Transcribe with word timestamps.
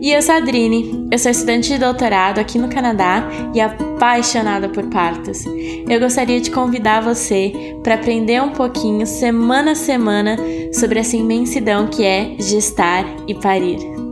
E 0.00 0.12
eu 0.12 0.22
sou 0.22 0.34
a 0.34 0.38
Adrine, 0.38 1.08
eu 1.10 1.18
sou 1.18 1.30
estudante 1.30 1.68
de 1.68 1.78
doutorado 1.78 2.38
aqui 2.38 2.58
no 2.58 2.68
Canadá 2.68 3.28
e 3.54 3.60
apaixonada 3.60 4.68
por 4.68 4.86
partos. 4.88 5.44
Eu 5.88 5.98
gostaria 5.98 6.40
de 6.40 6.50
convidar 6.50 7.00
você 7.00 7.76
para 7.82 7.94
aprender 7.94 8.42
um 8.42 8.50
pouquinho, 8.50 9.06
semana 9.06 9.72
a 9.72 9.74
semana, 9.74 10.36
sobre 10.72 11.00
essa 11.00 11.16
imensidão 11.16 11.86
que 11.86 12.04
é 12.04 12.36
gestar 12.38 13.04
e 13.26 13.34
parir. 13.34 14.05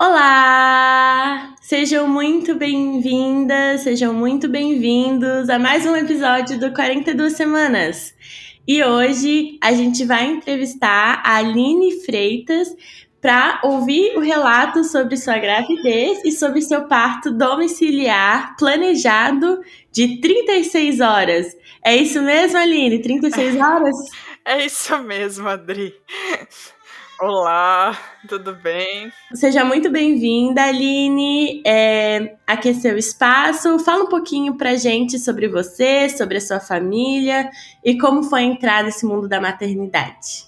Olá! 0.00 1.56
Sejam 1.60 2.06
muito 2.06 2.54
bem-vindas, 2.54 3.80
sejam 3.80 4.14
muito 4.14 4.48
bem-vindos 4.48 5.50
a 5.50 5.58
mais 5.58 5.84
um 5.86 5.96
episódio 5.96 6.56
do 6.56 6.72
42 6.72 7.32
Semanas. 7.32 8.14
E 8.64 8.80
hoje 8.84 9.58
a 9.60 9.72
gente 9.72 10.04
vai 10.04 10.24
entrevistar 10.24 11.20
a 11.26 11.38
Aline 11.38 12.00
Freitas 12.02 12.68
para 13.20 13.60
ouvir 13.64 14.16
o 14.16 14.20
relato 14.20 14.84
sobre 14.84 15.16
sua 15.16 15.36
gravidez 15.36 16.24
e 16.24 16.30
sobre 16.30 16.62
seu 16.62 16.86
parto 16.86 17.32
domiciliar 17.32 18.54
planejado 18.56 19.58
de 19.90 20.20
36 20.20 21.00
horas. 21.00 21.56
É 21.84 21.96
isso 21.96 22.22
mesmo, 22.22 22.56
Aline? 22.56 23.02
36 23.02 23.56
horas? 23.60 23.96
É 24.44 24.64
isso 24.64 24.96
mesmo, 25.00 25.48
Adri. 25.48 25.92
Olá, 27.20 27.98
tudo 28.28 28.54
bem? 28.54 29.12
Seja 29.34 29.64
muito 29.64 29.90
bem-vinda, 29.90 30.62
Aline. 30.62 31.60
É, 31.66 32.36
aqui 32.46 32.68
é 32.68 32.74
seu 32.74 32.96
espaço. 32.96 33.76
Fala 33.80 34.04
um 34.04 34.08
pouquinho 34.08 34.56
pra 34.56 34.76
gente 34.76 35.18
sobre 35.18 35.48
você, 35.48 36.08
sobre 36.08 36.36
a 36.36 36.40
sua 36.40 36.60
família 36.60 37.50
e 37.84 37.98
como 37.98 38.22
foi 38.22 38.42
entrar 38.42 38.84
nesse 38.84 39.04
mundo 39.04 39.26
da 39.26 39.40
maternidade. 39.40 40.46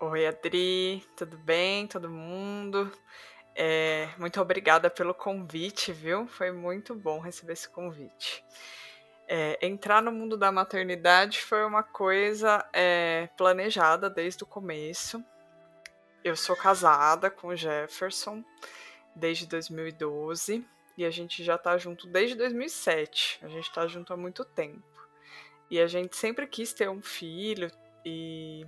Oi, 0.00 0.26
Adri, 0.26 1.00
tudo 1.16 1.38
bem, 1.38 1.86
todo 1.86 2.10
mundo? 2.10 2.90
É, 3.54 4.08
muito 4.18 4.40
obrigada 4.40 4.90
pelo 4.90 5.14
convite, 5.14 5.92
viu? 5.92 6.26
Foi 6.26 6.50
muito 6.50 6.92
bom 6.96 7.20
receber 7.20 7.52
esse 7.52 7.68
convite. 7.68 8.44
É, 9.28 9.64
entrar 9.64 10.02
no 10.02 10.10
mundo 10.10 10.36
da 10.36 10.50
maternidade 10.50 11.40
foi 11.40 11.64
uma 11.64 11.84
coisa 11.84 12.68
é, 12.72 13.28
planejada 13.36 14.10
desde 14.10 14.42
o 14.42 14.46
começo. 14.46 15.24
Eu 16.24 16.34
sou 16.34 16.56
casada 16.56 17.30
com 17.30 17.48
o 17.48 17.56
Jefferson 17.56 18.42
desde 19.14 19.46
2012 19.46 20.66
e 20.96 21.04
a 21.04 21.10
gente 21.10 21.44
já 21.44 21.58
tá 21.58 21.76
junto 21.76 22.06
desde 22.06 22.34
2007. 22.34 23.40
A 23.42 23.48
gente 23.48 23.70
tá 23.70 23.86
junto 23.86 24.10
há 24.10 24.16
muito 24.16 24.42
tempo. 24.42 24.82
E 25.70 25.78
a 25.78 25.86
gente 25.86 26.16
sempre 26.16 26.46
quis 26.46 26.72
ter 26.72 26.88
um 26.88 27.02
filho 27.02 27.70
e 28.06 28.64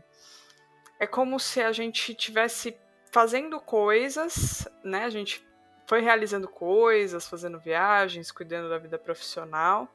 é 1.01 1.07
como 1.07 1.41
se 1.41 1.63
a 1.63 1.73
gente 1.73 2.15
tivesse 2.15 2.77
fazendo 3.11 3.59
coisas, 3.59 4.69
né? 4.85 5.05
A 5.05 5.11
gente 5.11 5.43
foi 5.87 6.03
realizando 6.03 6.49
coisas, 6.49 7.27
fazendo 7.27 7.59
viagens, 7.59 8.31
cuidando 8.31 8.69
da 8.69 8.77
vida 8.77 8.99
profissional. 8.99 9.91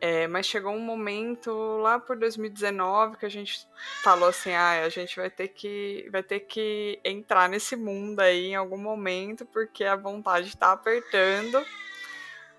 É, 0.00 0.26
mas 0.26 0.46
chegou 0.46 0.72
um 0.72 0.80
momento 0.80 1.52
lá 1.76 1.98
por 1.98 2.16
2019 2.16 3.18
que 3.18 3.26
a 3.26 3.28
gente 3.28 3.68
falou 4.02 4.30
assim, 4.30 4.50
ah, 4.50 4.82
a 4.82 4.88
gente 4.88 5.14
vai 5.14 5.28
ter 5.28 5.48
que 5.48 6.08
vai 6.10 6.22
ter 6.22 6.40
que 6.40 6.98
entrar 7.04 7.50
nesse 7.50 7.76
mundo 7.76 8.20
aí 8.20 8.46
em 8.46 8.54
algum 8.54 8.78
momento 8.78 9.44
porque 9.44 9.84
a 9.84 9.96
vontade 9.96 10.48
está 10.48 10.72
apertando. 10.72 11.62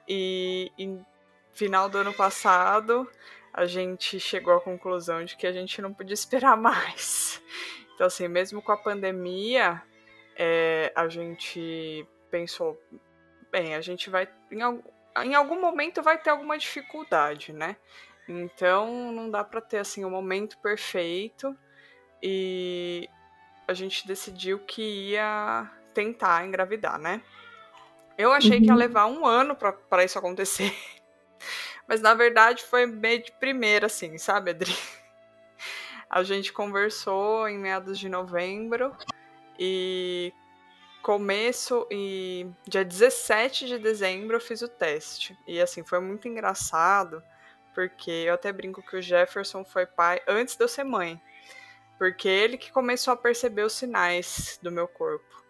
E 0.07 0.71
em 0.77 1.03
final 1.51 1.89
do 1.89 1.97
ano 1.97 2.13
passado 2.13 3.09
a 3.51 3.65
gente 3.65 4.19
chegou 4.19 4.53
à 4.53 4.61
conclusão 4.61 5.25
de 5.25 5.35
que 5.35 5.47
a 5.47 5.51
gente 5.51 5.81
não 5.81 5.91
podia 5.91 6.13
esperar 6.13 6.55
mais. 6.61 7.41
Então 7.95 8.05
assim, 8.05 8.27
mesmo 8.27 8.61
com 8.61 8.71
a 8.71 8.77
pandemia, 8.77 9.81
é, 10.35 10.93
a 10.95 11.07
gente 11.07 12.05
pensou, 12.29 12.79
bem, 13.51 13.73
a 13.73 13.81
gente 13.81 14.11
vai 14.11 14.29
em 14.51 14.61
algum 14.61 15.00
em 15.17 15.35
algum 15.35 15.59
momento 15.59 16.01
vai 16.01 16.17
ter 16.17 16.29
alguma 16.29 16.57
dificuldade, 16.57 17.53
né? 17.53 17.75
Então 18.27 19.11
não 19.11 19.29
dá 19.29 19.43
para 19.43 19.61
ter 19.61 19.79
assim 19.79 20.03
o 20.03 20.07
um 20.07 20.11
momento 20.11 20.57
perfeito 20.59 21.55
e 22.21 23.09
a 23.67 23.73
gente 23.73 24.07
decidiu 24.07 24.59
que 24.59 25.11
ia 25.11 25.69
tentar 25.93 26.45
engravidar, 26.45 26.97
né? 26.97 27.21
Eu 28.17 28.31
achei 28.31 28.57
uhum. 28.57 28.59
que 28.59 28.67
ia 28.67 28.73
uhum. 28.73 28.79
levar 28.79 29.05
um 29.07 29.25
ano 29.25 29.55
para 29.55 30.03
isso 30.03 30.19
acontecer. 30.19 30.73
Mas 31.87 32.01
na 32.01 32.13
verdade 32.13 32.63
foi 32.63 32.85
meio 32.85 33.23
de 33.23 33.31
primeira, 33.33 33.87
assim, 33.87 34.17
sabe, 34.17 34.51
Adri? 34.51 34.75
A 36.09 36.23
gente 36.23 36.51
conversou 36.51 37.47
em 37.47 37.57
meados 37.57 37.97
de 37.97 38.09
novembro 38.09 38.95
e 39.57 40.33
começo 41.01 41.87
e 41.91 42.47
dia 42.67 42.85
17 42.85 43.67
de 43.67 43.77
dezembro 43.77 44.35
eu 44.35 44.41
fiz 44.41 44.61
o 44.61 44.67
teste. 44.67 45.37
E 45.47 45.59
assim, 45.59 45.83
foi 45.83 45.99
muito 45.99 46.27
engraçado, 46.27 47.21
porque 47.73 48.11
eu 48.11 48.33
até 48.33 48.51
brinco 48.51 48.81
que 48.81 48.95
o 48.95 49.01
Jefferson 49.01 49.65
foi 49.65 49.85
pai 49.85 50.21
antes 50.27 50.55
de 50.55 50.63
eu 50.63 50.67
ser 50.67 50.83
mãe. 50.83 51.21
Porque 51.97 52.27
ele 52.27 52.57
que 52.57 52.71
começou 52.71 53.13
a 53.13 53.17
perceber 53.17 53.63
os 53.63 53.73
sinais 53.73 54.59
do 54.61 54.71
meu 54.71 54.87
corpo. 54.87 55.43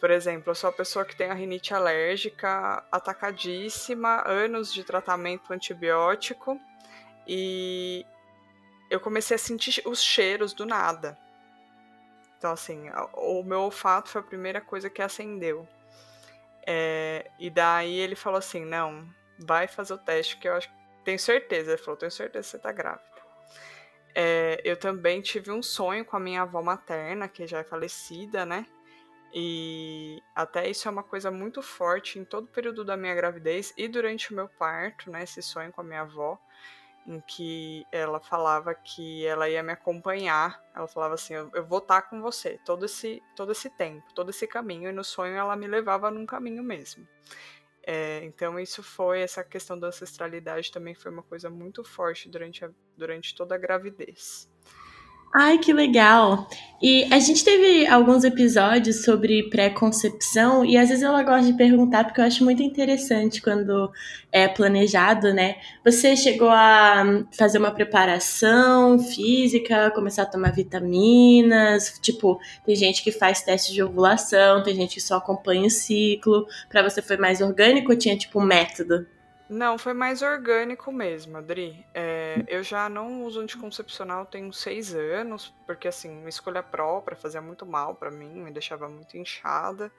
Por 0.00 0.10
exemplo, 0.10 0.50
eu 0.50 0.54
sou 0.54 0.68
a 0.68 0.72
pessoa 0.72 1.04
que 1.04 1.14
tem 1.14 1.30
a 1.30 1.34
rinite 1.34 1.72
alérgica 1.72 2.84
atacadíssima, 2.90 4.22
anos 4.26 4.72
de 4.72 4.82
tratamento 4.82 5.52
antibiótico, 5.52 6.60
e 7.26 8.04
eu 8.90 8.98
comecei 8.98 9.36
a 9.36 9.38
sentir 9.38 9.80
os 9.86 10.02
cheiros 10.02 10.52
do 10.52 10.66
nada. 10.66 11.16
Então, 12.42 12.50
assim, 12.50 12.90
o 13.14 13.44
meu 13.44 13.60
olfato 13.60 14.08
foi 14.08 14.20
a 14.20 14.24
primeira 14.24 14.60
coisa 14.60 14.90
que 14.90 15.00
acendeu. 15.00 15.64
É, 16.66 17.30
e 17.38 17.48
daí 17.48 17.94
ele 17.94 18.16
falou 18.16 18.40
assim: 18.40 18.64
não, 18.64 19.08
vai 19.38 19.68
fazer 19.68 19.94
o 19.94 19.98
teste, 19.98 20.36
que 20.38 20.48
eu 20.48 20.56
acho 20.56 20.68
tenho 21.04 21.20
certeza. 21.20 21.70
Ele 21.70 21.78
falou: 21.78 21.96
tenho 21.96 22.10
certeza 22.10 22.44
que 22.44 22.50
você 22.50 22.58
tá 22.58 22.72
grávida. 22.72 23.04
É, 24.12 24.60
eu 24.64 24.76
também 24.76 25.20
tive 25.20 25.52
um 25.52 25.62
sonho 25.62 26.04
com 26.04 26.16
a 26.16 26.20
minha 26.20 26.42
avó 26.42 26.60
materna, 26.60 27.28
que 27.28 27.46
já 27.46 27.60
é 27.60 27.64
falecida, 27.64 28.44
né? 28.44 28.66
E 29.32 30.20
até 30.34 30.68
isso 30.68 30.88
é 30.88 30.90
uma 30.90 31.04
coisa 31.04 31.30
muito 31.30 31.62
forte 31.62 32.18
em 32.18 32.24
todo 32.24 32.46
o 32.46 32.52
período 32.52 32.84
da 32.84 32.96
minha 32.96 33.14
gravidez 33.14 33.72
e 33.76 33.86
durante 33.86 34.32
o 34.32 34.34
meu 34.34 34.48
parto, 34.48 35.12
né? 35.12 35.22
Esse 35.22 35.40
sonho 35.40 35.70
com 35.70 35.80
a 35.80 35.84
minha 35.84 36.00
avó 36.00 36.36
em 37.06 37.20
que 37.20 37.86
ela 37.90 38.20
falava 38.20 38.74
que 38.74 39.26
ela 39.26 39.48
ia 39.48 39.62
me 39.62 39.72
acompanhar. 39.72 40.62
Ela 40.74 40.86
falava 40.86 41.14
assim: 41.14 41.34
eu, 41.34 41.50
eu 41.54 41.64
vou 41.64 41.78
estar 41.78 42.02
com 42.02 42.20
você 42.20 42.58
todo 42.64 42.84
esse, 42.84 43.22
todo 43.36 43.52
esse 43.52 43.70
tempo, 43.70 44.12
todo 44.14 44.30
esse 44.30 44.46
caminho. 44.46 44.88
E 44.88 44.92
no 44.92 45.04
sonho 45.04 45.34
ela 45.34 45.56
me 45.56 45.66
levava 45.66 46.10
num 46.10 46.26
caminho 46.26 46.62
mesmo. 46.62 47.06
É, 47.84 48.24
então 48.24 48.60
isso 48.60 48.82
foi 48.82 49.22
essa 49.22 49.42
questão 49.42 49.76
da 49.78 49.88
ancestralidade 49.88 50.70
também 50.70 50.94
foi 50.94 51.10
uma 51.10 51.22
coisa 51.22 51.50
muito 51.50 51.82
forte 51.82 52.28
durante, 52.28 52.64
a, 52.64 52.70
durante 52.96 53.34
toda 53.34 53.56
a 53.56 53.58
gravidez. 53.58 54.48
Ai, 55.34 55.58
que 55.58 55.72
legal! 55.72 56.46
E 56.82 57.04
a 57.10 57.18
gente 57.18 57.42
teve 57.44 57.86
alguns 57.86 58.22
episódios 58.22 59.02
sobre 59.04 59.48
pré-concepção 59.48 60.64
e 60.64 60.76
às 60.76 60.88
vezes 60.90 61.02
eu 61.02 61.12
gosto 61.24 61.46
de 61.46 61.56
perguntar 61.56 62.04
porque 62.04 62.20
eu 62.20 62.24
acho 62.24 62.44
muito 62.44 62.62
interessante 62.62 63.40
quando 63.40 63.90
é 64.30 64.46
planejado, 64.48 65.32
né? 65.32 65.56
Você 65.84 66.16
chegou 66.16 66.50
a 66.50 67.24
fazer 67.32 67.58
uma 67.58 67.70
preparação 67.70 68.98
física, 68.98 69.90
começar 69.92 70.24
a 70.24 70.26
tomar 70.26 70.52
vitaminas, 70.52 71.98
tipo, 72.02 72.38
tem 72.66 72.74
gente 72.76 73.02
que 73.02 73.12
faz 73.12 73.42
teste 73.42 73.72
de 73.72 73.82
ovulação, 73.82 74.62
tem 74.62 74.74
gente 74.74 74.96
que 74.96 75.00
só 75.00 75.16
acompanha 75.16 75.66
o 75.66 75.70
ciclo. 75.70 76.46
Para 76.68 76.82
você 76.82 77.00
foi 77.00 77.16
mais 77.16 77.40
orgânico 77.40 77.92
ou 77.92 77.96
tinha 77.96 78.16
tipo 78.18 78.38
um 78.40 78.44
método? 78.44 79.06
Não, 79.52 79.76
foi 79.76 79.92
mais 79.92 80.22
orgânico 80.22 80.90
mesmo, 80.90 81.36
Adri. 81.36 81.84
É, 81.92 82.42
eu 82.48 82.62
já 82.62 82.88
não 82.88 83.22
uso 83.22 83.38
anticoncepcional 83.38 84.24
tem 84.24 84.46
uns 84.46 84.58
seis 84.58 84.94
anos, 84.94 85.54
porque 85.66 85.86
assim, 85.86 86.26
escolha 86.26 86.62
própria 86.62 87.14
fazia 87.14 87.42
muito 87.42 87.66
mal 87.66 87.94
para 87.94 88.10
mim, 88.10 88.40
me 88.40 88.50
deixava 88.50 88.88
muito 88.88 89.14
inchada. 89.14 89.92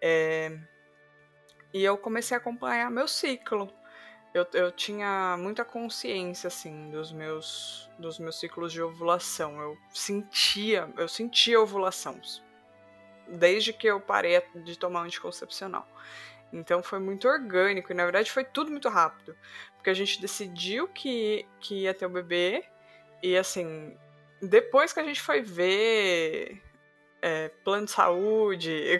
É, 0.00 0.58
e 1.74 1.84
eu 1.84 1.98
comecei 1.98 2.34
a 2.34 2.40
acompanhar 2.40 2.90
meu 2.90 3.06
ciclo. 3.06 3.70
Eu, 4.32 4.46
eu 4.54 4.72
tinha 4.72 5.36
muita 5.38 5.62
consciência, 5.62 6.48
assim, 6.48 6.90
dos 6.90 7.12
meus, 7.12 7.90
dos 7.98 8.18
meus 8.18 8.40
ciclos 8.40 8.72
de 8.72 8.80
ovulação. 8.80 9.60
Eu 9.60 9.76
sentia, 9.92 10.88
eu 10.96 11.06
sentia 11.06 11.60
ovulação. 11.60 12.18
Desde 13.28 13.74
que 13.74 13.86
eu 13.86 14.00
parei 14.00 14.42
de 14.64 14.78
tomar 14.78 15.02
anticoncepcional. 15.02 15.86
Então 16.52 16.82
foi 16.82 16.98
muito 16.98 17.28
orgânico 17.28 17.92
e 17.92 17.94
na 17.94 18.04
verdade 18.04 18.30
foi 18.30 18.44
tudo 18.44 18.70
muito 18.70 18.88
rápido. 18.88 19.36
Porque 19.76 19.90
a 19.90 19.94
gente 19.94 20.20
decidiu 20.20 20.88
que, 20.88 21.46
que 21.60 21.82
ia 21.82 21.94
ter 21.94 22.06
o 22.06 22.10
bebê 22.10 22.64
e 23.22 23.36
assim, 23.36 23.96
depois 24.40 24.92
que 24.92 25.00
a 25.00 25.04
gente 25.04 25.20
foi 25.20 25.42
ver 25.42 26.62
é, 27.22 27.48
plano 27.64 27.86
de 27.86 27.92
saúde, 27.92 28.98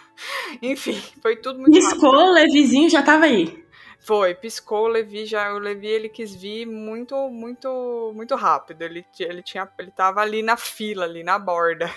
enfim, 0.62 1.00
foi 1.20 1.36
tudo 1.36 1.58
muito 1.58 1.76
Escola, 1.76 2.44
vizinho 2.44 2.88
já 2.88 3.02
tava 3.02 3.24
aí. 3.24 3.64
Foi, 3.98 4.34
piscou, 4.34 4.84
o 4.84 4.88
Levi 4.88 5.26
já, 5.26 5.52
o 5.52 5.58
Levi 5.58 5.88
ele 5.88 6.08
quis 6.08 6.32
vir 6.32 6.64
muito, 6.64 7.28
muito, 7.28 8.12
muito 8.14 8.36
rápido. 8.36 8.82
Ele, 8.82 9.04
ele 9.18 9.42
tinha, 9.42 9.68
ele 9.78 9.90
tava 9.90 10.20
ali 10.20 10.42
na 10.42 10.56
fila, 10.56 11.04
ali 11.04 11.24
na 11.24 11.38
borda. 11.40 11.90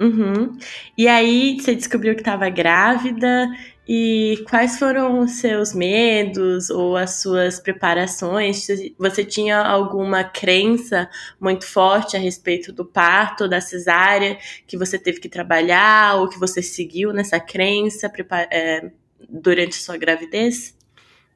Uhum. 0.00 0.56
E 0.96 1.06
aí 1.06 1.60
você 1.60 1.74
descobriu 1.74 2.14
que 2.14 2.22
estava 2.22 2.48
grávida 2.48 3.50
e 3.86 4.42
quais 4.48 4.78
foram 4.78 5.18
os 5.18 5.32
seus 5.32 5.74
medos 5.74 6.70
ou 6.70 6.96
as 6.96 7.20
suas 7.20 7.60
preparações? 7.60 8.66
Você 8.98 9.24
tinha 9.24 9.58
alguma 9.58 10.24
crença 10.24 11.10
muito 11.38 11.66
forte 11.66 12.16
a 12.16 12.20
respeito 12.20 12.72
do 12.72 12.84
parto, 12.84 13.46
da 13.46 13.60
cesárea, 13.60 14.38
que 14.66 14.78
você 14.78 14.98
teve 14.98 15.20
que 15.20 15.28
trabalhar 15.28 16.14
ou 16.20 16.30
que 16.30 16.38
você 16.38 16.62
seguiu 16.62 17.12
nessa 17.12 17.38
crença 17.38 18.10
é, 18.50 18.90
durante 19.28 19.74
sua 19.74 19.98
gravidez? 19.98 20.74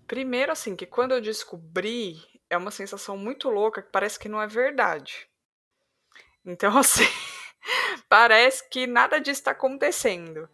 Primeiro, 0.06 0.52
assim, 0.52 0.74
que 0.74 0.86
quando 0.86 1.12
eu 1.12 1.20
descobri, 1.20 2.16
é 2.48 2.56
uma 2.56 2.70
sensação 2.70 3.16
muito 3.16 3.50
louca 3.50 3.82
que 3.82 3.90
parece 3.90 4.18
que 4.18 4.28
não 4.28 4.40
é 4.40 4.46
verdade. 4.46 5.26
Então, 6.46 6.76
assim, 6.78 7.04
parece 8.08 8.68
que 8.68 8.86
nada 8.86 9.18
disso 9.18 9.40
está 9.40 9.52
acontecendo. 9.52 10.48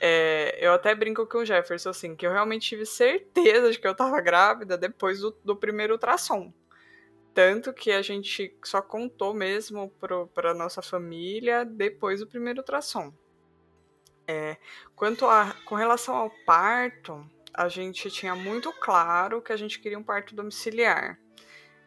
É, 0.00 0.58
eu 0.60 0.72
até 0.72 0.94
brinco 0.94 1.26
com 1.26 1.38
o 1.38 1.44
Jefferson, 1.44 1.90
assim, 1.90 2.14
que 2.14 2.26
eu 2.26 2.32
realmente 2.32 2.68
tive 2.68 2.84
certeza 2.84 3.70
de 3.70 3.78
que 3.78 3.86
eu 3.86 3.92
estava 3.92 4.20
grávida 4.20 4.76
depois 4.76 5.20
do, 5.20 5.30
do, 5.44 5.56
primeiro 5.56 5.94
ultrassom. 5.94 6.52
Tanto 7.32 7.72
que 7.72 7.90
a 7.90 8.02
gente 8.02 8.56
só 8.64 8.80
contou 8.82 9.34
mesmo 9.34 9.90
para 10.34 10.54
nossa 10.54 10.82
família 10.82 11.64
depois 11.64 12.20
do 12.20 12.26
primeiro 12.26 12.60
ultrassom. 12.60 13.12
É, 14.28 14.56
quanto 14.94 15.26
a, 15.26 15.54
com 15.64 15.74
relação 15.74 16.14
ao 16.16 16.30
parto, 16.44 17.24
a 17.54 17.68
gente 17.68 18.10
tinha 18.10 18.34
muito 18.34 18.72
claro 18.72 19.40
que 19.40 19.52
a 19.52 19.56
gente 19.56 19.80
queria 19.80 19.98
um 19.98 20.02
parto 20.02 20.34
domiciliar. 20.34 21.18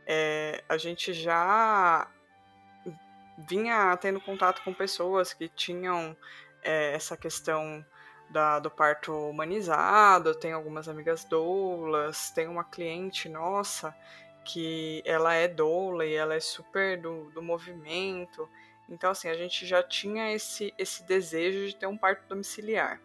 É, 0.06 0.64
a 0.68 0.78
gente 0.78 1.14
já 1.14 2.10
vinha 3.48 3.96
tendo 3.98 4.20
contato 4.20 4.62
com 4.64 4.74
pessoas 4.74 5.34
que 5.34 5.48
tinham 5.48 6.16
é, 6.62 6.94
essa 6.94 7.16
questão 7.16 7.86
da, 8.30 8.60
do 8.60 8.70
parto 8.70 9.14
humanizado, 9.30 10.36
tem 10.36 10.52
algumas 10.52 10.88
amigas 10.88 11.24
doulas, 11.24 12.32
tem 12.32 12.48
uma 12.48 12.64
cliente 12.64 13.28
nossa 13.28 13.96
que 14.46 15.02
ela 15.06 15.34
é 15.34 15.48
doula 15.48 16.06
e 16.06 16.14
ela 16.14 16.36
é 16.36 16.40
super 16.40 17.00
do, 17.00 17.30
do 17.32 17.42
movimento. 17.42 18.50
Então, 18.88 19.12
assim, 19.12 19.30
a 19.30 19.36
gente 19.36 19.66
já 19.66 19.84
tinha 19.84 20.34
esse, 20.34 20.74
esse 20.78 21.04
desejo 21.06 21.68
de 21.68 21.76
ter 21.76 21.86
um 21.86 21.98
parto 21.98 22.28
domiciliar. 22.28 23.00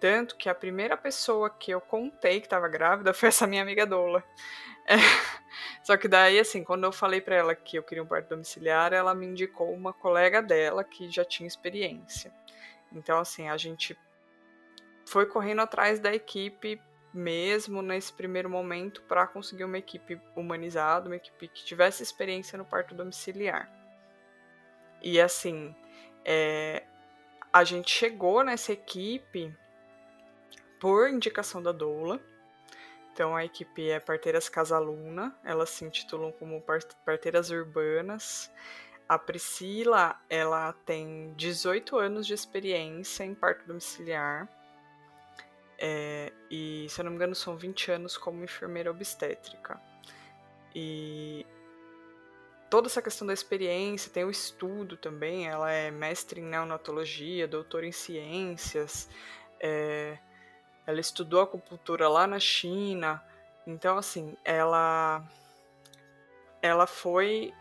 Tanto 0.00 0.36
que 0.36 0.48
a 0.48 0.54
primeira 0.54 0.96
pessoa 0.96 1.50
que 1.50 1.70
eu 1.70 1.80
contei 1.80 2.40
que 2.40 2.46
estava 2.46 2.68
grávida 2.68 3.12
foi 3.14 3.28
essa 3.28 3.46
minha 3.46 3.62
amiga 3.62 3.86
doula. 3.86 4.24
É. 4.86 4.96
Só 5.82 5.96
que 5.96 6.08
daí, 6.08 6.38
assim, 6.38 6.64
quando 6.64 6.84
eu 6.84 6.92
falei 6.92 7.20
para 7.20 7.36
ela 7.36 7.54
que 7.54 7.78
eu 7.78 7.82
queria 7.82 8.02
um 8.02 8.06
parto 8.06 8.28
domiciliar, 8.28 8.92
ela 8.92 9.14
me 9.14 9.26
indicou 9.26 9.72
uma 9.72 9.92
colega 9.92 10.42
dela 10.42 10.82
que 10.82 11.08
já 11.10 11.24
tinha 11.24 11.46
experiência. 11.46 12.32
Então, 12.92 13.18
assim, 13.18 13.48
a 13.48 13.56
gente 13.56 13.96
foi 15.06 15.26
correndo 15.26 15.60
atrás 15.60 16.00
da 16.00 16.12
equipe 16.12 16.80
mesmo 17.14 17.80
nesse 17.80 18.12
primeiro 18.12 18.50
momento 18.50 19.02
para 19.02 19.26
conseguir 19.26 19.64
uma 19.64 19.78
equipe 19.78 20.20
humanizada, 20.34 21.08
uma 21.08 21.16
equipe 21.16 21.48
que 21.48 21.64
tivesse 21.64 22.02
experiência 22.02 22.58
no 22.58 22.64
parto 22.64 22.94
domiciliar. 22.94 23.70
E 25.02 25.20
assim, 25.20 25.74
é, 26.24 26.84
a 27.52 27.64
gente 27.64 27.90
chegou 27.90 28.44
nessa 28.44 28.72
equipe 28.72 29.56
por 30.78 31.08
indicação 31.08 31.62
da 31.62 31.72
doula. 31.72 32.20
Então 33.16 33.34
a 33.34 33.46
equipe 33.46 33.88
é 33.88 33.98
Parteiras 33.98 34.46
Casaluna, 34.46 35.34
elas 35.42 35.70
se 35.70 35.86
intitulam 35.86 36.30
como 36.32 36.62
Parteiras 37.02 37.48
Urbanas. 37.48 38.52
A 39.08 39.18
Priscila, 39.18 40.20
ela 40.28 40.74
tem 40.84 41.32
18 41.34 41.96
anos 41.96 42.26
de 42.26 42.34
experiência 42.34 43.24
em 43.24 43.34
parto 43.34 43.66
domiciliar. 43.66 44.46
É, 45.78 46.30
e, 46.50 46.86
se 46.90 47.00
eu 47.00 47.04
não 47.04 47.10
me 47.12 47.16
engano, 47.16 47.34
são 47.34 47.56
20 47.56 47.92
anos 47.92 48.18
como 48.18 48.44
enfermeira 48.44 48.90
obstétrica. 48.90 49.80
E 50.74 51.46
toda 52.68 52.86
essa 52.86 53.00
questão 53.00 53.26
da 53.26 53.32
experiência, 53.32 54.12
tem 54.12 54.24
o 54.24 54.30
estudo 54.30 54.94
também, 54.94 55.48
ela 55.48 55.72
é 55.72 55.90
mestre 55.90 56.42
em 56.42 56.44
neonatologia, 56.44 57.48
doutora 57.48 57.86
em 57.86 57.92
ciências, 57.92 59.08
é, 59.58 60.18
ela 60.86 61.00
estudou 61.00 61.40
acupuntura 61.40 62.08
lá 62.08 62.26
na 62.26 62.38
China, 62.38 63.22
então 63.66 63.98
assim, 63.98 64.36
ela 64.44 65.22
ela 66.62 66.86
foi 66.86 67.52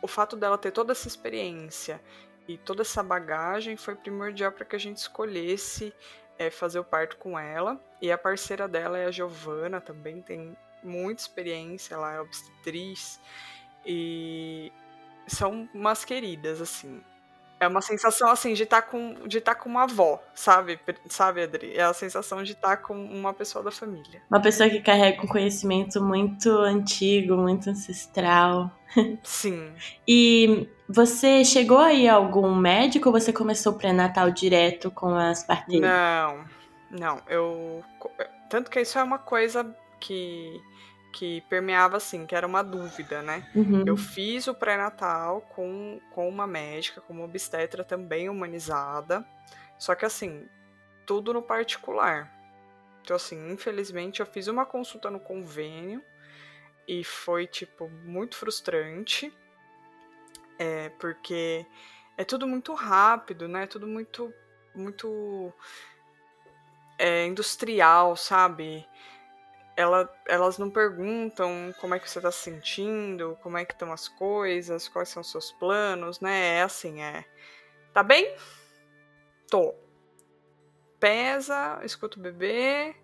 o 0.00 0.06
fato 0.06 0.36
dela 0.36 0.58
ter 0.58 0.70
toda 0.70 0.92
essa 0.92 1.08
experiência 1.08 2.00
e 2.46 2.58
toda 2.58 2.82
essa 2.82 3.02
bagagem 3.02 3.76
foi 3.76 3.94
primordial 3.94 4.52
para 4.52 4.64
que 4.64 4.76
a 4.76 4.78
gente 4.78 4.98
escolhesse 4.98 5.94
é, 6.38 6.50
fazer 6.50 6.78
o 6.78 6.84
parto 6.84 7.16
com 7.16 7.38
ela. 7.38 7.80
E 8.00 8.12
a 8.12 8.18
parceira 8.18 8.68
dela 8.68 8.98
é 8.98 9.06
a 9.06 9.10
Giovana, 9.10 9.80
também 9.80 10.20
tem 10.20 10.56
muita 10.82 11.22
experiência, 11.22 11.94
ela 11.94 12.12
é 12.12 12.20
obstetriz. 12.20 13.20
E 13.86 14.70
são 15.26 15.68
umas 15.72 16.04
queridas, 16.04 16.60
assim. 16.60 17.02
É 17.64 17.68
uma 17.68 17.80
sensação 17.80 18.30
assim 18.30 18.52
de 18.52 18.64
estar 18.64 18.82
tá 18.82 18.88
com 18.88 19.26
de 19.26 19.38
estar 19.38 19.54
tá 19.54 19.60
com 19.60 19.68
uma 19.68 19.84
avó, 19.84 20.22
sabe? 20.34 20.78
Sabe, 21.08 21.42
Adri? 21.42 21.74
É 21.74 21.82
a 21.82 21.92
sensação 21.94 22.42
de 22.42 22.52
estar 22.52 22.76
tá 22.76 22.76
com 22.76 22.94
uma 22.94 23.32
pessoa 23.32 23.64
da 23.64 23.70
família. 23.70 24.22
Uma 24.30 24.40
pessoa 24.40 24.68
que 24.68 24.80
carrega 24.80 25.22
um 25.22 25.26
conhecimento 25.26 26.02
muito 26.02 26.50
antigo, 26.50 27.36
muito 27.36 27.70
ancestral. 27.70 28.70
Sim. 29.22 29.72
e 30.06 30.68
você 30.88 31.44
chegou 31.44 31.78
aí 31.78 32.08
a 32.08 32.14
algum 32.14 32.54
médico 32.54 33.08
ou 33.08 33.12
você 33.18 33.32
começou 33.32 33.72
o 33.72 33.76
pré-natal 33.78 34.30
direto 34.30 34.90
com 34.90 35.14
as 35.16 35.42
parteiras? 35.42 35.90
Não. 35.90 36.44
Não, 36.90 37.20
eu 37.28 37.82
tanto 38.48 38.70
que 38.70 38.80
isso 38.80 38.98
é 38.98 39.02
uma 39.02 39.18
coisa 39.18 39.66
que 39.98 40.60
que 41.14 41.42
permeava 41.42 41.96
assim, 41.96 42.26
que 42.26 42.34
era 42.34 42.44
uma 42.44 42.60
dúvida, 42.60 43.22
né? 43.22 43.48
Uhum. 43.54 43.84
Eu 43.86 43.96
fiz 43.96 44.48
o 44.48 44.54
pré-natal 44.54 45.42
com, 45.42 46.00
com 46.10 46.28
uma 46.28 46.44
médica, 46.44 47.00
com 47.00 47.12
uma 47.12 47.24
obstetra 47.24 47.84
também 47.84 48.28
humanizada, 48.28 49.24
só 49.78 49.94
que 49.94 50.04
assim, 50.04 50.48
tudo 51.06 51.32
no 51.32 51.40
particular. 51.40 52.28
Então, 53.00 53.14
assim, 53.14 53.52
infelizmente 53.52 54.18
eu 54.18 54.26
fiz 54.26 54.48
uma 54.48 54.66
consulta 54.66 55.08
no 55.08 55.20
convênio 55.20 56.02
e 56.88 57.04
foi, 57.04 57.46
tipo, 57.46 57.88
muito 57.88 58.36
frustrante, 58.36 59.32
é, 60.58 60.88
porque 60.98 61.64
é 62.18 62.24
tudo 62.24 62.44
muito 62.44 62.74
rápido, 62.74 63.46
né? 63.46 63.68
Tudo 63.68 63.86
muito, 63.86 64.34
muito 64.74 65.52
é, 66.98 67.24
industrial, 67.24 68.16
sabe? 68.16 68.84
Ela, 69.76 70.08
elas 70.26 70.58
não 70.58 70.70
perguntam 70.70 71.74
como 71.80 71.94
é 71.94 71.98
que 71.98 72.08
você 72.08 72.18
está 72.18 72.30
se 72.30 72.42
sentindo, 72.42 73.36
como 73.42 73.58
é 73.58 73.64
que 73.64 73.72
estão 73.72 73.92
as 73.92 74.08
coisas, 74.08 74.88
quais 74.88 75.08
são 75.08 75.20
os 75.20 75.30
seus 75.30 75.52
planos, 75.52 76.20
né? 76.20 76.58
É 76.58 76.62
assim, 76.62 77.02
é. 77.02 77.24
Tá 77.92 78.02
bem? 78.02 78.34
Tô. 79.48 79.74
Pesa, 81.00 81.80
escuta 81.84 82.18
o 82.18 82.22
bebê, 82.22 82.94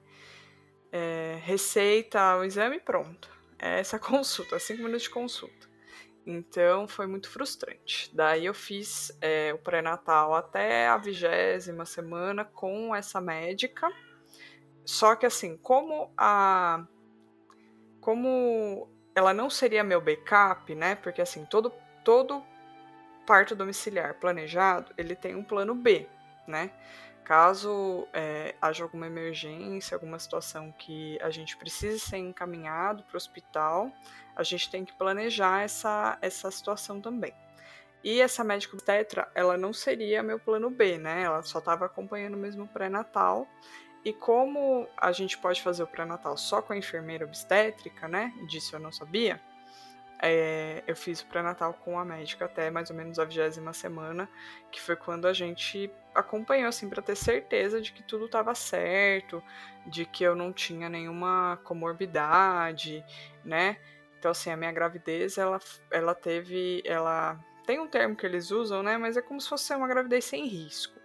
é, 0.92 1.38
receita 1.42 2.36
o 2.36 2.44
exame 2.44 2.80
pronto. 2.80 3.28
É 3.58 3.80
essa 3.80 3.98
consulta, 4.00 4.58
cinco 4.58 4.82
minutos 4.82 5.02
de 5.02 5.10
consulta. 5.10 5.68
Então 6.24 6.86
foi 6.86 7.06
muito 7.06 7.28
frustrante. 7.28 8.14
Daí 8.14 8.46
eu 8.46 8.54
fiz 8.54 9.10
é, 9.20 9.52
o 9.52 9.58
pré-natal 9.58 10.34
até 10.34 10.86
a 10.86 10.96
vigésima 10.96 11.84
semana 11.84 12.44
com 12.44 12.94
essa 12.94 13.20
médica 13.20 13.90
só 14.84 15.14
que 15.14 15.26
assim, 15.26 15.56
como 15.56 16.12
a 16.16 16.84
como 18.00 18.88
ela 19.14 19.34
não 19.34 19.50
seria 19.50 19.84
meu 19.84 20.00
backup, 20.00 20.74
né? 20.74 20.94
Porque 20.94 21.20
assim, 21.20 21.44
todo 21.44 21.72
todo 22.04 22.42
parto 23.26 23.54
domiciliar 23.54 24.14
planejado, 24.14 24.92
ele 24.96 25.14
tem 25.14 25.34
um 25.34 25.44
plano 25.44 25.74
B, 25.74 26.08
né? 26.46 26.70
Caso 27.24 28.08
é, 28.12 28.56
haja 28.60 28.82
alguma 28.82 29.06
emergência, 29.06 29.94
alguma 29.94 30.18
situação 30.18 30.72
que 30.76 31.16
a 31.22 31.30
gente 31.30 31.56
precise 31.56 32.00
ser 32.00 32.16
encaminhado 32.16 33.04
para 33.04 33.14
o 33.14 33.16
hospital, 33.16 33.92
a 34.34 34.42
gente 34.42 34.68
tem 34.68 34.84
que 34.84 34.92
planejar 34.94 35.62
essa, 35.62 36.18
essa 36.20 36.50
situação 36.50 37.00
também. 37.00 37.32
E 38.02 38.20
essa 38.20 38.42
médica 38.42 38.74
obstetra, 38.74 39.30
ela 39.34 39.56
não 39.56 39.72
seria 39.72 40.22
meu 40.22 40.40
plano 40.40 40.70
B, 40.70 40.98
né? 40.98 41.22
Ela 41.22 41.42
só 41.42 41.58
estava 41.58 41.84
acompanhando 41.84 42.36
mesmo 42.36 42.64
o 42.64 42.68
pré-natal 42.68 43.46
e 44.04 44.12
como 44.12 44.88
a 44.96 45.12
gente 45.12 45.36
pode 45.38 45.60
fazer 45.62 45.82
o 45.82 45.86
pré-natal 45.86 46.36
só 46.36 46.62
com 46.62 46.72
a 46.72 46.76
enfermeira 46.76 47.24
obstétrica, 47.24 48.08
né? 48.08 48.32
Disso 48.46 48.76
eu 48.76 48.80
não 48.80 48.92
sabia. 48.92 49.40
é, 50.22 50.82
eu 50.86 50.94
fiz 50.94 51.20
o 51.22 51.26
pré-natal 51.26 51.72
com 51.74 51.98
a 51.98 52.04
médica 52.04 52.44
até 52.44 52.70
mais 52.70 52.90
ou 52.90 52.96
menos 52.96 53.18
a 53.18 53.24
vigésima 53.24 53.72
semana, 53.72 54.28
que 54.70 54.80
foi 54.80 54.94
quando 54.96 55.26
a 55.26 55.32
gente 55.32 55.90
acompanhou, 56.14 56.68
assim, 56.68 56.88
para 56.90 57.00
ter 57.02 57.16
certeza 57.16 57.80
de 57.80 57.92
que 57.92 58.02
tudo 58.02 58.26
estava 58.26 58.54
certo, 58.54 59.42
de 59.86 60.04
que 60.04 60.22
eu 60.24 60.36
não 60.36 60.52
tinha 60.52 60.88
nenhuma 60.88 61.58
comorbidade, 61.64 63.04
né? 63.44 63.78
Então, 64.18 64.30
assim, 64.32 64.50
a 64.50 64.56
minha 64.56 64.72
gravidez, 64.72 65.38
ela, 65.38 65.58
ela 65.90 66.14
teve, 66.14 66.82
ela 66.84 67.40
tem 67.64 67.80
um 67.80 67.88
termo 67.88 68.14
que 68.14 68.26
eles 68.26 68.50
usam, 68.50 68.82
né? 68.82 68.98
Mas 68.98 69.16
é 69.16 69.22
como 69.22 69.40
se 69.40 69.48
fosse 69.48 69.74
uma 69.74 69.88
gravidez 69.88 70.26
sem 70.26 70.46
risco. 70.46 70.99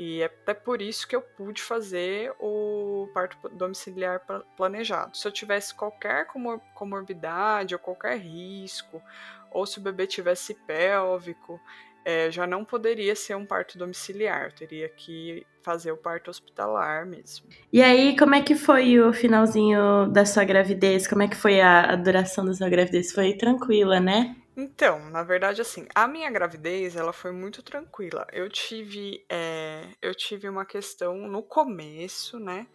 E 0.00 0.22
é 0.22 0.24
até 0.24 0.54
por 0.54 0.80
isso 0.80 1.06
que 1.06 1.14
eu 1.14 1.20
pude 1.20 1.60
fazer 1.60 2.32
o 2.40 3.06
parto 3.12 3.36
domiciliar 3.50 4.22
planejado. 4.56 5.14
Se 5.14 5.28
eu 5.28 5.30
tivesse 5.30 5.74
qualquer 5.74 6.26
comorbidade 6.74 7.74
ou 7.74 7.78
qualquer 7.78 8.16
risco, 8.16 9.02
ou 9.50 9.66
se 9.66 9.76
o 9.78 9.82
bebê 9.82 10.06
tivesse 10.06 10.54
pélvico, 10.66 11.60
é, 12.02 12.30
já 12.30 12.46
não 12.46 12.64
poderia 12.64 13.14
ser 13.14 13.34
um 13.34 13.44
parto 13.44 13.76
domiciliar, 13.76 14.54
teria 14.54 14.88
que 14.88 15.46
fazer 15.62 15.92
o 15.92 15.98
parto 15.98 16.30
hospitalar 16.30 17.04
mesmo. 17.04 17.46
E 17.70 17.82
aí, 17.82 18.16
como 18.16 18.34
é 18.34 18.40
que 18.40 18.54
foi 18.54 18.98
o 18.98 19.12
finalzinho 19.12 20.08
da 20.10 20.24
sua 20.24 20.44
gravidez? 20.44 21.06
Como 21.06 21.22
é 21.22 21.28
que 21.28 21.36
foi 21.36 21.60
a, 21.60 21.92
a 21.92 21.96
duração 21.96 22.46
da 22.46 22.54
sua 22.54 22.70
gravidez? 22.70 23.12
Foi 23.12 23.34
tranquila, 23.34 24.00
né? 24.00 24.34
Então, 24.62 25.08
na 25.08 25.22
verdade, 25.22 25.62
assim, 25.62 25.86
a 25.94 26.06
minha 26.06 26.30
gravidez, 26.30 26.94
ela 26.94 27.14
foi 27.14 27.32
muito 27.32 27.62
tranquila. 27.62 28.26
Eu 28.30 28.46
tive, 28.50 29.24
é, 29.26 29.88
eu 30.02 30.14
tive 30.14 30.50
uma 30.50 30.66
questão 30.66 31.16
no 31.16 31.42
começo, 31.42 32.38
né, 32.38 32.66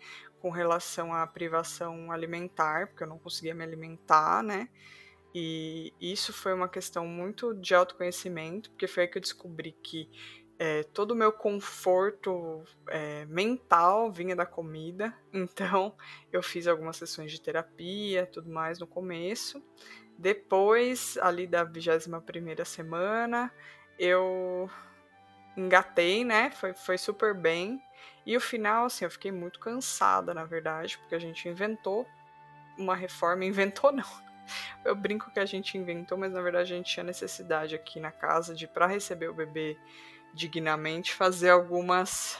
com 0.42 0.50
relação 0.50 1.14
à 1.14 1.28
privação 1.28 2.12
alimentar, 2.12 2.88
porque 2.88 3.04
eu 3.04 3.08
não 3.08 3.20
conseguia 3.20 3.54
me 3.54 3.64
alimentar, 3.64 4.42
né, 4.42 4.68
e 5.34 5.94
isso 6.02 6.34
foi 6.34 6.56
uma 6.56 6.68
questão 6.68 7.06
muito 7.06 7.54
de 7.54 7.76
autoconhecimento, 7.76 8.72
porque 8.72 8.88
foi 8.88 9.04
aí 9.04 9.10
que 9.10 9.20
eu 9.20 9.22
descobri 9.22 9.72
que 9.84 10.10
é, 10.58 10.84
todo 10.84 11.12
o 11.12 11.16
meu 11.16 11.32
conforto 11.32 12.64
é, 12.90 13.26
mental 13.26 14.12
vinha 14.12 14.36
da 14.36 14.46
comida. 14.46 15.14
Então, 15.32 15.94
eu 16.32 16.42
fiz 16.42 16.66
algumas 16.66 16.96
sessões 16.96 17.30
de 17.32 17.42
terapia, 17.42 18.26
tudo 18.26 18.50
mais 18.50 18.80
no 18.80 18.88
começo. 18.88 19.62
Depois, 20.18 21.18
ali 21.22 21.46
da 21.46 21.64
21 21.64 22.66
semana, 22.66 23.52
eu 24.00 24.70
engatei, 25.58 26.24
né? 26.24 26.52
Foi, 26.52 26.74
foi 26.74 26.98
super 26.98 27.34
bem. 27.34 27.82
E 28.26 28.36
o 28.36 28.42
final, 28.42 28.86
assim, 28.86 29.06
eu 29.06 29.12
fiquei 29.12 29.32
muito 29.32 29.60
cansada, 29.60 30.34
na 30.34 30.46
verdade, 30.46 30.98
porque 30.98 31.16
a 31.16 31.20
gente 31.20 31.48
inventou 31.48 32.08
uma 32.78 32.96
reforma. 32.96 33.44
Inventou, 33.46 33.92
não. 33.92 34.26
Eu 34.84 34.96
brinco 34.96 35.32
que 35.32 35.40
a 35.40 35.46
gente 35.46 35.78
inventou, 35.78 36.18
mas 36.18 36.32
na 36.32 36.42
verdade 36.42 36.74
a 36.74 36.78
gente 36.78 36.94
tinha 36.94 37.04
necessidade 37.04 37.74
aqui 37.74 38.00
na 38.00 38.12
casa 38.12 38.54
de, 38.54 38.68
para 38.68 38.86
receber 38.86 39.28
o 39.28 39.34
bebê 39.34 39.76
dignamente, 40.34 41.16
fazer 41.16 41.50
algumas 41.50 42.38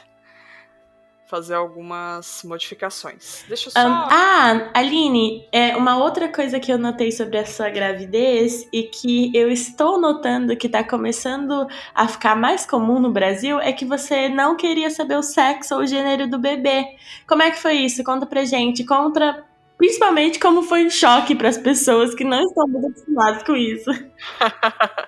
fazer 1.26 1.54
algumas 1.54 2.42
modificações. 2.44 3.44
Deixa 3.48 3.68
eu 3.68 3.72
só. 3.72 3.80
Um, 3.80 3.92
ah, 3.92 4.70
Aline, 4.74 5.46
é 5.52 5.76
uma 5.76 5.98
outra 5.98 6.28
coisa 6.28 6.60
que 6.60 6.72
eu 6.72 6.78
notei 6.78 7.10
sobre 7.10 7.38
a 7.38 7.44
sua 7.44 7.68
gravidez 7.68 8.66
e 8.72 8.84
que 8.84 9.30
eu 9.36 9.50
estou 9.50 10.00
notando 10.00 10.56
que 10.56 10.66
está 10.66 10.84
começando 10.84 11.66
a 11.94 12.08
ficar 12.08 12.36
mais 12.36 12.64
comum 12.64 13.00
no 13.00 13.10
Brasil 13.10 13.60
é 13.60 13.72
que 13.72 13.84
você 13.84 14.28
não 14.28 14.56
queria 14.56 14.88
saber 14.88 15.16
o 15.16 15.22
sexo 15.22 15.74
ou 15.74 15.80
o 15.80 15.86
gênero 15.86 16.28
do 16.28 16.38
bebê. 16.38 16.96
Como 17.26 17.42
é 17.42 17.50
que 17.50 17.58
foi 17.58 17.74
isso? 17.74 18.04
Conta 18.04 18.24
pra 18.24 18.44
gente. 18.44 18.84
Conta 18.84 19.44
principalmente 19.76 20.38
como 20.38 20.62
foi 20.62 20.86
um 20.86 20.90
choque 20.90 21.34
para 21.34 21.48
as 21.48 21.58
pessoas 21.58 22.14
que 22.14 22.24
não 22.24 22.42
estão 22.42 22.66
muito 22.68 22.88
acostumadas 22.88 23.42
com 23.42 23.56
isso. 23.56 23.90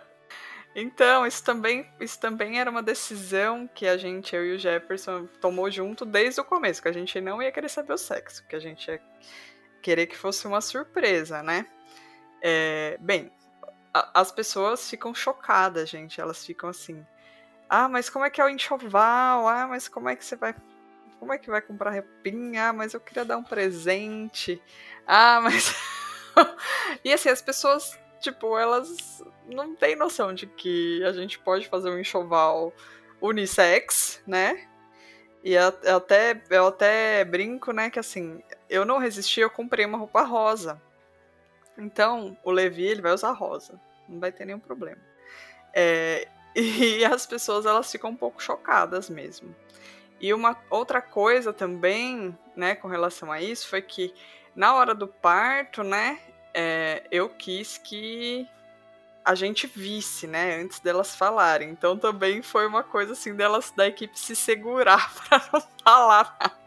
Então, 0.75 1.27
isso 1.27 1.43
também, 1.43 1.91
isso 1.99 2.21
também 2.21 2.61
era 2.61 2.71
uma 2.71 2.83
decisão 2.83 3.69
que 3.75 3.87
a 3.87 3.97
gente, 3.97 4.37
eu 4.37 4.47
e 4.47 4.55
o 4.55 4.59
Jefferson, 4.59 5.27
tomou 5.41 5.71
junto 5.71 6.05
desde 6.05 6.41
o 6.41 6.45
começo, 6.45 6.81
que 6.81 6.89
a 6.89 6.93
gente 6.93 7.21
não 7.21 7.43
ia 7.43 7.51
querer 7.51 7.69
saber 7.69 7.93
o 7.93 7.99
sexo, 7.99 8.45
que 8.47 8.55
a 8.55 8.61
gente 8.61 8.89
ia 8.89 9.01
querer 9.83 10.07
que 10.07 10.17
fosse 10.17 10.47
uma 10.47 10.61
surpresa, 10.61 11.43
né? 11.43 11.67
É, 12.41 12.97
bem, 13.01 13.33
a, 13.93 14.21
as 14.21 14.31
pessoas 14.31 14.89
ficam 14.89 15.15
chocadas, 15.15 15.89
gente, 15.89 16.21
elas 16.21 16.45
ficam 16.45 16.69
assim, 16.69 17.05
ah, 17.69 17.89
mas 17.89 18.09
como 18.09 18.25
é 18.25 18.31
que 18.31 18.41
é 18.41 18.45
o 18.45 18.49
enxoval? 18.49 19.49
Ah, 19.49 19.67
mas 19.67 19.89
como 19.89 20.09
é 20.09 20.17
que 20.17 20.25
você 20.25 20.37
vai 20.37 20.55
como 21.19 21.33
é 21.33 21.39
que 21.39 21.51
vai 21.51 21.61
comprar 21.61 21.91
repinha? 21.91 22.69
Ah, 22.69 22.73
mas 22.73 22.95
eu 22.95 23.01
queria 23.01 23.25
dar 23.25 23.37
um 23.37 23.43
presente. 23.43 24.63
Ah, 25.07 25.41
mas. 25.43 25.75
e 27.05 27.13
assim, 27.13 27.29
as 27.29 27.43
pessoas 27.43 27.99
tipo, 28.21 28.59
elas 28.59 29.23
não 29.47 29.75
têm 29.75 29.97
noção 29.97 30.35
de 30.35 30.47
que 30.47 31.03
a 31.05 31.13
gente 31.13 31.39
pode 31.39 31.69
fazer 31.69 31.91
um 31.91 31.99
enxoval 31.99 32.73
unissex, 33.21 34.23
né? 34.27 34.69
E 35.43 35.55
eu 35.55 35.97
até, 35.97 36.41
eu 36.51 36.67
até 36.67 37.25
brinco, 37.25 37.73
né, 37.73 37.91
que 37.91 37.99
assim, 37.99 38.43
eu 38.69 38.85
não 38.85 38.99
resisti, 38.99 39.41
eu 39.41 39.51
comprei 39.51 39.87
uma 39.87 39.99
roupa 39.99 40.23
rosa. 40.23 40.81
Então, 41.77 42.37
o 42.43 42.51
Levi, 42.51 42.85
ele 42.85 43.01
vai 43.01 43.13
usar 43.13 43.31
rosa. 43.33 43.81
Não 44.09 44.19
vai 44.19 44.33
ter 44.33 44.45
nenhum 44.45 44.59
problema. 44.59 45.01
É, 45.73 46.27
e 46.55 47.05
as 47.05 47.25
pessoas, 47.25 47.67
elas 47.67 47.91
ficam 47.91 48.11
um 48.11 48.17
pouco 48.17 48.43
chocadas 48.43 49.09
mesmo. 49.09 49.55
E 50.21 50.35
uma 50.35 50.61
outra 50.69 51.01
coisa 51.01 51.53
também, 51.53 52.37
né, 52.57 52.75
com 52.75 52.89
relação 52.89 53.31
a 53.31 53.41
isso, 53.41 53.69
foi 53.69 53.81
que 53.81 54.13
na 54.55 54.75
hora 54.75 54.93
do 54.93 55.07
parto, 55.07 55.85
né, 55.85 56.19
é, 56.61 57.05
eu 57.13 57.29
quis 57.29 57.79
que 57.79 58.49
a 59.25 59.37
gente 59.37 59.65
visse, 59.69 60.27
né, 60.27 60.61
antes 60.61 60.81
delas 60.81 61.15
falarem. 61.15 61.71
Então 61.71 61.97
também 61.97 62.43
foi 62.43 62.67
uma 62.67 62.83
coisa 62.83 63.13
assim 63.13 63.33
delas 63.37 63.71
da 63.71 63.87
equipe 63.87 64.19
se 64.19 64.35
segurar 64.35 65.15
para 65.29 65.49
não 65.53 65.63
falar 65.85 66.37
nada. 66.41 66.59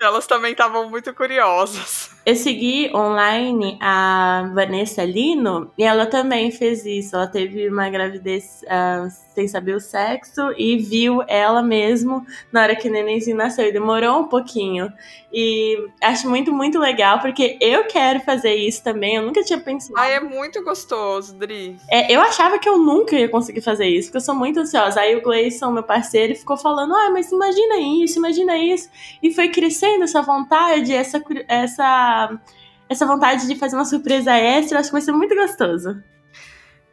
Elas 0.00 0.26
também 0.26 0.52
estavam 0.52 0.90
muito 0.90 1.12
curiosas. 1.14 2.10
Eu 2.26 2.34
segui 2.34 2.90
online 2.94 3.78
a 3.80 4.50
Vanessa 4.52 5.04
Lino 5.04 5.70
e 5.78 5.84
ela 5.84 6.06
também 6.06 6.50
fez 6.50 6.84
isso. 6.84 7.14
Ela 7.14 7.28
teve 7.28 7.68
uma 7.68 7.88
gravidez 7.88 8.62
uh, 8.64 9.08
sem 9.32 9.46
saber 9.46 9.74
o 9.74 9.80
sexo 9.80 10.52
e 10.58 10.76
viu 10.76 11.22
ela 11.28 11.62
mesmo 11.62 12.26
na 12.52 12.62
hora 12.62 12.76
que 12.76 12.88
o 12.88 12.92
nenenzinho 12.92 13.36
nasceu. 13.36 13.66
E 13.66 13.72
demorou 13.72 14.20
um 14.20 14.24
pouquinho. 14.24 14.92
E 15.32 15.88
acho 16.02 16.28
muito, 16.28 16.52
muito 16.52 16.78
legal, 16.78 17.20
porque 17.20 17.56
eu 17.60 17.84
quero 17.84 18.20
fazer 18.20 18.54
isso 18.54 18.82
também. 18.82 19.16
Eu 19.16 19.22
nunca 19.22 19.42
tinha 19.42 19.60
pensado. 19.60 19.94
Ah, 19.96 20.08
é 20.08 20.18
muito 20.18 20.62
gostoso, 20.64 21.34
Dri. 21.34 21.76
É, 21.90 22.12
eu 22.12 22.20
achava 22.20 22.58
que 22.58 22.68
eu 22.68 22.78
nunca 22.78 23.14
ia 23.14 23.28
conseguir 23.28 23.60
fazer 23.60 23.86
isso, 23.86 24.08
porque 24.08 24.16
eu 24.16 24.22
sou 24.22 24.34
muito 24.34 24.60
ansiosa. 24.60 25.00
Aí 25.00 25.14
o 25.14 25.22
Gleison, 25.22 25.70
meu 25.70 25.82
parceiro, 25.82 26.34
ficou 26.34 26.56
falando: 26.56 26.94
ah, 26.94 27.10
mas 27.12 27.30
imagina 27.30 27.76
isso, 27.78 28.18
imagina 28.18 28.58
isso. 28.58 28.88
E 29.22 29.32
foi 29.32 29.48
crescendo 29.48 29.85
essa 30.02 30.22
vontade, 30.22 30.92
essa. 30.92 31.22
essa 31.48 32.40
essa, 32.88 33.04
vontade 33.04 33.48
de 33.48 33.56
fazer 33.56 33.74
uma 33.74 33.84
surpresa 33.84 34.32
extra, 34.36 34.78
acho 34.78 34.90
que 34.90 34.92
vai 34.92 35.02
ser 35.02 35.10
muito 35.10 35.34
gostoso. 35.34 36.00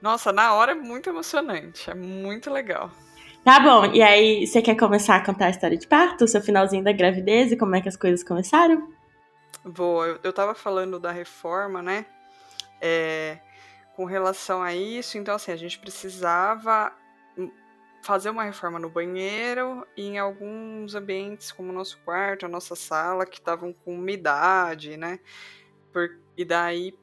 Nossa, 0.01 0.33
na 0.33 0.53
hora 0.53 0.71
é 0.71 0.75
muito 0.75 1.07
emocionante, 1.09 1.89
é 1.89 1.93
muito 1.93 2.49
legal. 2.49 2.89
Tá 3.43 3.59
bom, 3.59 3.85
e 3.93 4.01
aí 4.01 4.47
você 4.47 4.61
quer 4.61 4.75
começar 4.75 5.17
a 5.17 5.23
contar 5.23 5.45
a 5.45 5.49
história 5.49 5.77
de 5.77 5.87
parto, 5.87 6.23
o 6.23 6.27
seu 6.27 6.41
finalzinho 6.41 6.83
da 6.83 6.91
gravidez 6.91 7.51
e 7.51 7.57
como 7.57 7.75
é 7.75 7.81
que 7.81 7.89
as 7.89 7.95
coisas 7.95 8.23
começaram? 8.23 8.91
Vou, 9.63 10.05
eu, 10.05 10.19
eu 10.23 10.33
tava 10.33 10.55
falando 10.55 10.99
da 10.99 11.11
reforma, 11.11 11.81
né? 11.81 12.05
É, 12.81 13.37
com 13.95 14.05
relação 14.05 14.63
a 14.63 14.73
isso, 14.73 15.17
então 15.17 15.35
assim, 15.35 15.51
a 15.51 15.55
gente 15.55 15.77
precisava 15.77 16.91
fazer 18.03 18.29
uma 18.29 18.43
reforma 18.43 18.77
no 18.77 18.89
banheiro 18.89 19.87
e 19.95 20.03
em 20.03 20.19
alguns 20.19 20.93
ambientes, 20.93 21.51
como 21.53 21.69
o 21.69 21.73
nosso 21.73 21.97
quarto, 21.99 22.45
a 22.45 22.49
nossa 22.49 22.75
sala, 22.75 23.25
que 23.25 23.39
estavam 23.39 23.71
com 23.71 23.95
umidade, 23.95 24.97
né? 24.97 25.19
Por, 25.91 26.19
e 26.35 26.43
daí, 26.43 26.93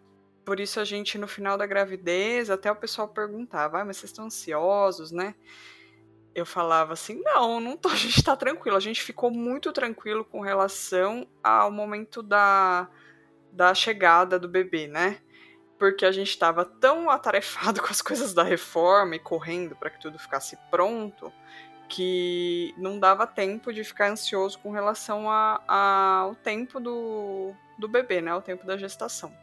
por 0.44 0.60
isso 0.60 0.78
a 0.78 0.84
gente, 0.84 1.16
no 1.16 1.26
final 1.26 1.56
da 1.56 1.66
gravidez, 1.66 2.50
até 2.50 2.70
o 2.70 2.76
pessoal 2.76 3.08
perguntava, 3.08 3.80
ah, 3.80 3.84
mas 3.84 3.96
vocês 3.96 4.10
estão 4.10 4.26
ansiosos, 4.26 5.10
né? 5.10 5.34
Eu 6.34 6.44
falava 6.44 6.92
assim, 6.92 7.20
não, 7.22 7.58
não 7.60 7.78
tô, 7.78 7.88
a 7.90 7.96
gente 7.96 8.22
tá 8.22 8.36
tranquilo. 8.36 8.76
A 8.76 8.80
gente 8.80 9.02
ficou 9.02 9.30
muito 9.30 9.72
tranquilo 9.72 10.22
com 10.22 10.40
relação 10.40 11.26
ao 11.42 11.70
momento 11.70 12.22
da, 12.22 12.90
da 13.50 13.72
chegada 13.74 14.38
do 14.38 14.48
bebê, 14.48 14.86
né? 14.86 15.18
Porque 15.80 16.04
a 16.04 16.12
gente 16.12 16.28
estava 16.28 16.62
tão 16.62 17.08
atarefado 17.08 17.80
com 17.82 17.88
as 17.88 18.02
coisas 18.02 18.34
da 18.34 18.42
reforma 18.42 19.16
e 19.16 19.18
correndo 19.18 19.74
para 19.74 19.88
que 19.88 19.98
tudo 19.98 20.18
ficasse 20.18 20.56
pronto 20.70 21.32
que 21.88 22.72
não 22.76 23.00
dava 23.00 23.26
tempo 23.26 23.72
de 23.72 23.82
ficar 23.82 24.10
ansioso 24.10 24.58
com 24.60 24.70
relação 24.70 25.28
ao 25.28 26.36
tempo 26.36 26.78
do, 26.78 27.52
do 27.76 27.88
bebê, 27.88 28.20
né? 28.20 28.30
Ao 28.30 28.40
tempo 28.40 28.64
da 28.64 28.76
gestação. 28.76 29.34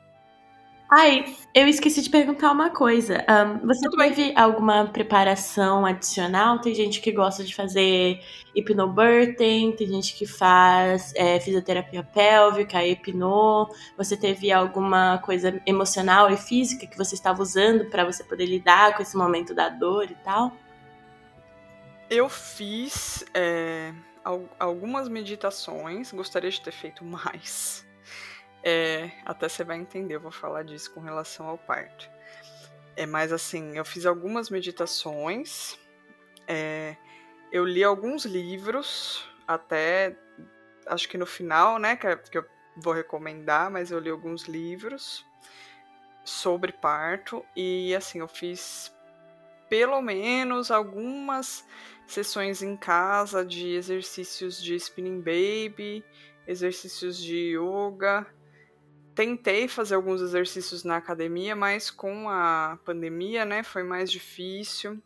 Ai, 0.90 1.36
eu 1.54 1.68
esqueci 1.68 2.02
de 2.02 2.10
perguntar 2.10 2.50
uma 2.50 2.70
coisa. 2.70 3.26
Um, 3.30 3.68
você 3.68 3.90
Tudo 3.90 3.98
teve 3.98 4.28
bem. 4.28 4.38
alguma 4.38 4.86
preparação 4.86 5.86
adicional? 5.86 6.62
Tem 6.62 6.74
gente 6.74 7.02
que 7.02 7.12
gosta 7.12 7.44
de 7.44 7.54
fazer 7.54 8.22
hipnobirthing, 8.56 9.74
tem 9.74 9.88
gente 9.88 10.16
que 10.16 10.26
faz 10.26 11.14
é, 11.16 11.42
fisioterapia 11.42 12.04
pélvica, 12.04 12.86
hipno. 12.86 13.68
Você 13.98 14.16
teve 14.16 14.50
alguma 14.50 15.18
coisa 15.18 15.62
emocional 15.66 16.32
e 16.32 16.38
física 16.38 16.88
que 16.88 16.98
você 16.98 17.16
estava 17.16 17.42
usando 17.42 17.90
para 17.90 18.06
você 18.06 18.24
poder 18.24 18.46
lidar 18.46 18.96
com 18.96 19.02
esse 19.02 19.18
momento 19.18 19.54
da 19.54 19.68
dor 19.68 20.10
e 20.10 20.16
tal? 20.16 20.54
Eu 22.10 22.30
fiz 22.30 23.26
é, 23.34 23.94
algumas 24.58 25.10
meditações, 25.10 26.14
gostaria 26.14 26.50
de 26.50 26.62
ter 26.62 26.72
feito 26.72 27.04
mais. 27.06 27.87
É, 28.70 29.12
até 29.24 29.48
você 29.48 29.64
vai 29.64 29.78
entender, 29.78 30.16
eu 30.16 30.20
vou 30.20 30.30
falar 30.30 30.64
disso 30.64 30.92
com 30.92 31.00
relação 31.00 31.48
ao 31.48 31.58
parto. 31.58 32.10
É, 32.98 33.06
mas 33.06 33.32
assim, 33.32 33.78
eu 33.78 33.86
fiz 33.86 34.06
algumas 34.06 34.50
meditações, 34.50 35.80
é, 36.46 36.98
eu 37.50 37.64
li 37.64 37.82
alguns 37.82 38.26
livros, 38.26 39.26
até 39.48 40.18
acho 40.86 41.08
que 41.08 41.18
no 41.18 41.26
final, 41.26 41.80
né, 41.80 41.96
que, 41.96 42.14
que 42.18 42.38
eu 42.40 42.46
vou 42.76 42.92
recomendar, 42.92 43.72
mas 43.72 43.90
eu 43.90 44.00
li 44.00 44.10
alguns 44.10 44.50
livros 44.50 45.26
sobre 46.26 46.74
parto 46.74 47.46
e 47.56 47.96
assim, 47.96 48.20
eu 48.20 48.28
fiz 48.28 48.94
pelo 49.70 50.02
menos 50.02 50.72
algumas 50.72 51.66
sessões 52.06 52.62
em 52.62 52.76
casa 52.76 53.46
de 53.46 53.76
exercícios 53.76 54.62
de 54.62 54.76
spinning 54.76 55.22
baby, 55.22 56.04
exercícios 56.46 57.18
de 57.18 57.56
yoga 57.58 58.28
tentei 59.18 59.68
fazer 59.68 59.96
alguns 59.96 60.22
exercícios 60.22 60.84
na 60.84 60.98
academia, 60.98 61.56
mas 61.56 61.90
com 61.90 62.30
a 62.30 62.78
pandemia, 62.86 63.46
né, 63.46 63.64
foi 63.64 63.82
mais 63.82 64.12
difícil. 64.12 65.02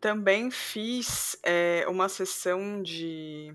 Também 0.00 0.48
fiz 0.48 1.36
é, 1.42 1.84
uma 1.88 2.08
sessão 2.08 2.80
de 2.80 3.52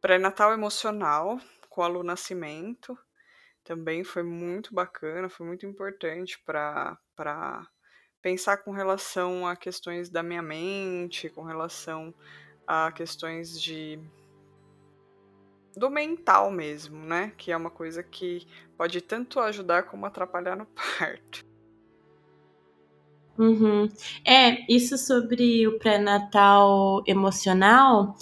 pré-natal 0.00 0.54
emocional 0.54 1.38
com 1.68 1.82
a 1.82 1.86
Lu 1.86 2.02
Nascimento. 2.02 2.96
Também 3.62 4.04
foi 4.04 4.22
muito 4.22 4.72
bacana, 4.72 5.28
foi 5.28 5.46
muito 5.46 5.66
importante 5.66 6.42
para 6.46 6.96
pensar 8.22 8.56
com 8.56 8.70
relação 8.70 9.46
a 9.46 9.54
questões 9.54 10.08
da 10.08 10.22
minha 10.22 10.40
mente, 10.40 11.28
com 11.28 11.42
relação 11.42 12.14
a 12.66 12.90
questões 12.90 13.60
de 13.60 14.00
do 15.80 15.90
mental 15.90 16.50
mesmo, 16.50 16.98
né? 16.98 17.32
Que 17.38 17.50
é 17.50 17.56
uma 17.56 17.70
coisa 17.70 18.02
que 18.02 18.46
pode 18.76 19.00
tanto 19.00 19.40
ajudar 19.40 19.84
como 19.84 20.04
atrapalhar 20.04 20.54
no 20.54 20.66
parto. 20.98 21.42
Uhum. 23.38 23.88
É, 24.22 24.70
isso 24.70 24.98
sobre 24.98 25.66
o 25.66 25.78
pré-natal 25.78 27.02
emocional, 27.06 28.14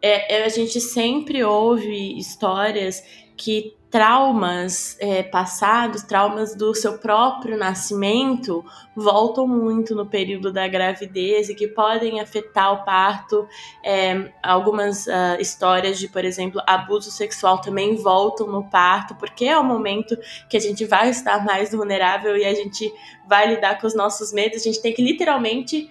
é, 0.00 0.36
é, 0.36 0.44
a 0.44 0.48
gente 0.48 0.80
sempre 0.80 1.42
ouve 1.42 2.16
histórias 2.16 3.02
que 3.36 3.76
traumas 3.90 4.96
é, 5.00 5.22
passados, 5.22 6.04
traumas 6.04 6.54
do 6.54 6.72
seu 6.74 6.98
próprio 6.98 7.58
nascimento, 7.58 8.64
voltam 8.94 9.48
muito 9.48 9.96
no 9.96 10.06
período 10.06 10.52
da 10.52 10.68
gravidez 10.68 11.48
e 11.48 11.54
que 11.56 11.66
podem 11.66 12.20
afetar 12.20 12.72
o 12.72 12.84
parto. 12.84 13.48
É, 13.84 14.32
algumas 14.42 15.06
uh, 15.06 15.40
histórias 15.40 15.98
de, 15.98 16.06
por 16.06 16.24
exemplo, 16.24 16.62
abuso 16.66 17.10
sexual 17.10 17.60
também 17.60 17.96
voltam 17.96 18.46
no 18.46 18.62
parto, 18.70 19.16
porque 19.16 19.46
é 19.46 19.58
o 19.58 19.64
momento 19.64 20.16
que 20.48 20.56
a 20.56 20.60
gente 20.60 20.84
vai 20.84 21.10
estar 21.10 21.44
mais 21.44 21.72
vulnerável 21.72 22.36
e 22.36 22.44
a 22.44 22.54
gente 22.54 22.92
vai 23.26 23.52
lidar 23.52 23.80
com 23.80 23.88
os 23.88 23.94
nossos 23.94 24.32
medos. 24.32 24.60
A 24.60 24.64
gente 24.64 24.80
tem 24.80 24.94
que 24.94 25.02
literalmente 25.02 25.90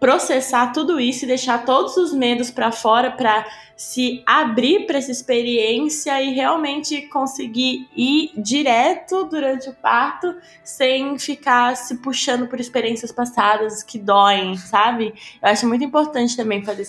processar 0.00 0.72
tudo 0.72 0.98
isso 0.98 1.24
e 1.24 1.28
deixar 1.28 1.66
todos 1.66 1.98
os 1.98 2.14
medos 2.14 2.50
para 2.50 2.72
fora 2.72 3.10
para 3.10 3.46
se 3.76 4.22
abrir 4.26 4.86
para 4.86 4.98
essa 4.98 5.10
experiência 5.10 6.20
e 6.22 6.34
realmente 6.34 7.02
conseguir 7.02 7.88
ir 7.94 8.30
direto 8.36 9.24
durante 9.24 9.68
o 9.68 9.74
parto 9.74 10.34
sem 10.64 11.18
ficar 11.18 11.76
se 11.76 11.96
puxando 11.98 12.46
por 12.46 12.58
experiências 12.58 13.12
passadas 13.12 13.82
que 13.82 13.98
doem, 13.98 14.56
sabe? 14.56 15.14
Eu 15.42 15.48
acho 15.48 15.66
muito 15.68 15.84
importante 15.84 16.36
também 16.36 16.64
fazer 16.64 16.86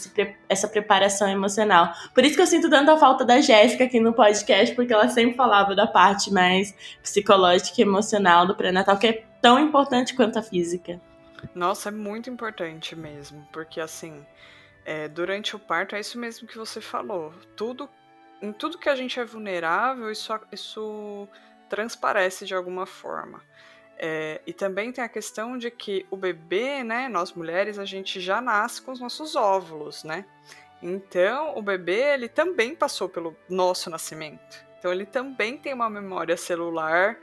essa 0.50 0.68
preparação 0.68 1.30
emocional. 1.30 1.92
Por 2.14 2.26
isso 2.26 2.36
que 2.36 2.42
eu 2.42 2.48
sinto 2.48 2.70
tanta 2.70 2.98
falta 2.98 3.26
da 3.26 3.42
Jéssica 3.42 3.84
aqui 3.84 4.00
no 4.00 4.14
podcast, 4.14 4.74
porque 4.74 4.94
ela 4.94 5.10
sempre 5.10 5.36
falava 5.36 5.76
da 5.76 5.88
parte 5.88 6.32
mais 6.32 6.74
psicológica 7.02 7.80
e 7.80 7.84
emocional 7.84 8.48
do 8.48 8.56
pré-natal, 8.56 8.98
que 8.98 9.08
é 9.08 9.24
tão 9.42 9.60
importante 9.60 10.14
quanto 10.14 10.40
a 10.40 10.42
física. 10.42 11.00
Nossa, 11.54 11.90
é 11.90 11.92
muito 11.92 12.30
importante 12.30 12.96
mesmo, 12.96 13.48
porque 13.52 13.80
assim, 13.80 14.26
é, 14.86 15.08
durante 15.08 15.56
o 15.56 15.60
parto 15.60 15.96
é 15.96 16.00
isso 16.00 16.20
mesmo 16.20 16.48
que 16.48 16.58
você 16.58 16.82
falou. 16.82 17.34
Tudo, 17.56 17.90
em 18.42 18.52
tudo 18.52 18.78
que 18.78 18.90
a 18.90 18.96
gente 18.96 19.20
é 19.20 19.26
vulnerável, 19.26 20.12
isso, 20.12 20.34
isso 20.52 21.28
transparece 21.70 22.46
de 22.46 22.56
alguma 22.56 22.86
forma. 22.86 23.42
É, 23.98 24.42
e 24.48 24.54
também 24.54 24.92
tem 24.92 25.04
a 25.04 25.10
questão 25.10 25.58
de 25.58 25.70
que 25.70 26.08
o 26.10 26.18
bebê, 26.18 26.84
né, 26.84 27.08
nós 27.08 27.34
mulheres, 27.34 27.78
a 27.78 27.86
gente 27.86 28.20
já 28.20 28.42
nasce 28.42 28.82
com 28.82 28.92
os 28.92 29.00
nossos 29.00 29.36
óvulos, 29.36 30.04
né? 30.04 30.26
Então, 30.82 31.56
o 31.56 31.62
bebê, 31.62 32.14
ele 32.14 32.28
também 32.28 32.74
passou 32.74 33.08
pelo 33.08 33.38
nosso 33.48 33.92
nascimento. 33.92 34.66
Então, 34.80 34.92
ele 34.92 35.06
também 35.06 35.56
tem 35.56 35.74
uma 35.74 35.88
memória 35.88 36.36
celular 36.36 37.16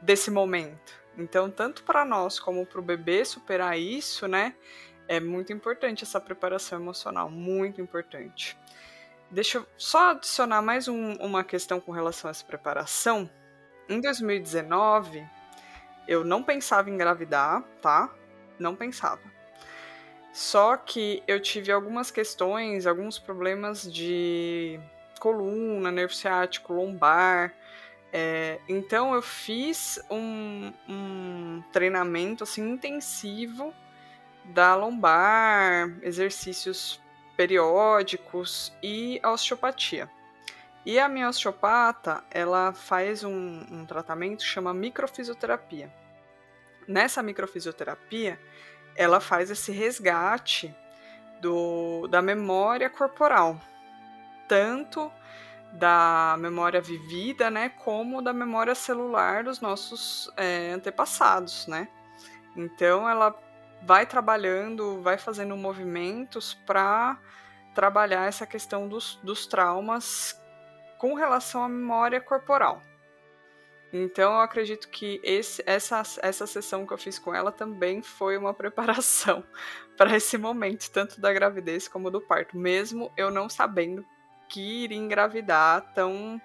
desse 0.00 0.30
momento. 0.30 0.99
Então, 1.18 1.50
tanto 1.50 1.82
para 1.82 2.04
nós 2.04 2.38
como 2.38 2.64
para 2.64 2.80
o 2.80 2.82
bebê 2.82 3.24
superar 3.24 3.78
isso, 3.78 4.26
né, 4.28 4.54
é 5.08 5.18
muito 5.18 5.52
importante 5.52 6.04
essa 6.04 6.20
preparação 6.20 6.78
emocional, 6.78 7.28
muito 7.28 7.80
importante. 7.80 8.56
Deixa 9.30 9.58
eu 9.58 9.66
só 9.76 10.10
adicionar 10.10 10.62
mais 10.62 10.88
um, 10.88 11.14
uma 11.14 11.44
questão 11.44 11.80
com 11.80 11.92
relação 11.92 12.28
a 12.28 12.30
essa 12.30 12.44
preparação. 12.44 13.30
Em 13.88 14.00
2019, 14.00 15.26
eu 16.06 16.24
não 16.24 16.42
pensava 16.42 16.90
em 16.90 16.94
engravidar, 16.94 17.62
tá? 17.80 18.10
Não 18.58 18.74
pensava. 18.74 19.20
Só 20.32 20.76
que 20.76 21.22
eu 21.26 21.40
tive 21.40 21.72
algumas 21.72 22.10
questões, 22.10 22.86
alguns 22.86 23.18
problemas 23.18 23.82
de 23.92 24.80
coluna, 25.18 25.90
nervo 25.90 26.14
ciático, 26.14 26.72
lombar, 26.72 27.54
é, 28.12 28.58
então 28.68 29.14
eu 29.14 29.22
fiz 29.22 30.00
um, 30.10 30.72
um 30.88 31.62
treinamento 31.72 32.44
assim 32.44 32.68
intensivo 32.68 33.72
da 34.44 34.74
lombar, 34.74 35.96
exercícios 36.02 37.00
periódicos 37.36 38.72
e 38.82 39.20
osteopatia. 39.24 40.10
E 40.84 40.98
a 40.98 41.08
minha 41.08 41.28
osteopata, 41.28 42.24
ela 42.30 42.72
faz 42.72 43.22
um, 43.22 43.64
um 43.70 43.84
tratamento 43.84 44.38
que 44.38 44.44
chama 44.44 44.72
microfisioterapia. 44.72 45.92
Nessa 46.88 47.22
microfisioterapia, 47.22 48.40
ela 48.96 49.20
faz 49.20 49.50
esse 49.50 49.70
resgate 49.70 50.74
do, 51.40 52.08
da 52.08 52.20
memória 52.20 52.90
corporal, 52.90 53.60
tanto 54.48 55.12
da 55.72 56.36
memória 56.38 56.80
vivida, 56.80 57.50
né, 57.50 57.68
como 57.68 58.20
da 58.20 58.32
memória 58.32 58.74
celular 58.74 59.44
dos 59.44 59.60
nossos 59.60 60.30
é, 60.36 60.72
antepassados, 60.72 61.66
né? 61.66 61.88
Então 62.56 63.08
ela 63.08 63.34
vai 63.82 64.04
trabalhando, 64.06 65.00
vai 65.00 65.16
fazendo 65.16 65.56
movimentos 65.56 66.54
para 66.66 67.18
trabalhar 67.74 68.26
essa 68.26 68.46
questão 68.46 68.88
dos, 68.88 69.16
dos 69.22 69.46
traumas 69.46 70.38
com 70.98 71.14
relação 71.14 71.64
à 71.64 71.68
memória 71.68 72.20
corporal. 72.20 72.82
Então 73.92 74.34
eu 74.34 74.40
acredito 74.40 74.88
que 74.88 75.20
esse, 75.24 75.62
essa, 75.66 76.02
essa 76.22 76.46
sessão 76.46 76.86
que 76.86 76.92
eu 76.92 76.98
fiz 76.98 77.18
com 77.18 77.34
ela 77.34 77.50
também 77.50 78.02
foi 78.02 78.36
uma 78.36 78.52
preparação 78.54 79.44
para 79.96 80.16
esse 80.16 80.36
momento, 80.36 80.90
tanto 80.90 81.20
da 81.20 81.32
gravidez 81.32 81.88
como 81.88 82.10
do 82.10 82.20
parto, 82.20 82.56
mesmo 82.56 83.12
eu 83.16 83.30
não 83.30 83.48
sabendo 83.48 84.04
que 84.50 84.84
iria 84.84 84.98
engravidar 84.98 85.92
tão 85.94 86.40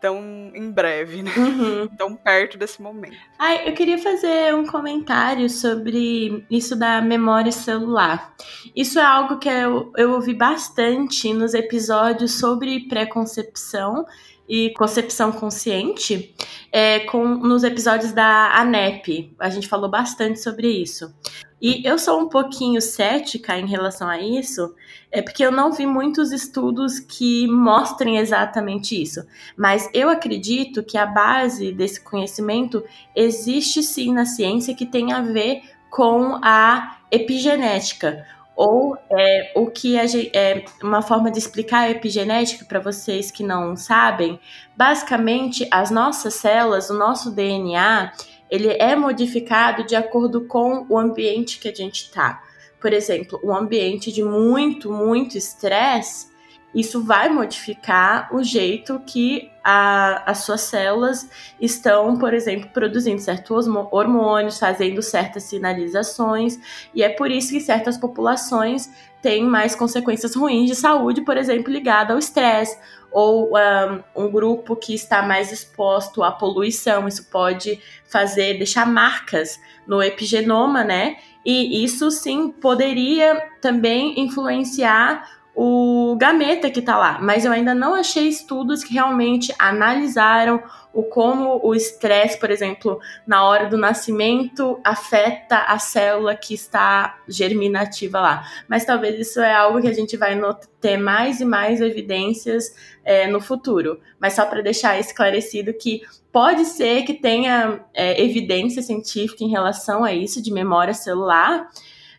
tão 0.00 0.52
em 0.54 0.70
breve, 0.70 1.22
né? 1.22 1.32
Uhum. 1.36 1.88
tão 1.98 2.14
perto 2.14 2.56
desse 2.56 2.80
momento. 2.80 3.16
Ai, 3.38 3.68
eu 3.68 3.74
queria 3.74 3.98
fazer 3.98 4.54
um 4.54 4.66
comentário 4.66 5.50
sobre 5.50 6.44
isso 6.50 6.76
da 6.76 7.00
memória 7.00 7.52
celular. 7.52 8.32
Isso 8.74 8.98
é 8.98 9.02
algo 9.02 9.38
que 9.38 9.48
eu, 9.48 9.92
eu 9.96 10.12
ouvi 10.12 10.34
bastante 10.34 11.32
nos 11.32 11.52
episódios 11.52 12.38
sobre 12.38 12.88
pré-concepção 12.88 14.06
e 14.48 14.72
concepção 14.74 15.30
consciente, 15.30 16.34
é, 16.72 17.00
com, 17.00 17.26
nos 17.26 17.62
episódios 17.64 18.12
da 18.12 18.58
ANEP. 18.58 19.34
A 19.38 19.50
gente 19.50 19.68
falou 19.68 19.90
bastante 19.90 20.40
sobre 20.40 20.68
isso. 20.68 21.12
E 21.60 21.84
eu 21.84 21.98
sou 21.98 22.20
um 22.20 22.28
pouquinho 22.28 22.80
cética 22.80 23.58
em 23.58 23.66
relação 23.66 24.08
a 24.08 24.20
isso, 24.20 24.74
é 25.10 25.20
porque 25.20 25.44
eu 25.44 25.50
não 25.50 25.72
vi 25.72 25.86
muitos 25.86 26.30
estudos 26.30 27.00
que 27.00 27.48
mostrem 27.48 28.18
exatamente 28.18 29.00
isso. 29.00 29.26
Mas 29.56 29.90
eu 29.92 30.08
acredito 30.08 30.84
que 30.84 30.96
a 30.96 31.06
base 31.06 31.72
desse 31.72 32.00
conhecimento 32.00 32.84
existe 33.14 33.82
sim 33.82 34.12
na 34.12 34.24
ciência 34.24 34.74
que 34.74 34.86
tem 34.86 35.12
a 35.12 35.20
ver 35.20 35.62
com 35.90 36.38
a 36.42 36.98
epigenética. 37.10 38.24
Ou 38.54 38.96
é, 39.10 39.52
o 39.54 39.68
que 39.68 39.96
a 39.96 40.04
é 40.32 40.64
uma 40.82 41.00
forma 41.00 41.30
de 41.30 41.38
explicar 41.38 41.82
a 41.82 41.90
epigenética 41.90 42.64
para 42.64 42.80
vocês 42.80 43.30
que 43.30 43.44
não 43.44 43.76
sabem, 43.76 44.38
basicamente 44.76 45.66
as 45.70 45.92
nossas 45.92 46.34
células, 46.34 46.90
o 46.90 46.98
nosso 46.98 47.30
DNA, 47.30 48.12
ele 48.50 48.68
é 48.68 48.94
modificado 48.96 49.84
de 49.84 49.94
acordo 49.94 50.42
com 50.42 50.86
o 50.88 50.98
ambiente 50.98 51.58
que 51.58 51.68
a 51.68 51.74
gente 51.74 52.04
está. 52.04 52.42
Por 52.80 52.92
exemplo, 52.92 53.40
um 53.42 53.54
ambiente 53.54 54.12
de 54.12 54.22
muito, 54.22 54.92
muito 54.92 55.36
estresse, 55.36 56.28
isso 56.74 57.02
vai 57.02 57.28
modificar 57.30 58.28
o 58.34 58.42
jeito 58.42 59.00
que 59.06 59.50
a, 59.64 60.30
as 60.30 60.38
suas 60.38 60.60
células 60.60 61.28
estão, 61.60 62.18
por 62.18 62.34
exemplo, 62.34 62.68
produzindo 62.72 63.20
certos 63.20 63.66
hormônios, 63.90 64.58
fazendo 64.58 65.00
certas 65.00 65.44
sinalizações, 65.44 66.58
e 66.94 67.02
é 67.02 67.08
por 67.08 67.30
isso 67.30 67.50
que 67.50 67.60
certas 67.60 67.96
populações 67.96 68.90
têm 69.22 69.44
mais 69.44 69.74
consequências 69.74 70.34
ruins 70.36 70.68
de 70.68 70.76
saúde, 70.76 71.22
por 71.22 71.36
exemplo, 71.36 71.72
ligada 71.72 72.12
ao 72.12 72.18
estresse, 72.18 72.78
ou 73.10 73.52
um, 73.56 74.24
um, 74.24 74.30
grupo 74.30 74.76
que 74.76 74.94
está 74.94 75.22
mais 75.22 75.50
exposto 75.50 76.22
à 76.22 76.30
poluição. 76.30 77.08
Isso 77.08 77.28
pode 77.30 77.80
fazer, 78.04 78.54
deixar 78.58 78.86
marcas 78.86 79.58
no 79.86 80.02
epigenoma, 80.02 80.84
né? 80.84 81.16
E 81.44 81.82
isso 81.82 82.10
sim 82.10 82.50
poderia 82.50 83.42
também 83.60 84.20
influenciar 84.20 85.38
o 85.60 86.16
gameta 86.16 86.70
que 86.70 86.78
está 86.78 86.96
lá, 86.96 87.18
mas 87.20 87.44
eu 87.44 87.50
ainda 87.50 87.74
não 87.74 87.94
achei 87.94 88.28
estudos 88.28 88.84
que 88.84 88.94
realmente 88.94 89.52
analisaram 89.58 90.62
o 90.98 91.04
como 91.04 91.60
o 91.62 91.76
estresse, 91.76 92.36
por 92.40 92.50
exemplo, 92.50 92.98
na 93.24 93.44
hora 93.44 93.68
do 93.68 93.76
nascimento 93.76 94.80
afeta 94.82 95.58
a 95.58 95.78
célula 95.78 96.34
que 96.34 96.52
está 96.52 97.20
germinativa 97.28 98.20
lá. 98.20 98.44
Mas 98.66 98.84
talvez 98.84 99.16
isso 99.16 99.38
é 99.40 99.54
algo 99.54 99.80
que 99.80 99.86
a 99.86 99.92
gente 99.92 100.16
vai 100.16 100.36
ter 100.80 100.96
mais 100.96 101.40
e 101.40 101.44
mais 101.44 101.80
evidências 101.80 102.74
é, 103.04 103.28
no 103.28 103.40
futuro. 103.40 104.00
Mas 104.18 104.32
só 104.32 104.44
para 104.44 104.60
deixar 104.60 104.98
esclarecido 104.98 105.72
que 105.72 106.02
pode 106.32 106.64
ser 106.64 107.04
que 107.04 107.14
tenha 107.14 107.78
é, 107.94 108.20
evidência 108.20 108.82
científica 108.82 109.44
em 109.44 109.50
relação 109.50 110.02
a 110.02 110.12
isso 110.12 110.42
de 110.42 110.52
memória 110.52 110.94
celular. 110.94 111.68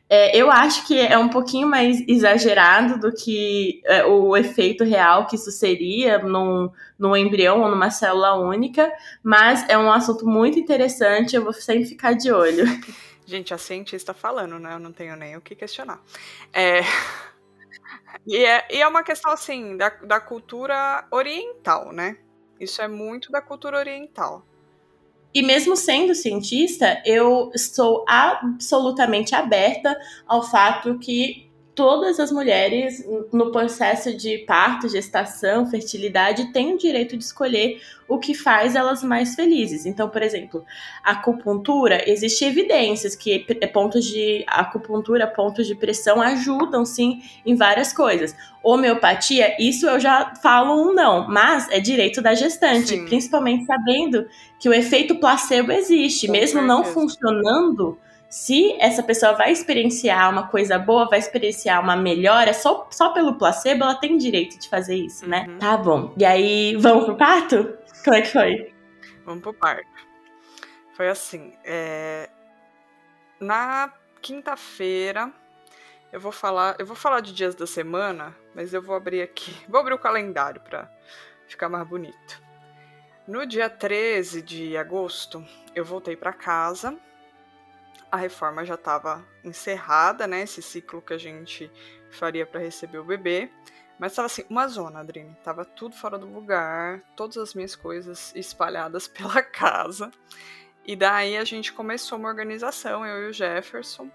É, 0.09 0.35
eu 0.35 0.49
acho 0.49 0.87
que 0.87 0.99
é 0.99 1.15
um 1.17 1.29
pouquinho 1.29 1.67
mais 1.67 2.03
exagerado 2.07 2.99
do 2.99 3.15
que 3.15 3.79
é, 3.85 4.03
o 4.03 4.35
efeito 4.35 4.83
real 4.83 5.27
que 5.27 5.35
isso 5.35 5.51
seria 5.51 6.17
num, 6.17 6.71
num 6.97 7.15
embrião 7.15 7.61
ou 7.61 7.69
numa 7.69 7.91
célula 7.91 8.33
única, 8.33 8.91
mas 9.21 9.69
é 9.69 9.77
um 9.77 9.91
assunto 9.91 10.25
muito 10.25 10.57
interessante, 10.57 11.35
eu 11.35 11.43
vou 11.43 11.53
sempre 11.53 11.85
ficar 11.85 12.13
de 12.13 12.31
olho. 12.31 12.65
Gente, 13.23 13.53
a 13.53 13.59
cientista 13.59 14.11
falando, 14.11 14.57
né? 14.57 14.73
Eu 14.73 14.79
não 14.79 14.91
tenho 14.91 15.15
nem 15.15 15.37
o 15.37 15.41
que 15.41 15.55
questionar. 15.55 16.01
É... 16.51 16.81
E, 18.25 18.43
é, 18.43 18.67
e 18.69 18.81
é 18.81 18.87
uma 18.87 19.01
questão, 19.01 19.31
assim, 19.31 19.77
da, 19.77 19.89
da 19.89 20.19
cultura 20.19 21.07
oriental, 21.09 21.91
né? 21.91 22.17
Isso 22.59 22.81
é 22.81 22.87
muito 22.87 23.31
da 23.31 23.41
cultura 23.41 23.77
oriental. 23.77 24.45
E 25.33 25.41
mesmo 25.43 25.75
sendo 25.75 26.15
cientista, 26.15 27.01
eu 27.05 27.51
estou 27.53 28.03
absolutamente 28.07 29.35
aberta 29.35 29.99
ao 30.27 30.41
fato 30.41 30.97
que 30.97 31.48
todas 31.79 32.19
as 32.19 32.29
mulheres 32.29 33.07
no 33.31 33.53
processo 33.53 34.13
de 34.13 34.39
parto, 34.39 34.89
gestação, 34.89 35.65
fertilidade 35.65 36.51
têm 36.51 36.73
o 36.73 36.77
direito 36.77 37.15
de 37.15 37.23
escolher 37.23 37.79
o 38.05 38.19
que 38.19 38.33
faz 38.33 38.75
elas 38.75 39.01
mais 39.01 39.33
felizes. 39.33 39.85
Então, 39.85 40.09
por 40.09 40.21
exemplo, 40.21 40.65
a 41.01 41.11
acupuntura, 41.11 42.03
existe 42.05 42.43
evidências 42.43 43.15
que 43.15 43.45
pontos 43.71 44.03
de 44.03 44.43
acupuntura, 44.45 45.25
pontos 45.25 45.67
de 45.67 45.73
pressão 45.73 46.21
ajudam 46.21 46.83
sim 46.83 47.21
em 47.45 47.55
várias 47.55 47.93
coisas. 47.93 48.35
Homeopatia, 48.61 49.55
isso 49.57 49.87
eu 49.87 50.01
já 50.01 50.33
falo 50.43 50.73
um 50.85 50.93
não, 50.93 51.29
mas 51.29 51.69
é 51.69 51.79
direito 51.79 52.21
da 52.21 52.35
gestante, 52.35 52.89
sim. 52.89 53.05
principalmente 53.05 53.65
sabendo 53.65 54.27
que 54.59 54.67
o 54.67 54.73
efeito 54.73 55.15
placebo 55.15 55.71
existe, 55.71 56.27
Com 56.27 56.33
mesmo 56.33 56.59
certeza. 56.59 56.67
não 56.67 56.83
funcionando 56.83 57.97
se 58.29 58.77
essa 58.79 59.01
pessoa 59.01 59.33
vai 59.33 59.51
experienciar 59.51 60.29
uma 60.29 60.47
coisa 60.47 60.77
boa, 60.77 61.09
vai 61.09 61.17
experienciar 61.17 61.81
uma 61.81 61.95
melhora, 61.95 62.53
só, 62.53 62.87
só 62.91 63.11
pelo 63.11 63.39
placebo, 63.39 63.83
ela 63.83 63.95
tem 63.95 64.17
direito 64.17 64.59
de 64.59 64.69
fazer 64.69 64.95
isso, 64.95 65.27
né? 65.27 65.45
Uhum. 65.47 65.57
Tá 65.57 65.75
bom. 65.75 66.13
E 66.15 66.23
aí, 66.23 66.75
vamos 66.75 67.05
pro 67.05 67.17
parto? 67.17 67.75
Como 68.03 68.15
é 68.15 68.21
que 68.21 68.31
foi? 68.31 68.73
Vamos 69.25 69.41
pro 69.41 69.53
parto. 69.53 69.89
Foi 70.93 71.09
assim, 71.09 71.53
é... 71.65 72.29
na 73.39 73.91
quinta-feira, 74.21 75.31
eu 76.13 76.19
vou 76.19 76.31
falar, 76.31 76.75
eu 76.77 76.85
vou 76.85 76.95
falar 76.95 77.21
de 77.21 77.33
dias 77.33 77.55
da 77.55 77.65
semana, 77.65 78.35
mas 78.53 78.75
eu 78.75 78.81
vou 78.81 78.95
abrir 78.95 79.23
aqui, 79.23 79.55
vou 79.67 79.79
abrir 79.79 79.95
o 79.95 79.99
calendário 79.99 80.61
para 80.61 80.87
ficar 81.47 81.67
mais 81.67 81.87
bonito. 81.87 82.43
No 83.27 83.45
dia 83.45 83.69
13 83.69 84.41
de 84.43 84.77
agosto, 84.77 85.43
eu 85.73 85.83
voltei 85.83 86.15
para 86.15 86.33
casa 86.33 86.95
a 88.11 88.17
reforma 88.17 88.65
já 88.65 88.75
estava 88.75 89.25
encerrada, 89.43 90.25
né? 90.27 90.41
Esse 90.41 90.61
ciclo 90.61 91.01
que 91.01 91.13
a 91.13 91.17
gente 91.17 91.71
faria 92.09 92.45
para 92.45 92.59
receber 92.59 92.97
o 92.97 93.03
bebê. 93.03 93.49
Mas 93.99 94.13
estava 94.13 94.27
assim, 94.27 94.45
uma 94.49 94.67
zona, 94.67 95.01
Adrine. 95.01 95.35
Tava 95.43 95.65
tudo 95.65 95.95
fora 95.95 96.17
do 96.17 96.25
lugar, 96.25 97.01
todas 97.15 97.37
as 97.37 97.53
minhas 97.53 97.75
coisas 97.75 98.33
espalhadas 98.35 99.07
pela 99.09 99.43
casa. 99.43 100.11
E 100.85 100.95
daí 100.95 101.37
a 101.37 101.43
gente 101.43 101.73
começou 101.73 102.17
uma 102.17 102.29
organização, 102.29 103.05
eu 103.05 103.25
e 103.25 103.29
o 103.29 103.33
Jefferson, 103.33 104.09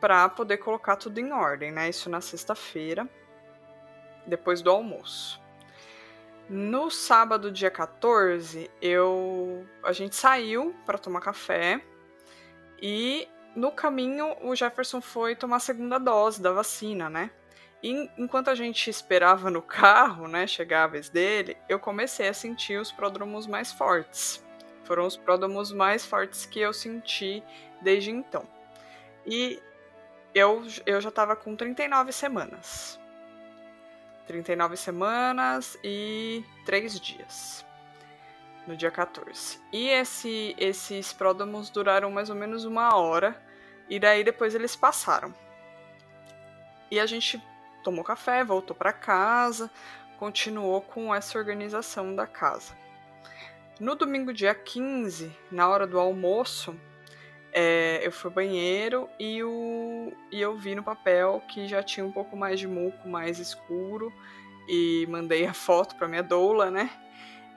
para 0.00 0.28
poder 0.28 0.58
colocar 0.58 0.96
tudo 0.96 1.18
em 1.18 1.32
ordem, 1.32 1.72
né? 1.72 1.88
Isso 1.88 2.08
na 2.08 2.20
sexta-feira, 2.20 3.08
depois 4.26 4.62
do 4.62 4.70
almoço. 4.70 5.40
No 6.48 6.90
sábado, 6.90 7.50
dia 7.50 7.70
14, 7.70 8.70
eu 8.80 9.66
a 9.84 9.92
gente 9.92 10.16
saiu 10.16 10.74
para 10.86 10.98
tomar 10.98 11.20
café 11.20 11.80
e 12.80 13.28
no 13.54 13.72
caminho, 13.72 14.36
o 14.42 14.54
Jefferson 14.54 15.00
foi 15.00 15.34
tomar 15.34 15.56
a 15.56 15.60
segunda 15.60 15.98
dose 15.98 16.40
da 16.40 16.52
vacina, 16.52 17.10
né? 17.10 17.30
E 17.82 18.10
enquanto 18.16 18.48
a 18.48 18.54
gente 18.54 18.88
esperava 18.90 19.50
no 19.50 19.62
carro, 19.62 20.28
né, 20.28 20.46
chegar 20.46 20.84
a 20.84 20.86
vez 20.86 21.08
dele, 21.08 21.56
eu 21.68 21.80
comecei 21.80 22.28
a 22.28 22.34
sentir 22.34 22.78
os 22.78 22.92
pródromos 22.92 23.46
mais 23.46 23.72
fortes. 23.72 24.44
Foram 24.84 25.06
os 25.06 25.16
pródromos 25.16 25.72
mais 25.72 26.04
fortes 26.04 26.44
que 26.44 26.60
eu 26.60 26.72
senti 26.72 27.42
desde 27.80 28.10
então. 28.10 28.46
E 29.26 29.60
eu, 30.34 30.62
eu 30.84 31.00
já 31.00 31.08
estava 31.08 31.34
com 31.34 31.56
39 31.56 32.12
semanas. 32.12 33.00
39 34.26 34.76
semanas 34.76 35.76
e 35.82 36.44
3 36.66 37.00
dias 37.00 37.69
no 38.70 38.76
dia 38.76 38.90
14. 38.90 39.58
E 39.72 39.88
esse, 39.88 40.54
esses 40.56 41.12
pródomos 41.12 41.68
duraram 41.70 42.10
mais 42.10 42.30
ou 42.30 42.36
menos 42.36 42.64
uma 42.64 42.94
hora, 42.96 43.36
e 43.88 43.98
daí 43.98 44.22
depois 44.22 44.54
eles 44.54 44.76
passaram. 44.76 45.34
E 46.88 47.00
a 47.00 47.06
gente 47.06 47.42
tomou 47.82 48.04
café, 48.04 48.44
voltou 48.44 48.76
para 48.76 48.92
casa, 48.92 49.68
continuou 50.18 50.80
com 50.80 51.12
essa 51.12 51.36
organização 51.36 52.14
da 52.14 52.26
casa. 52.26 52.78
No 53.80 53.96
domingo, 53.96 54.32
dia 54.32 54.54
15, 54.54 55.34
na 55.50 55.68
hora 55.68 55.86
do 55.86 55.98
almoço, 55.98 56.78
é, 57.52 58.06
eu 58.06 58.12
fui 58.12 58.28
ao 58.28 58.34
banheiro 58.34 59.08
e, 59.18 59.42
o, 59.42 60.12
e 60.30 60.40
eu 60.40 60.56
vi 60.56 60.76
no 60.76 60.84
papel 60.84 61.42
que 61.48 61.66
já 61.66 61.82
tinha 61.82 62.06
um 62.06 62.12
pouco 62.12 62.36
mais 62.36 62.60
de 62.60 62.68
muco 62.68 63.08
mais 63.08 63.40
escuro 63.40 64.12
e 64.68 65.04
mandei 65.08 65.44
a 65.46 65.52
foto 65.52 65.96
para 65.96 66.06
minha 66.06 66.22
doula, 66.22 66.70
né? 66.70 66.90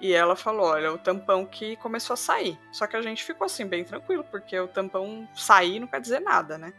E 0.03 0.11
ela 0.11 0.35
falou: 0.35 0.65
olha, 0.65 0.91
o 0.91 0.97
tampão 0.97 1.45
que 1.45 1.77
começou 1.77 2.13
a 2.15 2.17
sair. 2.17 2.59
Só 2.73 2.85
que 2.85 2.97
a 2.97 3.01
gente 3.01 3.23
ficou 3.23 3.45
assim, 3.45 3.65
bem 3.65 3.85
tranquilo, 3.85 4.25
porque 4.25 4.59
o 4.59 4.67
tampão 4.67 5.25
sair 5.33 5.79
não 5.79 5.87
quer 5.87 6.01
dizer 6.01 6.19
nada, 6.19 6.57
né? 6.57 6.73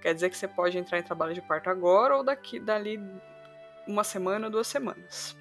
Quer 0.00 0.14
dizer 0.14 0.30
que 0.30 0.36
você 0.38 0.48
pode 0.48 0.78
entrar 0.78 0.98
em 0.98 1.02
trabalho 1.02 1.34
de 1.34 1.42
parto 1.42 1.68
agora 1.68 2.16
ou 2.16 2.24
daqui 2.24 2.58
dali 2.58 2.98
uma 3.86 4.02
semana, 4.02 4.48
duas 4.48 4.66
semanas. 4.66 5.36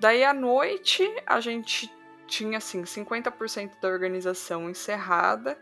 Daí 0.00 0.24
à 0.24 0.32
noite 0.32 1.04
a 1.26 1.38
gente 1.38 1.92
tinha 2.26 2.56
assim 2.56 2.82
50% 2.84 3.72
da 3.78 3.88
organização 3.88 4.70
encerrada. 4.70 5.58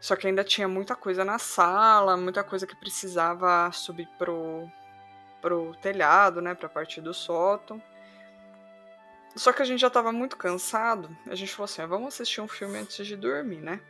Só 0.00 0.14
que 0.14 0.28
ainda 0.28 0.44
tinha 0.44 0.68
muita 0.68 0.94
coisa 0.94 1.24
na 1.24 1.38
sala, 1.40 2.16
muita 2.16 2.44
coisa 2.44 2.64
que 2.64 2.76
precisava 2.76 3.72
subir 3.72 4.08
pro, 4.16 4.70
pro 5.42 5.74
telhado, 5.82 6.40
né, 6.40 6.54
pra 6.54 6.68
parte 6.68 7.00
do 7.00 7.12
sótão. 7.12 7.82
Só 9.36 9.52
que 9.52 9.62
a 9.62 9.64
gente 9.64 9.80
já 9.80 9.90
tava 9.90 10.12
muito 10.12 10.36
cansado. 10.36 11.16
A 11.26 11.34
gente 11.34 11.52
falou 11.52 11.64
assim: 11.64 11.82
ah, 11.82 11.86
vamos 11.86 12.14
assistir 12.14 12.40
um 12.40 12.48
filme 12.48 12.78
antes 12.78 13.06
de 13.06 13.16
dormir, 13.16 13.60
né? 13.60 13.80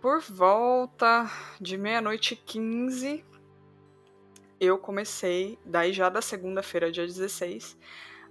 por 0.00 0.20
volta 0.20 1.30
de 1.60 1.76
meia-noite 1.76 2.34
e 2.34 2.36
15, 2.36 3.24
eu 4.60 4.78
comecei, 4.78 5.58
daí 5.64 5.92
já 5.92 6.08
da 6.08 6.22
segunda-feira, 6.22 6.90
dia 6.90 7.06
16, 7.06 7.76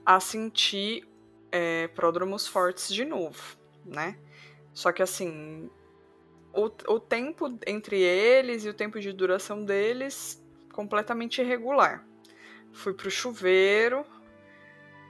a 0.06 0.20
sentir 0.20 1.08
é, 1.52 1.88
pródromos 1.90 2.48
fortes 2.48 2.94
de 2.94 3.04
novo, 3.04 3.58
né? 3.86 4.18
Só 4.74 4.92
que 4.92 5.02
assim, 5.02 5.70
o, 6.54 6.66
o 6.94 7.00
tempo 7.00 7.58
entre 7.66 8.00
eles 8.00 8.64
e 8.64 8.70
o 8.70 8.74
tempo 8.74 9.00
de 9.00 9.12
duração 9.12 9.64
deles 9.64 10.42
completamente 10.72 11.42
irregular. 11.42 12.06
Fui 12.72 12.94
pro 12.94 13.10
chuveiro, 13.10 14.06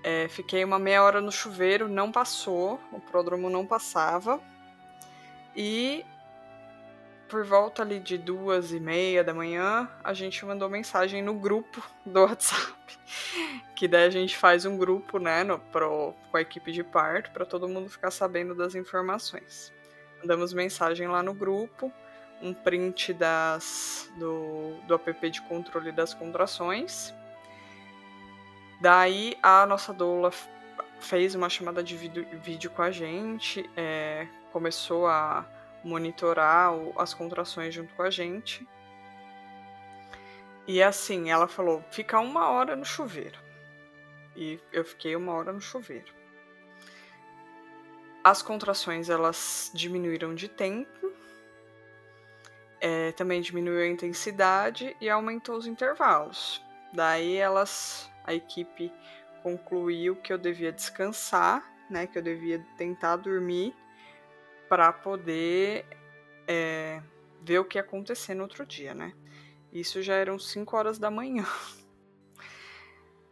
é, 0.04 0.28
fiquei 0.28 0.64
uma 0.64 0.80
meia 0.80 1.04
hora 1.04 1.22
no 1.22 1.32
chuveiro, 1.32 1.88
não 1.88 2.12
passou, 2.12 2.80
o 2.92 3.00
pródromo 3.00 3.50
não 3.50 3.66
passava. 3.66 4.40
E 5.56 6.06
por 7.28 7.44
volta 7.44 7.82
ali 7.82 8.00
de 8.00 8.18
duas 8.18 8.72
e 8.72 8.80
meia 8.80 9.24
da 9.24 9.34
manhã, 9.34 9.90
a 10.04 10.14
gente 10.14 10.46
mandou 10.46 10.70
mensagem 10.70 11.22
no 11.22 11.34
grupo 11.34 11.84
do 12.06 12.22
WhatsApp. 12.22 12.74
Que 13.76 13.88
daí 13.88 14.06
a 14.06 14.10
gente 14.10 14.36
faz 14.36 14.66
um 14.66 14.78
grupo, 14.78 15.20
né, 15.20 15.44
no, 15.44 15.60
pro, 15.60 16.14
com 16.32 16.38
a 16.38 16.42
equipe 16.42 16.72
de 16.72 16.84
parto, 16.84 17.32
para 17.32 17.46
todo 17.46 17.68
mundo 17.68 17.90
ficar 17.90 18.12
sabendo 18.12 18.56
das 18.56 18.76
informações. 18.76 19.74
Mandamos 20.20 20.54
mensagem 20.54 21.08
lá 21.08 21.22
no 21.22 21.34
grupo, 21.34 21.92
um 22.42 22.54
print 22.54 23.14
das, 23.14 24.10
do, 24.18 24.74
do 24.88 24.96
app 24.96 25.30
de 25.30 25.42
controle 25.44 25.92
das 25.92 26.14
contrações. 26.14 27.14
Daí 28.80 29.38
a 29.42 29.66
nossa 29.66 29.94
doula 29.94 30.32
fez 31.00 31.36
uma 31.36 31.50
chamada 31.50 31.84
de 31.84 31.96
vídeo, 31.96 32.70
com 32.72 32.82
a 32.82 32.92
gente, 32.92 33.68
é, 33.76 34.28
começou 34.52 35.08
a 35.08 35.46
monitorar 35.84 36.72
as 36.98 37.14
contrações 37.14 37.74
junto 37.74 37.94
com 37.96 38.04
a 38.04 38.10
gente. 38.10 38.68
E 40.68 40.84
assim, 40.84 41.30
ela 41.30 41.48
falou: 41.48 41.84
fica 41.92 42.20
uma 42.20 42.50
hora 42.50 42.76
no 42.76 42.86
chuveiro. 42.86 43.40
E 44.36 44.60
eu 44.72 44.84
fiquei 44.84 45.16
uma 45.16 45.34
hora 45.34 45.52
no 45.52 45.62
chuveiro. 45.62 46.14
As 48.24 48.42
contrações 48.42 49.10
elas 49.10 49.72
diminuíram 49.74 50.36
de 50.36 50.50
tempo, 50.50 51.12
é, 52.80 53.14
também 53.14 53.42
diminuiu 53.42 53.82
a 53.82 53.88
intensidade 53.88 54.96
e 55.00 55.10
aumentou 55.10 55.56
os 55.56 55.66
intervalos. 55.66 56.62
Daí 56.94 57.38
elas, 57.38 58.10
a 58.28 58.34
equipe 58.34 58.92
concluiu 59.42 60.18
que 60.18 60.32
eu 60.32 60.38
devia 60.38 60.72
descansar, 60.72 61.64
né, 61.90 62.06
que 62.06 62.18
eu 62.18 62.22
devia 62.22 62.60
tentar 62.78 63.16
dormir 63.16 63.74
para 64.68 64.92
poder 64.92 65.86
é, 66.46 67.02
ver 67.42 67.60
o 67.60 67.66
que 67.66 67.78
ia 67.78 67.82
acontecer 67.82 68.36
no 68.36 68.44
outro 68.44 68.66
dia, 68.66 68.94
né? 68.94 69.14
Isso 69.72 70.02
já 70.02 70.16
eram 70.16 70.38
5 70.38 70.76
horas 70.76 71.00
da 71.00 71.10
manhã. 71.10 71.46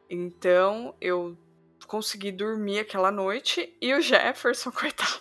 Então 0.08 0.96
eu 1.02 1.36
consegui 1.88 2.32
dormir 2.32 2.78
aquela 2.78 3.10
noite 3.10 3.76
e 3.82 3.92
o 3.92 4.00
Jefferson, 4.00 4.70
coitado, 4.72 5.20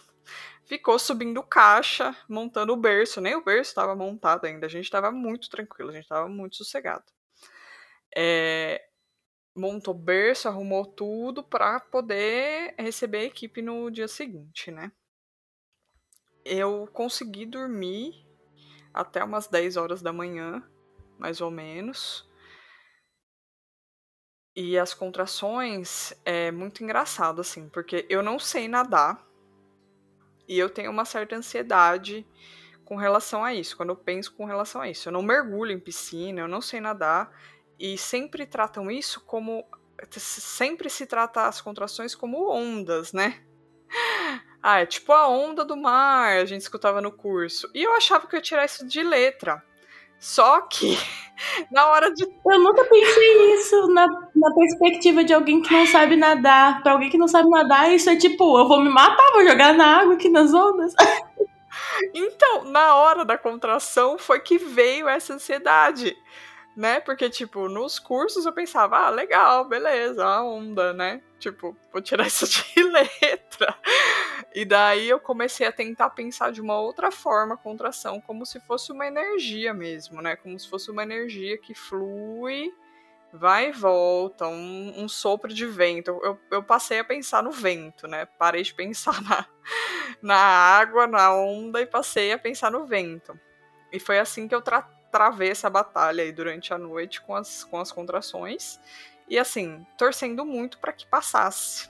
ficou 0.67 0.99
subindo 0.99 1.43
caixa, 1.43 2.15
montando 2.29 2.75
o 2.75 2.77
berço. 2.77 3.19
Nem 3.19 3.35
o 3.35 3.43
berço 3.43 3.71
estava 3.71 3.97
montado 3.97 4.45
ainda, 4.45 4.67
a 4.67 4.69
gente 4.69 4.85
estava 4.85 5.11
muito 5.11 5.49
tranquilo, 5.49 5.89
a 5.89 5.93
gente 5.95 6.03
estava 6.03 6.29
muito 6.29 6.57
sossegado. 6.57 7.05
É, 8.15 8.85
montou 9.55 9.95
berço, 9.95 10.49
arrumou 10.49 10.85
tudo 10.85 11.43
para 11.43 11.79
poder 11.79 12.75
receber 12.79 13.19
a 13.19 13.25
equipe 13.25 13.63
no 13.63 13.91
dia 13.91 14.09
seguinte, 14.09 14.71
né? 14.71 14.91
Eu 16.45 16.89
consegui 16.93 17.47
dormir 17.47 18.27
até 18.93 19.23
umas 19.23 19.47
10 19.47 19.77
horas 19.77 20.03
da 20.03 20.13
manhã, 20.13 20.63
mais 21.19 21.41
ou 21.41 21.51
menos. 21.51 22.29
E 24.57 24.79
as 24.79 24.95
contrações 24.95 26.13
é 26.25 26.51
muito 26.51 26.85
engraçado, 26.85 27.41
assim, 27.41 27.69
porque 27.69 28.07
eu 28.09 28.23
não 28.23 28.39
sei 28.39 28.69
nadar 28.69 29.27
e 30.47 30.59
eu 30.59 30.69
tenho 30.69 30.91
uma 30.91 31.05
certa 31.05 31.35
ansiedade 31.35 32.27
com 32.85 32.97
relação 32.97 33.43
a 33.43 33.55
isso, 33.55 33.77
quando 33.77 33.89
eu 33.89 33.97
penso 33.97 34.33
com 34.35 34.45
relação 34.45 34.81
a 34.81 34.89
isso. 34.89 35.09
Eu 35.09 35.13
não 35.13 35.23
mergulho 35.23 35.73
em 35.73 35.81
piscina, 35.81 36.41
eu 36.41 36.49
não 36.49 36.61
sei 36.61 36.81
nadar 36.81 37.33
e 37.79 37.99
sempre 37.99 38.47
tratam 38.47 38.91
isso 38.91 39.21
como. 39.25 39.65
Sempre 40.11 40.91
se 40.91 41.07
trata 41.07 41.47
as 41.47 41.61
contrações 41.61 42.15
como 42.15 42.51
ondas, 42.51 43.13
né? 43.13 43.41
Ah, 44.67 44.81
é 44.81 44.87
tipo 44.87 45.13
a 45.13 45.29
onda 45.29 45.63
do 45.63 45.77
mar, 45.77 46.39
a 46.39 46.47
gente 46.47 46.63
escutava 46.63 46.99
no 46.99 47.13
curso. 47.13 47.71
E 47.75 47.83
eu 47.83 47.93
achava 47.93 48.27
que 48.27 48.35
eu 48.35 48.39
ia 48.39 48.43
tirar 48.43 48.65
isso 48.65 48.89
de 48.89 49.03
letra. 49.03 49.63
Só 50.19 50.63
que, 50.63 50.97
na 51.71 51.87
hora 51.89 52.11
de. 52.11 52.25
Eu 52.25 52.61
nunca 52.61 52.83
pensei 52.87 53.47
nisso 53.47 53.89
na, 53.89 54.07
na 54.07 54.55
perspectiva 54.55 55.23
de 55.23 55.35
alguém 55.35 55.61
que 55.61 55.71
não 55.71 55.85
sabe 55.85 56.17
nadar. 56.17 56.83
Pra 56.83 56.93
alguém 56.93 57.11
que 57.11 57.19
não 57.19 57.29
sabe 57.29 57.51
nadar, 57.51 57.93
isso 57.93 58.09
é 58.09 58.17
tipo, 58.17 58.59
eu 58.59 58.67
vou 58.67 58.83
me 58.83 58.89
matar, 58.89 59.33
vou 59.33 59.47
jogar 59.47 59.75
na 59.75 60.01
água 60.01 60.15
aqui 60.15 60.31
nas 60.31 60.55
ondas. 60.55 60.95
Então, 62.13 62.65
na 62.65 62.95
hora 62.95 63.25
da 63.25 63.37
contração 63.37 64.17
foi 64.17 64.41
que 64.41 64.59
veio 64.59 65.09
essa 65.09 65.35
ansiedade 65.35 66.17
né? 66.77 67.01
Porque, 67.01 67.31
tipo, 67.31 67.69
nos 67.69 67.99
cursos 67.99 68.47
eu 68.47 68.53
pensava, 68.53 69.07
ah, 69.07 69.11
legal, 69.11 69.65
beleza, 69.65 70.25
a 70.25 70.43
onda, 70.43 70.93
né? 70.93 71.23
Tipo, 71.39 71.77
vou 71.93 72.03
tirar 72.03 72.27
isso 72.29 72.47
de 72.47 72.83
letra. 72.83 73.77
E 74.55 74.65
daí 74.65 75.09
eu 75.09 75.21
comecei 75.21 75.67
a 75.67 75.73
tentar 75.73 76.11
pensar 76.11 76.51
de 76.51 76.61
uma 76.61 76.79
outra 76.79 77.11
forma 77.11 77.55
a 77.55 77.59
contração, 77.59 78.21
como 78.21 78.45
se 78.45 78.61
fosse 78.61 78.93
uma 78.93 79.07
energia 79.07 79.73
mesmo, 79.73 80.21
né? 80.21 80.37
Como 80.37 80.59
se 80.59 80.69
fosse 80.69 80.91
uma 80.91 81.03
energia 81.03 81.57
que 81.59 81.75
flui, 81.75 82.73
vai 83.33 83.69
e 83.69 83.73
volta, 83.73 84.47
um, 84.49 84.95
um 84.97 85.09
sopro 85.09 85.53
de 85.53 85.67
vento. 85.67 86.09
Eu, 86.23 86.39
eu 86.51 86.63
passei 86.63 86.99
a 86.99 87.05
pensar 87.05 87.43
no 87.43 87.53
vento, 87.53 88.09
né? 88.09 88.27
Parei 88.39 88.63
de 88.63 88.75
pensar 88.75 89.23
na, 89.23 89.47
na 90.21 90.37
água, 90.37 91.07
na 91.07 91.33
onda 91.35 91.81
e 91.81 91.87
passei 91.87 92.33
a 92.33 92.39
pensar 92.39 92.71
no 92.71 92.85
vento. 92.85 93.39
E 93.93 94.01
foi 94.01 94.19
assim 94.19 94.49
que 94.49 94.55
eu 94.55 94.63
tratei 94.63 94.94
travei 95.15 95.51
essa 95.51 95.71
batalha 95.71 96.25
aí 96.25 96.33
durante 96.33 96.75
a 96.75 96.79
noite 96.79 97.23
com 97.23 97.37
as, 97.37 97.63
com 97.63 97.79
as 97.79 97.93
contrações. 97.93 98.81
E 99.29 99.39
assim, 99.39 99.87
torcendo 99.97 100.45
muito 100.45 100.77
para 100.79 100.93
que 100.93 101.07
passasse. 101.07 101.89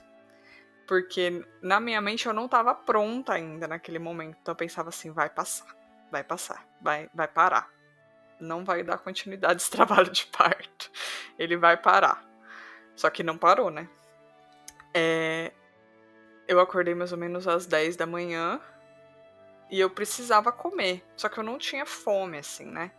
Porque 0.87 1.43
na 1.59 1.79
minha 1.79 1.99
mente 1.99 2.27
eu 2.27 2.33
não 2.33 2.45
estava 2.45 2.75
pronta 2.75 3.33
ainda 3.33 3.67
naquele 3.67 3.97
momento. 3.97 4.37
Então 4.39 4.51
eu 4.51 4.55
pensava 4.55 4.89
assim, 4.89 5.09
vai 5.11 5.27
passar, 5.27 5.75
vai 6.11 6.23
passar, 6.23 6.63
vai, 6.79 7.09
vai 7.15 7.27
parar. 7.27 7.67
Não 8.39 8.63
vai 8.63 8.83
dar 8.83 8.99
continuidade 8.99 9.59
esse 9.59 9.71
trabalho 9.73 10.11
de 10.11 10.27
parto. 10.27 10.91
Ele 11.39 11.57
vai 11.57 11.77
parar. 11.77 12.23
Só 12.95 13.09
que 13.09 13.23
não 13.23 13.39
parou, 13.39 13.71
né? 13.71 13.89
É... 14.93 15.51
Eu 16.47 16.59
acordei 16.59 16.93
mais 16.93 17.11
ou 17.11 17.17
menos 17.17 17.47
às 17.47 17.65
10 17.65 17.95
da 17.95 18.05
manhã 18.05 18.61
e 19.69 19.79
eu 19.79 19.89
precisava 19.89 20.51
comer. 20.51 21.03
Só 21.15 21.29
que 21.29 21.37
eu 21.37 21.43
não 21.43 21.57
tinha 21.57 21.85
fome, 21.85 22.37
assim, 22.37 22.65
né? 22.65 22.91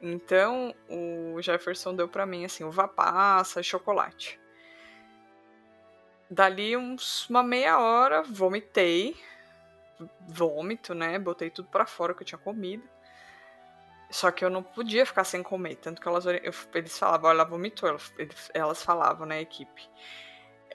Então 0.00 0.74
o 0.88 1.40
Jefferson 1.40 1.94
deu 1.94 2.08
para 2.08 2.26
mim, 2.26 2.44
assim, 2.44 2.64
uva 2.64 2.86
passa 2.86 3.60
e 3.60 3.64
chocolate. 3.64 4.38
Dali 6.30 6.76
uns, 6.76 7.28
uma 7.28 7.42
meia 7.42 7.78
hora, 7.78 8.22
vomitei. 8.22 9.16
Vômito, 10.26 10.94
né? 10.94 11.18
Botei 11.18 11.50
tudo 11.50 11.68
para 11.68 11.86
fora 11.86 12.14
que 12.14 12.22
eu 12.22 12.26
tinha 12.26 12.38
comido. 12.38 12.82
Só 14.10 14.30
que 14.30 14.44
eu 14.44 14.50
não 14.50 14.62
podia 14.62 15.06
ficar 15.06 15.24
sem 15.24 15.42
comer. 15.42 15.76
Tanto 15.76 16.00
que 16.00 16.08
elas, 16.08 16.26
eu, 16.26 16.52
eles 16.74 16.98
falavam, 16.98 17.30
ela 17.30 17.44
vomitou. 17.44 17.96
Elas 18.52 18.82
falavam, 18.82 19.26
né, 19.26 19.40
equipe. 19.40 19.88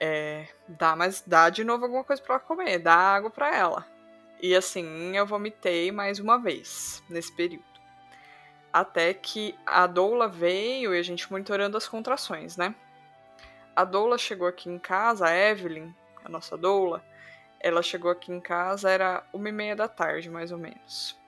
É, 0.00 0.48
dá, 0.66 0.96
mas 0.96 1.22
dá 1.26 1.50
de 1.50 1.62
novo 1.62 1.84
alguma 1.84 2.04
coisa 2.04 2.22
para 2.22 2.36
ela 2.36 2.44
comer. 2.44 2.78
Dá 2.78 2.94
água 2.94 3.30
para 3.30 3.54
ela. 3.54 3.99
E 4.42 4.54
assim, 4.54 5.16
eu 5.16 5.26
vomitei 5.26 5.92
mais 5.92 6.18
uma 6.18 6.38
vez 6.38 7.02
nesse 7.08 7.30
período. 7.30 7.64
Até 8.72 9.12
que 9.12 9.54
a 9.66 9.86
doula 9.86 10.28
veio 10.28 10.94
e 10.94 10.98
a 10.98 11.02
gente 11.02 11.30
monitorando 11.30 11.76
as 11.76 11.86
contrações, 11.86 12.56
né? 12.56 12.74
A 13.76 13.84
doula 13.84 14.16
chegou 14.16 14.46
aqui 14.48 14.70
em 14.70 14.78
casa, 14.78 15.26
a 15.26 15.34
Evelyn, 15.34 15.94
a 16.24 16.28
nossa 16.28 16.56
doula, 16.56 17.04
ela 17.60 17.82
chegou 17.82 18.10
aqui 18.10 18.32
em 18.32 18.40
casa, 18.40 18.90
era 18.90 19.22
uma 19.32 19.48
e 19.48 19.52
meia 19.52 19.76
da 19.76 19.88
tarde, 19.88 20.30
mais 20.30 20.50
ou 20.50 20.58
menos. 20.58 21.18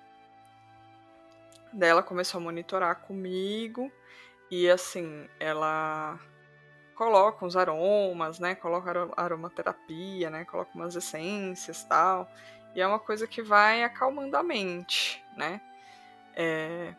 Daí 1.73 1.91
ela 1.91 2.03
começou 2.03 2.41
a 2.41 2.43
monitorar 2.43 2.97
comigo 2.97 3.93
e 4.51 4.71
assim, 4.71 5.29
ela 5.39 6.19
coloca 6.95 7.45
uns 7.45 7.57
aromas, 7.57 8.39
né? 8.39 8.55
Coloca 8.55 8.91
aromaterapia, 9.17 10.31
né? 10.31 10.45
Coloca 10.45 10.71
umas 10.75 10.95
essências 10.95 11.85
tal. 11.85 12.31
E 12.75 12.81
é 12.81 12.87
uma 12.87 12.99
coisa 12.99 13.27
que 13.27 13.43
vai 13.43 13.83
acalmando 13.83 14.37
a 14.37 14.43
mente, 14.43 15.23
né? 15.37 15.61
É, 16.35 16.95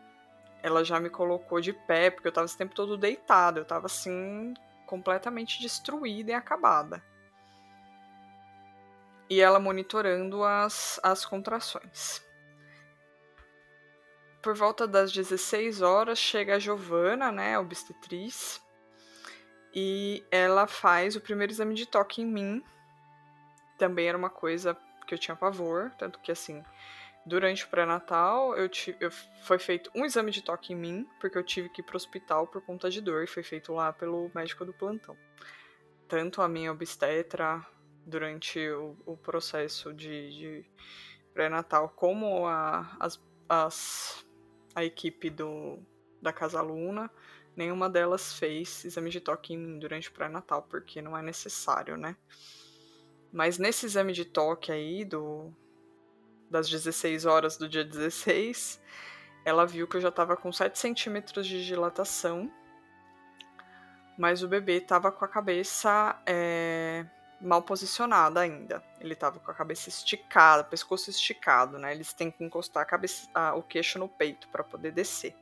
ela 0.62 0.84
já 0.84 1.00
me 1.00 1.10
colocou 1.10 1.60
de 1.60 1.72
pé, 1.72 2.10
porque 2.10 2.28
eu 2.28 2.32
tava 2.32 2.46
esse 2.46 2.56
tempo 2.56 2.74
todo 2.74 2.96
deitada, 2.96 3.60
eu 3.60 3.64
tava 3.64 3.86
assim, 3.86 4.54
completamente 4.86 5.60
destruída 5.60 6.30
e 6.30 6.34
acabada. 6.34 7.02
E 9.28 9.40
ela 9.40 9.58
monitorando 9.58 10.44
as, 10.44 11.00
as 11.02 11.24
contrações. 11.24 12.22
por 14.42 14.54
volta 14.54 14.86
das 14.86 15.10
16 15.10 15.80
horas, 15.80 16.18
chega 16.18 16.56
a 16.56 16.58
Giovana, 16.58 17.32
né, 17.32 17.54
a 17.56 17.60
obstetriz, 17.60 18.62
e 19.74 20.24
ela 20.30 20.66
faz 20.66 21.16
o 21.16 21.20
primeiro 21.20 21.52
exame 21.52 21.74
de 21.74 21.86
toque 21.86 22.22
em 22.22 22.26
mim. 22.26 22.64
Também 23.76 24.06
era 24.06 24.16
uma 24.16 24.30
coisa 24.30 24.76
que 25.04 25.14
eu 25.14 25.18
tinha 25.18 25.36
pavor, 25.36 25.90
tanto 25.98 26.18
que 26.20 26.32
assim, 26.32 26.62
durante 27.26 27.64
o 27.64 27.68
pré-natal, 27.68 28.56
eu, 28.56 28.68
eu 29.00 29.10
foi 29.42 29.58
feito 29.58 29.90
um 29.94 30.04
exame 30.04 30.30
de 30.30 30.42
toque 30.42 30.72
em 30.72 30.76
mim, 30.76 31.08
porque 31.20 31.38
eu 31.38 31.42
tive 31.42 31.68
que 31.68 31.80
ir 31.80 31.84
pro 31.84 31.96
hospital 31.96 32.46
por 32.46 32.62
conta 32.62 32.90
de 32.90 33.00
dor, 33.00 33.24
e 33.24 33.26
foi 33.26 33.42
feito 33.42 33.72
lá 33.72 33.92
pelo 33.92 34.30
médico 34.34 34.64
do 34.64 34.72
plantão. 34.72 35.16
Tanto 36.08 36.42
a 36.42 36.48
minha 36.48 36.70
obstetra 36.70 37.64
durante 38.06 38.60
o, 38.70 38.96
o 39.06 39.16
processo 39.16 39.92
de, 39.94 40.30
de 40.30 40.70
pré-natal, 41.32 41.88
como 41.88 42.46
a, 42.46 42.96
as, 43.00 43.20
as, 43.48 44.26
a 44.74 44.84
equipe 44.84 45.30
do, 45.30 45.78
da 46.20 46.32
Casa 46.32 46.60
Luna, 46.60 47.10
nenhuma 47.56 47.88
delas 47.88 48.38
fez 48.38 48.84
exame 48.84 49.10
de 49.10 49.20
toque 49.20 49.54
em 49.54 49.58
mim 49.58 49.78
durante 49.78 50.10
o 50.10 50.12
pré-natal, 50.12 50.62
porque 50.62 51.00
não 51.00 51.16
é 51.16 51.22
necessário, 51.22 51.96
né? 51.96 52.16
Mas 53.34 53.58
nesse 53.58 53.84
exame 53.84 54.12
de 54.12 54.24
toque 54.24 54.70
aí, 54.70 55.04
do, 55.04 55.52
das 56.48 56.70
16 56.70 57.26
horas 57.26 57.56
do 57.56 57.68
dia 57.68 57.84
16, 57.84 58.80
ela 59.44 59.66
viu 59.66 59.88
que 59.88 59.96
eu 59.96 60.00
já 60.00 60.10
estava 60.10 60.36
com 60.36 60.52
7 60.52 60.78
centímetros 60.78 61.44
de 61.44 61.66
dilatação, 61.66 62.48
mas 64.16 64.44
o 64.44 64.46
bebê 64.46 64.74
estava 64.76 65.10
com 65.10 65.24
a 65.24 65.28
cabeça 65.28 66.16
é, 66.24 67.04
mal 67.40 67.60
posicionada 67.60 68.38
ainda. 68.38 68.80
Ele 69.00 69.14
estava 69.14 69.40
com 69.40 69.50
a 69.50 69.54
cabeça 69.54 69.88
esticada, 69.88 70.62
pescoço 70.62 71.10
esticado, 71.10 71.76
né? 71.76 71.92
Eles 71.92 72.12
têm 72.12 72.30
que 72.30 72.44
encostar 72.44 72.84
a 72.84 72.86
cabeça, 72.86 73.28
a, 73.34 73.56
o 73.56 73.64
queixo 73.64 73.98
no 73.98 74.08
peito 74.08 74.46
para 74.46 74.62
poder 74.62 74.92
descer. 74.92 75.34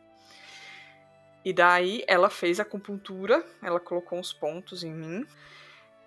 E 1.44 1.52
daí 1.52 2.02
ela 2.08 2.30
fez 2.30 2.58
a 2.58 2.62
acupuntura, 2.62 3.44
ela 3.62 3.78
colocou 3.78 4.18
uns 4.18 4.32
pontos 4.32 4.82
em 4.82 4.94
mim. 4.94 5.26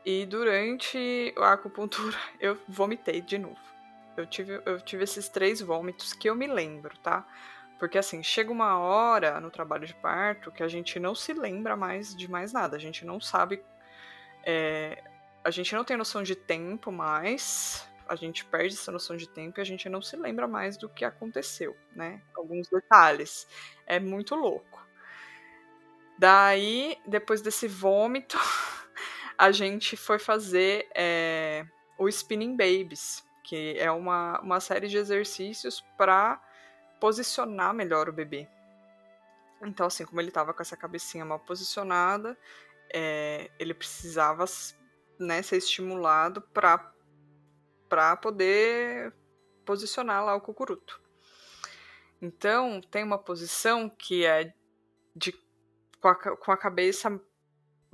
E 0.06 0.26
durante 0.26 1.34
a 1.38 1.54
acupuntura 1.54 2.16
eu 2.40 2.58
vomitei 2.68 3.22
de 3.22 3.40
novo. 3.40 3.60
Eu 4.16 4.26
tive, 4.26 4.62
eu 4.66 4.80
tive 4.80 5.04
esses 5.04 5.28
três 5.28 5.60
vômitos 5.60 6.14
que 6.14 6.30
eu 6.30 6.36
me 6.36 6.48
lembro, 6.48 6.98
tá? 7.00 7.26
Porque 7.80 7.98
assim, 7.98 8.24
chega 8.24 8.52
uma 8.52 8.78
hora 8.78 9.40
no 9.42 9.52
trabalho 9.52 9.86
de 9.86 9.94
parto 9.96 10.52
que 10.52 10.64
a 10.64 10.68
gente 10.68 11.00
não 11.00 11.14
se 11.14 11.34
lembra 11.34 11.76
mais 11.76 12.16
de 12.16 12.30
mais 12.30 12.54
nada. 12.54 12.78
A 12.78 12.80
gente 12.80 13.04
não 13.04 13.20
sabe. 13.20 13.62
É, 14.46 15.04
a 15.44 15.52
gente 15.52 15.76
não 15.76 15.84
tem 15.84 15.98
noção 15.98 16.24
de 16.24 16.36
tempo 16.36 16.92
mais. 16.92 17.86
A 18.08 18.16
gente 18.16 18.46
perde 18.46 18.76
essa 18.76 18.92
noção 18.92 19.18
de 19.18 19.28
tempo 19.28 19.60
e 19.60 19.62
a 19.62 19.66
gente 19.66 19.90
não 19.90 20.02
se 20.02 20.16
lembra 20.16 20.48
mais 20.48 20.78
do 20.78 20.88
que 20.88 21.04
aconteceu, 21.04 21.76
né? 21.94 22.22
Alguns 22.36 22.70
detalhes. 22.70 23.48
É 23.86 24.00
muito 24.00 24.36
louco. 24.36 24.86
Daí, 26.18 26.98
depois 27.06 27.42
desse 27.42 27.68
vômito, 27.68 28.38
a 29.38 29.52
gente 29.52 29.98
foi 29.98 30.20
fazer 30.20 30.88
é, 30.96 31.66
o 31.98 32.08
Spinning 32.08 32.56
Babies, 32.56 33.24
que 33.44 33.78
é 33.78 33.92
uma, 33.92 34.40
uma 34.42 34.60
série 34.60 34.88
de 34.88 34.98
exercícios 34.98 35.84
para 35.98 36.42
posicionar 37.00 37.74
melhor 37.74 38.10
o 38.10 38.14
bebê. 38.14 38.48
Então, 39.62 39.88
assim, 39.88 40.06
como 40.06 40.20
ele 40.20 40.30
estava 40.30 40.54
com 40.54 40.62
essa 40.62 40.78
cabecinha 40.78 41.26
mal 41.26 41.40
posicionada, 41.40 42.38
é, 42.94 43.50
ele 43.60 43.74
precisava 43.74 44.46
né, 45.20 45.42
ser 45.42 45.58
estimulado 45.58 46.42
para 46.42 48.18
poder 48.18 49.14
posicionar 49.66 50.24
lá 50.24 50.36
o 50.36 50.42
cucuruto. 50.42 51.02
Então, 52.22 52.82
tem 52.82 53.04
uma 53.04 53.18
posição 53.18 53.90
que 53.90 54.26
é 54.26 54.54
de 55.16 55.34
com 56.02 56.08
a, 56.10 56.16
com 56.16 56.52
a 56.52 56.58
cabeça 56.58 57.20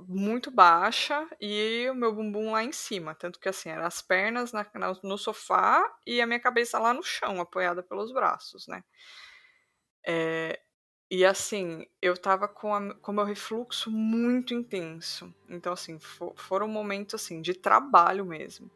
muito 0.08 0.50
baixa 0.50 1.26
e 1.40 1.88
o 1.90 1.94
meu 1.94 2.14
bumbum 2.14 2.52
lá 2.52 2.62
em 2.64 2.72
cima. 2.72 3.14
Tanto 3.14 3.38
que 3.38 3.48
assim, 3.48 3.70
eram 3.70 3.84
as 3.84 4.02
pernas 4.02 4.52
na, 4.52 4.66
na, 4.74 4.96
no 5.02 5.18
sofá 5.18 5.82
e 6.06 6.20
a 6.20 6.26
minha 6.26 6.40
cabeça 6.40 6.78
lá 6.78 6.92
no 6.92 7.02
chão, 7.02 7.40
apoiada 7.40 7.82
pelos 7.82 8.12
braços, 8.12 8.66
né? 8.66 8.82
É, 10.06 10.60
e 11.10 11.24
assim, 11.24 11.86
eu 12.00 12.16
tava 12.16 12.48
com, 12.48 12.74
a, 12.74 12.94
com 12.94 13.12
meu 13.12 13.24
refluxo 13.24 13.90
muito 13.90 14.54
intenso. 14.54 15.32
Então, 15.48 15.72
assim, 15.72 15.98
for, 15.98 16.34
foram 16.36 16.66
momentos 16.66 17.14
assim, 17.14 17.42
de 17.42 17.54
trabalho 17.54 18.24
mesmo. 18.24 18.70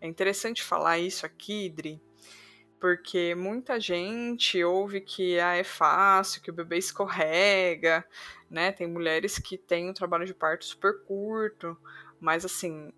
É 0.00 0.06
interessante 0.06 0.62
falar 0.62 0.98
isso 0.98 1.26
aqui, 1.26 1.68
Dri, 1.68 2.00
porque 2.82 3.32
muita 3.36 3.78
gente 3.78 4.64
ouve 4.64 5.00
que 5.00 5.38
ah, 5.38 5.54
é 5.54 5.62
fácil, 5.62 6.42
que 6.42 6.50
o 6.50 6.52
bebê 6.52 6.78
escorrega, 6.78 8.04
né? 8.50 8.72
Tem 8.72 8.88
mulheres 8.88 9.38
que 9.38 9.56
têm 9.56 9.88
um 9.88 9.94
trabalho 9.94 10.26
de 10.26 10.34
parto 10.34 10.64
super 10.64 11.04
curto, 11.04 11.78
mas 12.18 12.44
assim, 12.44 12.92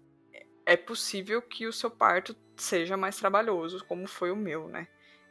é 0.65 0.75
possível 0.75 1.43
que 1.43 1.67
o 1.67 1.73
seu 1.73 1.91
parto 1.91 2.35
seja 2.57 2.97
mais 2.97 3.19
trabalhoso, 3.19 3.85
como 3.85 4.09
foi 4.09 4.31
o 4.31 4.37
meu, 4.37 4.69
né? 4.69 4.89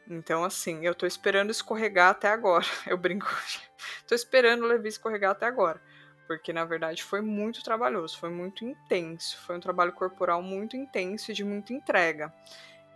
Então, 0.08 0.44
assim, 0.44 0.86
eu 0.86 0.94
tô 0.94 1.04
esperando 1.04 1.50
escorregar 1.50 2.10
até 2.10 2.28
agora. 2.28 2.64
Eu 2.86 2.96
brinco. 2.96 3.26
tô 4.06 4.14
esperando 4.14 4.62
o 4.62 4.68
Levi 4.68 4.88
escorregar 4.88 5.32
até 5.32 5.46
agora. 5.46 5.82
Porque, 6.28 6.52
na 6.52 6.64
verdade, 6.64 7.02
foi 7.02 7.20
muito 7.20 7.60
trabalhoso, 7.64 8.18
foi 8.18 8.30
muito 8.30 8.64
intenso. 8.64 9.36
Foi 9.40 9.56
um 9.56 9.60
trabalho 9.60 9.92
corporal 9.92 10.40
muito 10.40 10.76
intenso 10.76 11.32
e 11.32 11.34
de 11.34 11.42
muita 11.42 11.72
entrega. 11.72 12.32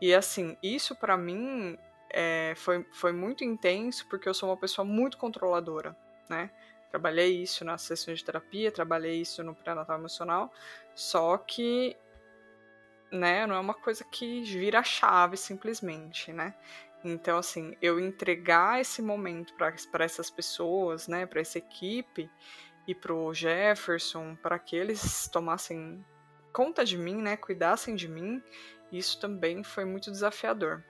E 0.00 0.14
assim, 0.14 0.56
isso 0.62 0.94
para 0.94 1.16
mim 1.16 1.76
é, 2.11 2.54
foi, 2.56 2.84
foi 2.92 3.12
muito 3.12 3.44
intenso 3.44 4.06
porque 4.08 4.28
eu 4.28 4.34
sou 4.34 4.48
uma 4.48 4.56
pessoa 4.56 4.84
muito 4.84 5.18
controladora, 5.18 5.96
né? 6.28 6.50
Trabalhei 6.90 7.42
isso 7.42 7.64
nas 7.64 7.82
sessões 7.82 8.18
de 8.18 8.24
terapia, 8.24 8.72
trabalhei 8.72 9.20
isso 9.20 9.42
no 9.42 9.54
pré-natal 9.54 9.98
emocional, 9.98 10.50
só 10.94 11.37
que, 11.37 11.94
né, 13.12 13.46
não 13.46 13.54
é 13.54 13.61
uma 13.61 13.74
coisa 13.74 14.04
que 14.04 14.42
vira 14.42 14.82
chave 14.82 15.37
simplesmente, 15.37 16.32
né? 16.32 16.54
Então, 17.04 17.38
assim, 17.38 17.76
eu 17.80 18.00
entregar 18.00 18.80
esse 18.80 19.02
momento 19.02 19.54
para 19.54 20.04
essas 20.04 20.30
pessoas, 20.30 21.06
né, 21.06 21.26
para 21.26 21.40
essa 21.40 21.58
equipe 21.58 22.28
e 22.87 22.94
pro 22.94 23.32
Jefferson, 23.34 24.34
para 24.37 24.58
que 24.58 24.74
eles 24.74 25.28
tomassem 25.28 26.04
conta 26.52 26.84
de 26.84 26.96
mim, 26.96 27.22
né, 27.22 27.37
cuidassem 27.37 27.94
de 27.94 28.08
mim, 28.08 28.42
isso 28.90 29.20
também 29.20 29.62
foi 29.62 29.85
muito 29.85 30.11
desafiador 30.11 30.83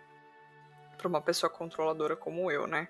para 0.97 1.09
uma 1.09 1.21
pessoa 1.21 1.49
controladora 1.49 2.17
como 2.17 2.51
eu, 2.51 2.67
né? 2.67 2.89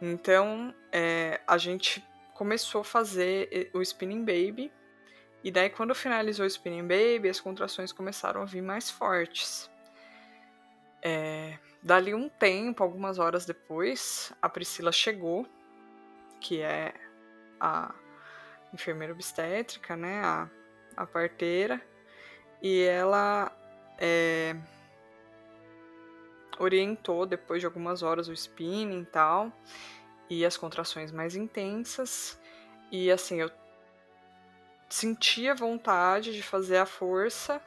Então, 0.00 0.74
é, 0.92 1.40
a 1.46 1.56
gente 1.56 2.06
começou 2.34 2.82
a 2.82 2.84
fazer 2.84 3.70
o 3.72 3.80
Spinning 3.80 4.24
Baby, 4.24 4.72
e 5.42 5.50
daí 5.50 5.70
quando 5.70 5.94
finalizou 5.94 6.44
o 6.44 6.48
Spinning 6.48 6.82
Baby, 6.82 7.28
as 7.28 7.40
contrações 7.40 7.92
começaram 7.92 8.42
a 8.42 8.44
vir 8.44 8.62
mais 8.62 8.90
fortes. 8.90 9.70
É, 11.02 11.58
dali 11.82 12.12
um 12.14 12.28
tempo, 12.28 12.82
algumas 12.82 13.18
horas 13.18 13.46
depois, 13.46 14.32
a 14.42 14.48
Priscila 14.48 14.92
chegou, 14.92 15.46
que 16.40 16.60
é 16.60 16.92
a 17.60 17.94
enfermeira 18.72 19.12
obstétrica, 19.12 19.96
né, 19.96 20.20
a, 20.22 20.50
a 20.96 21.06
parteira, 21.06 21.80
e 22.60 22.82
ela 22.82 23.50
é, 23.98 24.56
orientou 26.58 27.26
depois 27.26 27.60
de 27.60 27.66
algumas 27.66 28.02
horas 28.02 28.28
o 28.28 28.32
spinning 28.32 29.02
e 29.02 29.06
tal, 29.06 29.52
e 30.28 30.44
as 30.44 30.56
contrações 30.56 31.12
mais 31.12 31.36
intensas. 31.36 32.38
E 32.90 33.10
assim, 33.10 33.40
eu 33.40 33.50
sentia 34.88 35.54
vontade 35.54 36.32
de 36.32 36.42
fazer 36.42 36.78
a 36.78 36.86
força, 36.86 37.60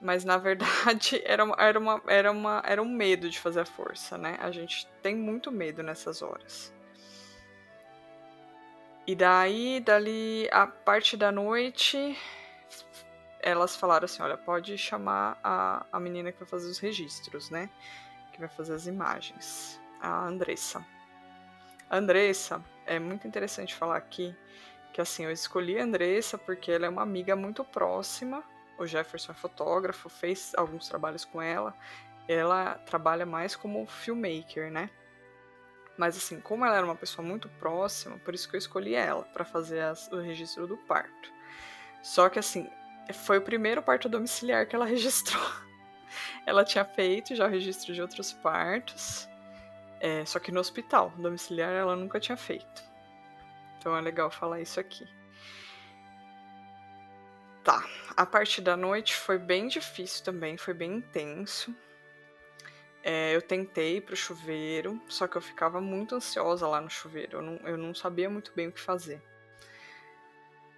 mas 0.00 0.24
na 0.24 0.36
verdade 0.36 1.20
era, 1.24 1.44
uma, 1.44 1.56
era, 1.58 1.78
uma, 1.78 2.02
era, 2.06 2.32
uma, 2.32 2.62
era 2.64 2.82
um 2.82 2.88
medo 2.88 3.28
de 3.28 3.38
fazer 3.38 3.60
a 3.60 3.66
força, 3.66 4.16
né? 4.16 4.36
A 4.40 4.50
gente 4.50 4.86
tem 5.02 5.14
muito 5.14 5.50
medo 5.50 5.82
nessas 5.82 6.22
horas. 6.22 6.72
E 9.06 9.14
daí, 9.14 9.80
dali, 9.80 10.48
a 10.50 10.66
parte 10.66 11.16
da 11.16 11.30
noite, 11.30 12.18
elas 13.46 13.76
falaram 13.76 14.06
assim: 14.06 14.22
olha, 14.22 14.36
pode 14.36 14.76
chamar 14.76 15.38
a, 15.42 15.86
a 15.92 16.00
menina 16.00 16.32
que 16.32 16.40
vai 16.40 16.48
fazer 16.48 16.68
os 16.68 16.80
registros, 16.80 17.48
né? 17.48 17.70
Que 18.32 18.40
vai 18.40 18.48
fazer 18.48 18.74
as 18.74 18.88
imagens, 18.88 19.80
a 20.00 20.26
Andressa. 20.26 20.84
A 21.88 21.96
Andressa, 21.96 22.60
é 22.84 22.98
muito 22.98 23.26
interessante 23.26 23.72
falar 23.72 23.96
aqui 23.96 24.34
que 24.92 25.00
assim, 25.00 25.24
eu 25.24 25.30
escolhi 25.30 25.78
a 25.78 25.84
Andressa 25.84 26.36
porque 26.36 26.72
ela 26.72 26.86
é 26.86 26.88
uma 26.88 27.02
amiga 27.02 27.36
muito 27.36 27.62
próxima. 27.62 28.42
O 28.78 28.86
Jefferson 28.86 29.30
é 29.30 29.34
fotógrafo, 29.34 30.08
fez 30.08 30.52
alguns 30.56 30.88
trabalhos 30.88 31.24
com 31.24 31.40
ela. 31.40 31.72
Ela 32.26 32.74
trabalha 32.86 33.24
mais 33.24 33.54
como 33.54 33.86
filmmaker, 33.86 34.72
né? 34.72 34.90
Mas 35.96 36.16
assim, 36.16 36.40
como 36.40 36.64
ela 36.64 36.76
era 36.76 36.84
uma 36.84 36.96
pessoa 36.96 37.26
muito 37.26 37.48
próxima, 37.60 38.18
por 38.18 38.34
isso 38.34 38.48
que 38.48 38.56
eu 38.56 38.58
escolhi 38.58 38.94
ela 38.94 39.22
para 39.22 39.44
fazer 39.44 39.80
as, 39.82 40.10
o 40.10 40.18
registro 40.18 40.66
do 40.66 40.76
parto. 40.76 41.32
Só 42.02 42.28
que 42.28 42.38
assim, 42.38 42.68
foi 43.12 43.38
o 43.38 43.42
primeiro 43.42 43.82
parto 43.82 44.08
domiciliar 44.08 44.66
que 44.66 44.74
ela 44.74 44.84
registrou. 44.86 45.44
Ela 46.44 46.64
tinha 46.64 46.84
feito 46.84 47.34
já 47.34 47.46
o 47.46 47.50
registro 47.50 47.92
de 47.92 48.00
outros 48.00 48.32
partos. 48.32 49.28
É, 50.00 50.24
só 50.24 50.38
que 50.38 50.52
no 50.52 50.60
hospital, 50.60 51.12
domiciliar, 51.16 51.72
ela 51.72 51.96
nunca 51.96 52.20
tinha 52.20 52.36
feito. 52.36 52.84
Então 53.78 53.96
é 53.96 54.00
legal 54.00 54.30
falar 54.30 54.60
isso 54.60 54.78
aqui. 54.78 55.06
Tá, 57.64 57.84
a 58.16 58.24
parte 58.24 58.60
da 58.60 58.76
noite 58.76 59.16
foi 59.16 59.38
bem 59.38 59.66
difícil 59.66 60.24
também, 60.24 60.56
foi 60.56 60.72
bem 60.72 60.96
intenso. 60.96 61.74
É, 63.02 63.34
eu 63.34 63.42
tentei 63.42 63.96
ir 63.96 64.00
pro 64.02 64.16
chuveiro, 64.16 65.00
só 65.08 65.26
que 65.26 65.36
eu 65.36 65.40
ficava 65.40 65.80
muito 65.80 66.14
ansiosa 66.14 66.66
lá 66.66 66.80
no 66.80 66.90
chuveiro. 66.90 67.38
Eu 67.38 67.42
não, 67.42 67.56
eu 67.68 67.76
não 67.76 67.94
sabia 67.94 68.28
muito 68.28 68.52
bem 68.54 68.68
o 68.68 68.72
que 68.72 68.80
fazer. 68.80 69.22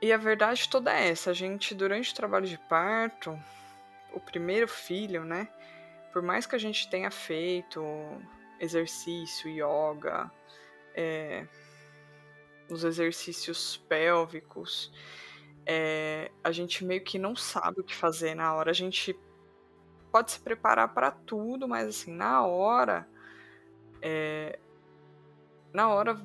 E 0.00 0.12
a 0.12 0.16
verdade 0.16 0.68
toda 0.68 0.92
é 0.92 1.08
essa: 1.08 1.30
a 1.30 1.34
gente, 1.34 1.74
durante 1.74 2.12
o 2.12 2.14
trabalho 2.14 2.46
de 2.46 2.58
parto, 2.58 3.38
o 4.12 4.20
primeiro 4.20 4.68
filho, 4.68 5.24
né? 5.24 5.48
Por 6.12 6.22
mais 6.22 6.46
que 6.46 6.54
a 6.56 6.58
gente 6.58 6.88
tenha 6.88 7.10
feito 7.10 7.82
exercício, 8.60 9.48
yoga, 9.48 10.30
é, 10.94 11.46
os 12.68 12.84
exercícios 12.84 13.76
pélvicos, 13.88 14.92
é, 15.66 16.30
a 16.42 16.50
gente 16.50 16.84
meio 16.84 17.02
que 17.02 17.18
não 17.18 17.36
sabe 17.36 17.80
o 17.80 17.84
que 17.84 17.94
fazer 17.94 18.34
na 18.34 18.54
hora. 18.54 18.70
A 18.70 18.74
gente 18.74 19.18
pode 20.10 20.32
se 20.32 20.40
preparar 20.40 20.94
para 20.94 21.10
tudo, 21.10 21.68
mas 21.68 21.88
assim, 21.88 22.12
na 22.12 22.44
hora. 22.46 23.06
É, 24.00 24.58
na 25.72 25.88
hora 25.88 26.18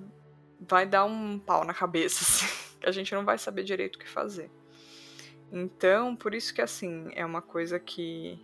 vai 0.60 0.86
dar 0.86 1.06
um 1.06 1.38
pau 1.38 1.66
na 1.66 1.74
cabeça, 1.74 2.24
assim, 2.24 2.63
a 2.86 2.92
gente 2.92 3.14
não 3.14 3.26
vai 3.26 3.38
saber 3.38 3.64
direito 3.64 3.96
o 3.96 4.00
que 4.00 4.10
fazer. 4.10 4.50
Então, 5.52 6.16
por 6.16 6.34
isso 6.34 6.54
que 6.54 6.62
assim, 6.62 7.12
é 7.16 7.26
uma 7.26 7.42
coisa 7.42 7.80
que 7.80 8.40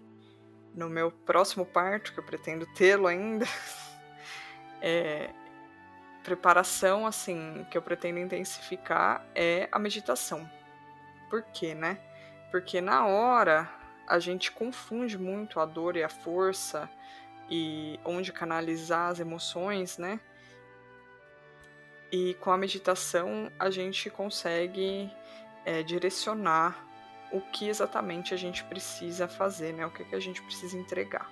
no 0.73 0.89
meu 0.89 1.11
próximo 1.11 1.65
parto, 1.65 2.13
que 2.13 2.19
eu 2.19 2.23
pretendo 2.23 2.65
tê-lo 2.67 3.07
ainda, 3.07 3.45
é, 4.81 5.31
preparação 6.23 7.07
assim 7.07 7.65
que 7.71 7.77
eu 7.77 7.81
pretendo 7.81 8.19
intensificar 8.19 9.25
é 9.33 9.67
a 9.71 9.79
meditação. 9.79 10.49
Por 11.29 11.41
quê, 11.43 11.73
né? 11.73 11.99
Porque 12.51 12.81
na 12.81 13.05
hora 13.05 13.69
a 14.07 14.19
gente 14.19 14.51
confunde 14.51 15.17
muito 15.17 15.59
a 15.59 15.65
dor 15.65 15.95
e 15.95 16.03
a 16.03 16.09
força 16.09 16.89
e 17.49 17.99
onde 18.05 18.31
canalizar 18.31 19.09
as 19.09 19.19
emoções, 19.19 19.97
né? 19.97 20.19
E 22.11 22.33
com 22.35 22.51
a 22.51 22.57
meditação 22.57 23.51
a 23.59 23.69
gente 23.69 24.09
consegue 24.09 25.11
é, 25.65 25.83
direcionar 25.83 26.85
o 27.31 27.39
que 27.39 27.67
exatamente 27.67 28.33
a 28.33 28.37
gente 28.37 28.63
precisa 28.63 29.27
fazer, 29.27 29.73
né? 29.73 29.85
O 29.85 29.91
que, 29.91 30.03
que 30.03 30.15
a 30.15 30.19
gente 30.19 30.41
precisa 30.41 30.77
entregar. 30.77 31.29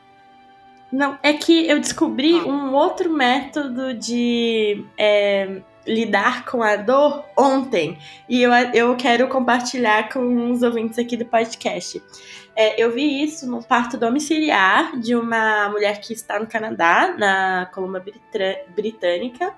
Não, 0.91 1.17
é 1.21 1.33
que 1.33 1.67
eu 1.67 1.79
descobri 1.79 2.35
um 2.35 2.73
outro 2.73 3.11
método 3.11 3.93
de 3.93 4.85
é, 4.97 5.61
lidar 5.85 6.45
com 6.45 6.63
a 6.63 6.77
dor 6.77 7.25
ontem. 7.35 7.97
E 8.29 8.41
eu, 8.41 8.53
eu 8.73 8.95
quero 8.95 9.27
compartilhar 9.27 10.09
com 10.09 10.51
os 10.51 10.63
ouvintes 10.63 10.97
aqui 10.97 11.17
do 11.17 11.25
podcast. 11.25 12.01
É, 12.55 12.81
eu 12.81 12.91
vi 12.91 13.21
isso 13.21 13.49
no 13.49 13.61
parto 13.61 13.97
domiciliar 13.97 14.97
de 14.99 15.15
uma 15.15 15.69
mulher 15.69 15.99
que 15.99 16.13
está 16.13 16.39
no 16.39 16.47
Canadá, 16.47 17.13
na 17.17 17.69
Colômbia 17.73 18.03
Britânica. 18.73 19.53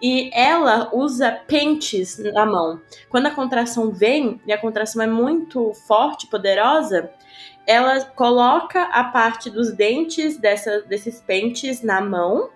E 0.00 0.30
ela 0.34 0.90
usa 0.92 1.32
pentes 1.46 2.18
na 2.18 2.44
mão. 2.44 2.80
Quando 3.08 3.26
a 3.26 3.30
contração 3.30 3.90
vem, 3.90 4.40
e 4.46 4.52
a 4.52 4.58
contração 4.58 5.02
é 5.02 5.06
muito 5.06 5.72
forte, 5.86 6.26
poderosa, 6.26 7.10
ela 7.66 8.04
coloca 8.04 8.82
a 8.84 9.04
parte 9.04 9.50
dos 9.50 9.72
dentes 9.72 10.36
dessa, 10.36 10.82
desses 10.82 11.20
pentes 11.20 11.82
na 11.82 12.00
mão 12.00 12.50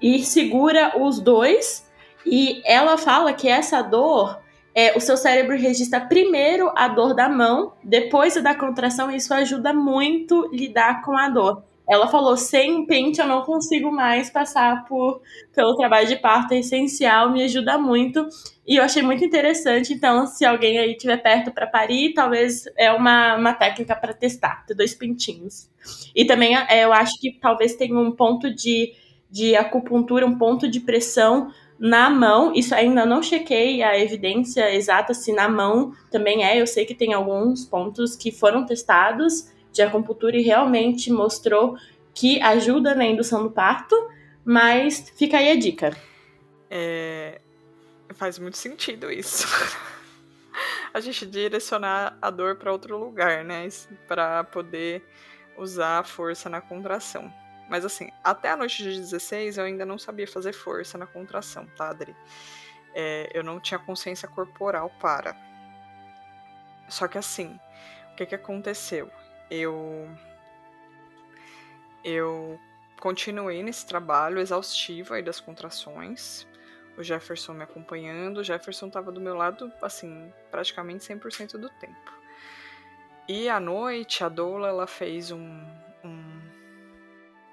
e 0.00 0.24
segura 0.24 0.98
os 0.98 1.20
dois. 1.20 1.86
E 2.24 2.62
ela 2.64 2.96
fala 2.96 3.32
que 3.32 3.48
essa 3.48 3.82
dor, 3.82 4.40
é, 4.74 4.96
o 4.96 5.00
seu 5.00 5.16
cérebro 5.16 5.56
registra 5.56 6.00
primeiro 6.00 6.72
a 6.76 6.88
dor 6.88 7.14
da 7.14 7.28
mão, 7.28 7.74
depois 7.82 8.40
da 8.42 8.54
contração, 8.54 9.10
e 9.10 9.16
isso 9.16 9.34
ajuda 9.34 9.72
muito 9.72 10.48
lidar 10.52 11.02
com 11.02 11.16
a 11.16 11.28
dor. 11.28 11.67
Ela 11.88 12.06
falou: 12.06 12.36
sem 12.36 12.84
pente 12.84 13.20
eu 13.20 13.26
não 13.26 13.42
consigo 13.42 13.90
mais 13.90 14.28
passar 14.28 14.84
por, 14.84 15.22
pelo 15.54 15.74
trabalho 15.74 16.06
de 16.06 16.16
parto, 16.16 16.52
é 16.52 16.58
essencial, 16.58 17.32
me 17.32 17.42
ajuda 17.42 17.78
muito. 17.78 18.28
E 18.66 18.76
eu 18.76 18.84
achei 18.84 19.02
muito 19.02 19.24
interessante. 19.24 19.94
Então, 19.94 20.26
se 20.26 20.44
alguém 20.44 20.78
aí 20.78 20.92
estiver 20.92 21.16
perto 21.16 21.50
para 21.50 21.66
parir, 21.66 22.12
talvez 22.12 22.64
é 22.76 22.92
uma, 22.92 23.36
uma 23.36 23.54
técnica 23.54 23.96
para 23.96 24.12
testar, 24.12 24.66
ter 24.66 24.74
dois 24.74 24.94
pintinhos. 24.94 25.70
E 26.14 26.26
também 26.26 26.54
é, 26.54 26.84
eu 26.84 26.92
acho 26.92 27.18
que 27.18 27.32
talvez 27.40 27.74
tenha 27.74 27.98
um 27.98 28.12
ponto 28.12 28.54
de, 28.54 28.92
de 29.30 29.56
acupuntura, 29.56 30.26
um 30.26 30.36
ponto 30.36 30.68
de 30.68 30.80
pressão 30.80 31.50
na 31.78 32.10
mão. 32.10 32.52
Isso 32.54 32.74
ainda 32.74 33.06
não 33.06 33.22
chequei 33.22 33.82
a 33.82 33.98
evidência 33.98 34.74
exata 34.74 35.14
se 35.14 35.32
na 35.32 35.48
mão 35.48 35.92
também 36.10 36.44
é. 36.44 36.60
Eu 36.60 36.66
sei 36.66 36.84
que 36.84 36.94
tem 36.94 37.14
alguns 37.14 37.64
pontos 37.64 38.14
que 38.14 38.30
foram 38.30 38.66
testados 38.66 39.56
de 39.72 39.82
acupuntura 39.82 40.36
e 40.36 40.42
realmente 40.42 41.12
mostrou 41.12 41.76
que 42.14 42.40
ajuda 42.42 42.94
na 42.94 43.04
indução 43.04 43.42
do 43.42 43.50
parto, 43.50 43.94
mas 44.44 45.12
fica 45.16 45.38
aí 45.38 45.50
a 45.50 45.56
dica. 45.56 45.96
É, 46.70 47.40
faz 48.14 48.38
muito 48.38 48.56
sentido 48.56 49.10
isso. 49.10 49.46
a 50.92 51.00
gente 51.00 51.26
direcionar 51.26 52.16
a 52.20 52.30
dor 52.30 52.56
para 52.56 52.72
outro 52.72 52.98
lugar, 52.98 53.44
né? 53.44 53.68
Para 54.06 54.44
poder 54.44 55.04
usar 55.56 56.00
a 56.00 56.04
força 56.04 56.48
na 56.48 56.60
contração. 56.60 57.32
Mas 57.68 57.84
assim, 57.84 58.10
até 58.24 58.50
a 58.50 58.56
noite 58.56 58.82
de 58.82 58.98
16 58.98 59.58
eu 59.58 59.64
ainda 59.64 59.84
não 59.84 59.98
sabia 59.98 60.26
fazer 60.26 60.52
força 60.52 60.96
na 60.96 61.06
contração, 61.06 61.66
tá, 61.76 61.90
Adri? 61.90 62.16
É, 62.94 63.30
eu 63.34 63.44
não 63.44 63.60
tinha 63.60 63.78
consciência 63.78 64.26
corporal 64.26 64.90
para. 64.98 65.36
Só 66.88 67.06
que 67.06 67.18
assim, 67.18 67.58
o 68.12 68.16
que, 68.16 68.26
que 68.26 68.34
aconteceu? 68.34 69.10
Eu 69.50 70.08
eu 72.04 72.58
continuei 73.00 73.62
nesse 73.62 73.86
trabalho 73.86 74.38
exaustivo 74.38 75.14
aí 75.14 75.22
das 75.22 75.40
contrações. 75.40 76.46
O 76.96 77.02
Jefferson 77.02 77.52
me 77.52 77.62
acompanhando, 77.62 78.38
o 78.38 78.44
Jefferson 78.44 78.88
estava 78.88 79.12
do 79.12 79.20
meu 79.20 79.34
lado, 79.34 79.72
assim, 79.80 80.32
praticamente 80.50 81.04
100% 81.04 81.52
do 81.52 81.68
tempo. 81.68 82.12
E 83.28 83.48
à 83.48 83.60
noite, 83.60 84.24
a 84.24 84.28
Doula, 84.28 84.68
ela 84.68 84.86
fez 84.86 85.30
um, 85.30 85.60
um, 86.02 86.40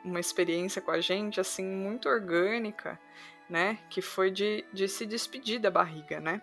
uma 0.04 0.20
experiência 0.20 0.82
com 0.82 0.90
a 0.90 1.00
gente, 1.00 1.40
assim, 1.40 1.66
muito 1.66 2.10
orgânica, 2.10 3.00
né? 3.48 3.78
Que 3.90 4.02
foi 4.02 4.32
de, 4.32 4.66
de 4.74 4.88
se 4.88 5.06
despedir 5.06 5.60
da 5.60 5.70
barriga, 5.70 6.20
né? 6.20 6.42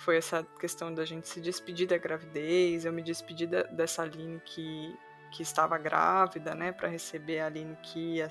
Foi 0.00 0.16
essa 0.16 0.42
questão 0.58 0.92
da 0.92 1.04
gente 1.04 1.28
se 1.28 1.40
despedir 1.40 1.86
da 1.86 1.98
gravidez, 1.98 2.84
eu 2.84 2.92
me 2.92 3.02
despedi 3.02 3.46
da, 3.46 3.62
dessa 3.64 4.02
Aline 4.02 4.40
que, 4.44 4.96
que 5.30 5.42
estava 5.42 5.76
grávida, 5.78 6.54
né, 6.54 6.72
para 6.72 6.88
receber 6.88 7.40
a 7.40 7.46
Aline 7.46 7.76
que 7.82 8.16
ia 8.16 8.28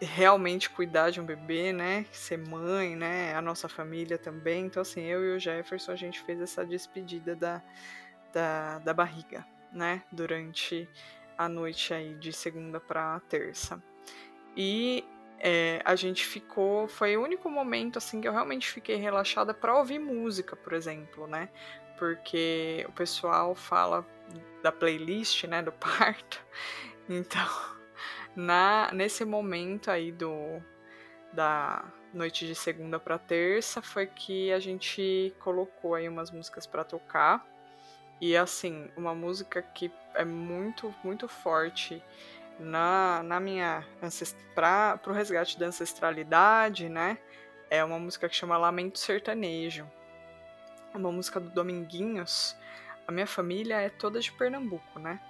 realmente 0.00 0.68
cuidar 0.70 1.10
de 1.10 1.20
um 1.20 1.24
bebê, 1.24 1.72
né, 1.72 2.06
ser 2.12 2.38
mãe, 2.38 2.94
né, 2.94 3.34
a 3.34 3.42
nossa 3.42 3.68
família 3.68 4.18
também. 4.18 4.66
Então, 4.66 4.82
assim, 4.82 5.02
eu 5.02 5.24
e 5.24 5.36
o 5.36 5.38
Jefferson, 5.38 5.92
a 5.92 5.96
gente 5.96 6.22
fez 6.22 6.40
essa 6.40 6.64
despedida 6.64 7.34
da, 7.34 7.62
da, 8.32 8.78
da 8.78 8.94
barriga, 8.94 9.44
né, 9.72 10.02
durante 10.12 10.88
a 11.36 11.48
noite 11.48 11.92
aí 11.92 12.14
de 12.14 12.32
segunda 12.32 12.80
para 12.80 13.20
terça. 13.20 13.82
E 14.56 15.04
é, 15.38 15.80
a 15.84 15.94
gente 15.94 16.24
ficou. 16.24 16.88
Foi 16.88 17.16
o 17.16 17.22
único 17.22 17.50
momento 17.50 17.98
assim 17.98 18.20
que 18.20 18.28
eu 18.28 18.32
realmente 18.32 18.70
fiquei 18.70 18.96
relaxada 18.96 19.52
para 19.52 19.76
ouvir 19.76 19.98
música, 19.98 20.56
por 20.56 20.72
exemplo, 20.72 21.26
né? 21.26 21.48
Porque 21.98 22.84
o 22.88 22.92
pessoal 22.92 23.54
fala 23.54 24.06
da 24.62 24.72
playlist, 24.72 25.44
né, 25.44 25.62
do 25.62 25.72
parto. 25.72 26.44
Então, 27.08 27.48
na 28.34 28.90
nesse 28.92 29.24
momento 29.24 29.90
aí 29.90 30.12
do 30.12 30.62
da 31.32 31.84
noite 32.12 32.46
de 32.46 32.54
segunda 32.54 32.98
para 32.98 33.18
terça 33.18 33.82
foi 33.82 34.06
que 34.06 34.50
a 34.52 34.58
gente 34.58 35.34
colocou 35.38 35.94
aí 35.94 36.08
umas 36.08 36.30
músicas 36.30 36.66
para 36.66 36.84
tocar. 36.84 37.46
E 38.20 38.34
assim, 38.34 38.90
uma 38.96 39.14
música 39.14 39.60
que 39.60 39.92
é 40.14 40.24
muito, 40.24 40.94
muito 41.04 41.28
forte 41.28 42.02
na, 42.58 43.22
na 43.22 43.40
minha 43.40 43.84
para 44.54 45.00
o 45.06 45.12
resgate 45.12 45.58
da 45.58 45.66
ancestralidade, 45.66 46.88
né? 46.88 47.18
É 47.68 47.82
uma 47.84 47.98
música 47.98 48.28
que 48.28 48.34
chama 48.34 48.56
Lamento 48.56 48.98
Sertanejo. 48.98 49.90
É 50.94 50.96
uma 50.96 51.12
música 51.12 51.38
do 51.40 51.50
Dominguinhos. 51.50 52.56
A 53.06 53.12
minha 53.12 53.26
família 53.26 53.80
é 53.80 53.88
toda 53.88 54.20
de 54.20 54.32
Pernambuco, 54.32 54.98
né? 54.98 55.20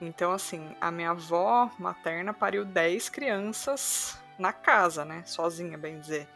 Então, 0.00 0.32
assim, 0.32 0.76
a 0.80 0.90
minha 0.90 1.10
avó 1.10 1.70
materna 1.78 2.32
pariu 2.32 2.64
10 2.64 3.08
crianças 3.08 4.18
na 4.38 4.52
casa, 4.52 5.04
né? 5.04 5.22
Sozinha, 5.26 5.76
bem 5.76 5.98
dizer. 5.98 6.28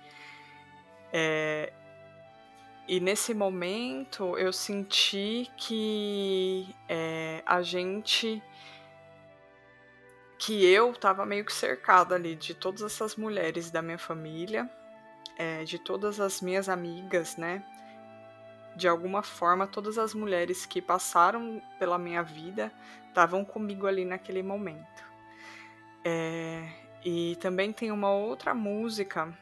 É... 1.13 1.73
E 2.89 2.99
nesse 2.99 3.33
momento 3.33 4.37
eu 4.37 4.53
senti 4.53 5.49
que 5.57 6.75
é, 6.89 7.41
a 7.47 7.63
gente 7.63 8.43
que 10.45 10.65
eu 10.67 10.91
estava 10.91 11.25
meio 11.25 11.45
que 11.45 11.53
cercada 11.53 12.17
ali 12.17 12.35
de 12.35 12.53
todas 12.53 12.83
essas 12.83 13.15
mulheres 13.15 13.71
da 13.71 13.81
minha 13.81 13.97
família, 13.97 14.69
é, 15.39 15.63
de 15.63 15.79
todas 15.79 16.19
as 16.19 16.41
minhas 16.41 16.69
amigas, 16.69 17.37
né? 17.37 17.65
De 18.75 18.89
alguma 18.89 19.23
forma, 19.23 19.69
todas 19.69 19.99
as 19.99 20.13
mulheres 20.13 20.67
que 20.67 20.83
passaram 20.83 21.63
pela 21.79 21.97
minha 21.97 22.25
vida 22.25 22.73
estavam 23.09 23.45
comigo 23.45 23.87
ali 23.87 24.05
naquele 24.05 24.43
momento. 24.43 25.05
É, 26.05 26.69
e 27.05 27.37
também 27.37 27.73
tem 27.73 27.93
uma 27.93 28.11
outra 28.11 28.53
música 28.53 29.33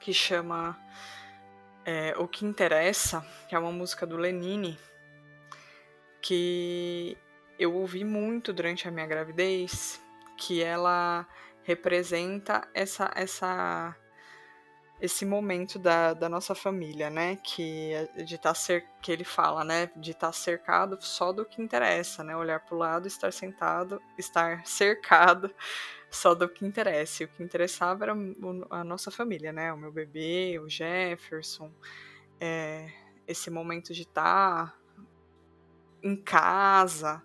que 0.00 0.14
chama 0.14 0.74
é, 1.84 2.14
O 2.16 2.26
que 2.26 2.46
Interessa, 2.46 3.22
que 3.46 3.54
é 3.54 3.58
uma 3.58 3.72
música 3.72 4.06
do 4.06 4.16
Lenine, 4.16 4.78
que 6.22 7.18
eu 7.62 7.74
ouvi 7.74 8.04
muito 8.04 8.52
durante 8.52 8.88
a 8.88 8.90
minha 8.90 9.06
gravidez, 9.06 10.00
que 10.36 10.62
ela 10.62 11.26
representa 11.62 12.68
essa 12.74 13.10
essa 13.14 13.96
esse 15.00 15.26
momento 15.26 15.80
da, 15.80 16.14
da 16.14 16.28
nossa 16.28 16.54
família, 16.54 17.10
né? 17.10 17.36
Que 17.36 17.92
é 17.92 18.22
de 18.22 18.36
estar 18.36 18.52
tá 18.54 18.82
que 19.00 19.10
ele 19.10 19.24
fala, 19.24 19.64
né? 19.64 19.90
De 19.96 20.12
estar 20.12 20.28
tá 20.28 20.32
cercado 20.32 20.96
só 21.00 21.32
do 21.32 21.44
que 21.44 21.60
interessa, 21.60 22.22
né? 22.22 22.36
Olhar 22.36 22.60
para 22.60 22.74
o 22.74 22.78
lado, 22.78 23.08
estar 23.08 23.32
sentado, 23.32 24.00
estar 24.16 24.64
cercado 24.66 25.52
só 26.10 26.34
do 26.34 26.48
que 26.48 26.64
interessa. 26.64 27.22
E 27.22 27.26
o 27.26 27.28
que 27.28 27.42
interessava 27.42 28.04
era 28.04 28.14
a 28.70 28.84
nossa 28.84 29.10
família, 29.10 29.52
né? 29.52 29.72
O 29.72 29.76
meu 29.76 29.90
bebê, 29.90 30.60
o 30.60 30.68
Jefferson, 30.68 31.72
é, 32.40 32.88
esse 33.26 33.50
momento 33.50 33.92
de 33.92 34.02
estar 34.02 34.66
tá 34.66 34.82
em 36.02 36.16
casa, 36.16 37.22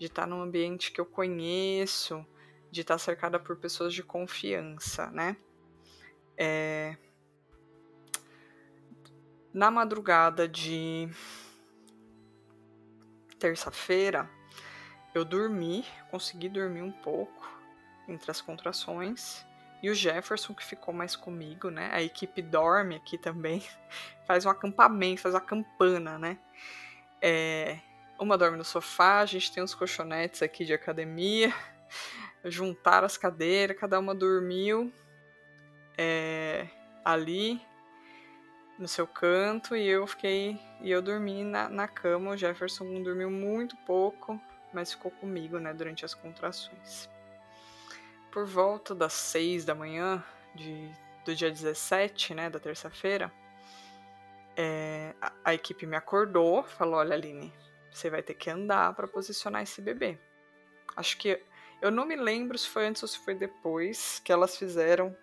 de 0.00 0.06
estar 0.06 0.26
num 0.26 0.40
ambiente 0.40 0.90
que 0.90 0.98
eu 0.98 1.04
conheço, 1.04 2.24
de 2.70 2.80
estar 2.80 2.96
cercada 2.96 3.38
por 3.38 3.56
pessoas 3.56 3.92
de 3.92 4.02
confiança, 4.02 5.10
né? 5.10 5.36
É, 6.38 6.96
na 9.52 9.70
madrugada 9.70 10.48
de 10.48 11.06
terça-feira, 13.38 14.26
eu 15.14 15.22
dormi, 15.22 15.84
consegui 16.10 16.48
dormir 16.48 16.80
um 16.80 16.92
pouco 16.92 17.46
entre 18.08 18.30
as 18.30 18.40
contrações. 18.40 19.44
E 19.82 19.90
o 19.90 19.94
Jefferson, 19.94 20.54
que 20.54 20.64
ficou 20.64 20.94
mais 20.94 21.14
comigo, 21.14 21.68
né? 21.68 21.90
A 21.92 22.00
equipe 22.00 22.40
dorme 22.40 22.96
aqui 22.96 23.18
também. 23.18 23.62
Faz 24.26 24.46
um 24.46 24.50
acampamento, 24.50 25.20
faz 25.20 25.34
uma 25.34 25.40
campana, 25.42 26.16
né? 26.18 26.38
É, 27.20 27.80
uma 28.20 28.36
dorme 28.36 28.58
no 28.58 28.64
sofá, 28.64 29.20
a 29.20 29.26
gente 29.26 29.50
tem 29.50 29.62
uns 29.62 29.74
colchonetes 29.74 30.42
aqui 30.42 30.64
de 30.64 30.74
academia. 30.74 31.52
Juntaram 32.44 33.06
as 33.06 33.16
cadeiras, 33.16 33.76
cada 33.78 33.98
uma 33.98 34.14
dormiu 34.14 34.92
é, 35.96 36.66
ali 37.04 37.60
no 38.78 38.88
seu 38.88 39.06
canto 39.06 39.76
e 39.76 39.86
eu 39.86 40.06
fiquei 40.06 40.58
e 40.80 40.90
eu 40.90 41.02
dormi 41.02 41.44
na, 41.44 41.68
na 41.68 41.88
cama. 41.88 42.30
O 42.30 42.36
Jefferson 42.36 43.02
dormiu 43.02 43.30
muito 43.30 43.76
pouco, 43.78 44.40
mas 44.72 44.92
ficou 44.92 45.10
comigo, 45.10 45.58
né, 45.58 45.74
durante 45.74 46.04
as 46.04 46.14
contrações. 46.14 47.08
Por 48.30 48.46
volta 48.46 48.94
das 48.94 49.12
6 49.12 49.64
da 49.64 49.74
manhã 49.74 50.22
de, 50.54 50.90
do 51.24 51.34
dia 51.34 51.50
17, 51.50 52.34
né, 52.34 52.48
da 52.48 52.58
terça-feira, 52.58 53.32
é, 54.56 55.14
a, 55.20 55.32
a, 55.44 55.54
equipe 55.54 55.86
me 55.86 55.96
acordou, 55.96 56.62
falou: 56.62 56.96
Olha, 56.96 57.14
Aline, 57.14 57.52
você 57.90 58.10
vai 58.10 58.22
ter 58.22 58.34
que 58.34 58.50
andar 58.50 58.94
para 58.94 59.08
posicionar 59.08 59.62
esse 59.62 59.80
bebê. 59.80 60.18
Acho 60.96 61.16
que 61.18 61.42
eu 61.80 61.90
não 61.90 62.04
me 62.04 62.16
lembro 62.16 62.58
se 62.58 62.68
foi 62.68 62.86
antes 62.86 63.02
ou 63.02 63.08
se 63.08 63.18
foi 63.18 63.34
depois 63.34 64.20
que 64.24 64.32
elas 64.32 64.56
fizeram 64.56 65.16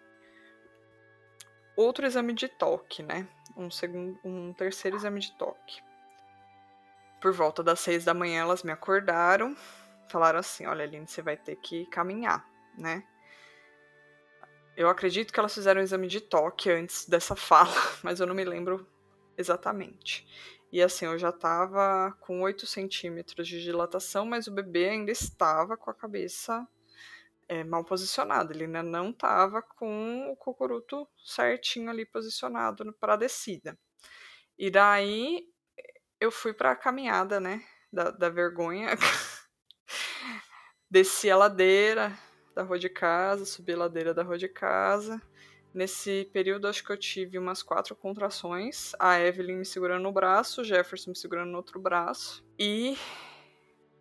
outro 1.75 2.05
exame 2.05 2.33
de 2.33 2.47
toque, 2.47 3.03
né? 3.03 3.27
Um, 3.55 3.69
segundo, 3.69 4.19
um 4.23 4.51
terceiro 4.53 4.97
exame 4.97 5.19
de 5.19 5.31
toque. 5.33 5.81
Por 7.21 7.31
volta 7.31 7.63
das 7.63 7.79
seis 7.79 8.03
da 8.03 8.13
manhã, 8.13 8.41
elas 8.41 8.63
me 8.63 8.71
acordaram, 8.71 9.55
falaram 10.09 10.39
assim: 10.39 10.65
Olha, 10.65 10.83
Aline, 10.83 11.07
você 11.07 11.21
vai 11.21 11.37
ter 11.37 11.55
que 11.57 11.85
caminhar, 11.87 12.47
né? 12.77 13.03
Eu 14.75 14.89
acredito 14.89 15.33
que 15.33 15.39
elas 15.39 15.53
fizeram 15.53 15.81
um 15.81 15.83
exame 15.83 16.07
de 16.07 16.21
toque 16.21 16.69
antes 16.69 17.07
dessa 17.07 17.35
fala, 17.37 17.73
mas 18.03 18.19
eu 18.19 18.27
não 18.27 18.35
me 18.35 18.43
lembro 18.43 18.87
exatamente. 19.37 20.27
E 20.71 20.81
assim, 20.81 21.05
eu 21.05 21.17
já 21.17 21.31
tava 21.31 22.15
com 22.19 22.41
8 22.41 22.65
centímetros 22.65 23.47
de 23.47 23.61
dilatação, 23.61 24.25
mas 24.25 24.47
o 24.47 24.51
bebê 24.51 24.89
ainda 24.89 25.11
estava 25.11 25.77
com 25.77 25.89
a 25.89 25.93
cabeça 25.93 26.67
é, 27.47 27.63
mal 27.63 27.83
posicionado. 27.83 28.51
Ele 28.51 28.65
ainda 28.65 28.83
não 28.83 29.11
estava 29.11 29.61
com 29.61 30.31
o 30.31 30.35
cocuruto 30.35 31.07
certinho 31.23 31.89
ali 31.89 32.05
posicionado 32.05 32.93
para 32.99 33.13
a 33.13 33.17
descida. 33.17 33.77
E 34.57 34.69
daí 34.69 35.47
eu 36.19 36.31
fui 36.31 36.53
para 36.53 36.71
a 36.71 36.75
caminhada, 36.75 37.39
né? 37.39 37.63
Da, 37.91 38.11
da 38.11 38.29
vergonha. 38.29 38.89
Desci 40.89 41.29
a 41.29 41.37
ladeira 41.37 42.17
da 42.55 42.63
rua 42.63 42.79
de 42.79 42.89
casa, 42.89 43.45
subi 43.45 43.73
a 43.73 43.77
ladeira 43.77 44.13
da 44.13 44.23
rua 44.23 44.37
de 44.37 44.49
casa. 44.49 45.21
Nesse 45.73 46.29
período, 46.33 46.67
acho 46.67 46.83
que 46.83 46.91
eu 46.91 46.97
tive 46.97 47.37
umas 47.37 47.61
quatro 47.61 47.95
contrações. 47.95 48.93
A 48.99 49.19
Evelyn 49.19 49.57
me 49.57 49.65
segurando 49.65 50.03
no 50.03 50.11
braço, 50.11 50.61
o 50.61 50.63
Jefferson 50.63 51.11
me 51.11 51.15
segurando 51.15 51.51
no 51.51 51.57
outro 51.57 51.79
braço. 51.79 52.43
E 52.57 52.97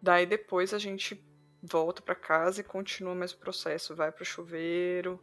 daí 0.00 0.24
depois 0.24 0.72
a 0.72 0.78
gente 0.78 1.22
volta 1.62 2.00
para 2.00 2.14
casa 2.14 2.60
e 2.60 2.64
continua 2.64 3.12
o 3.12 3.16
mesmo 3.16 3.38
processo. 3.38 3.94
Vai 3.94 4.10
pro 4.10 4.24
chuveiro, 4.24 5.22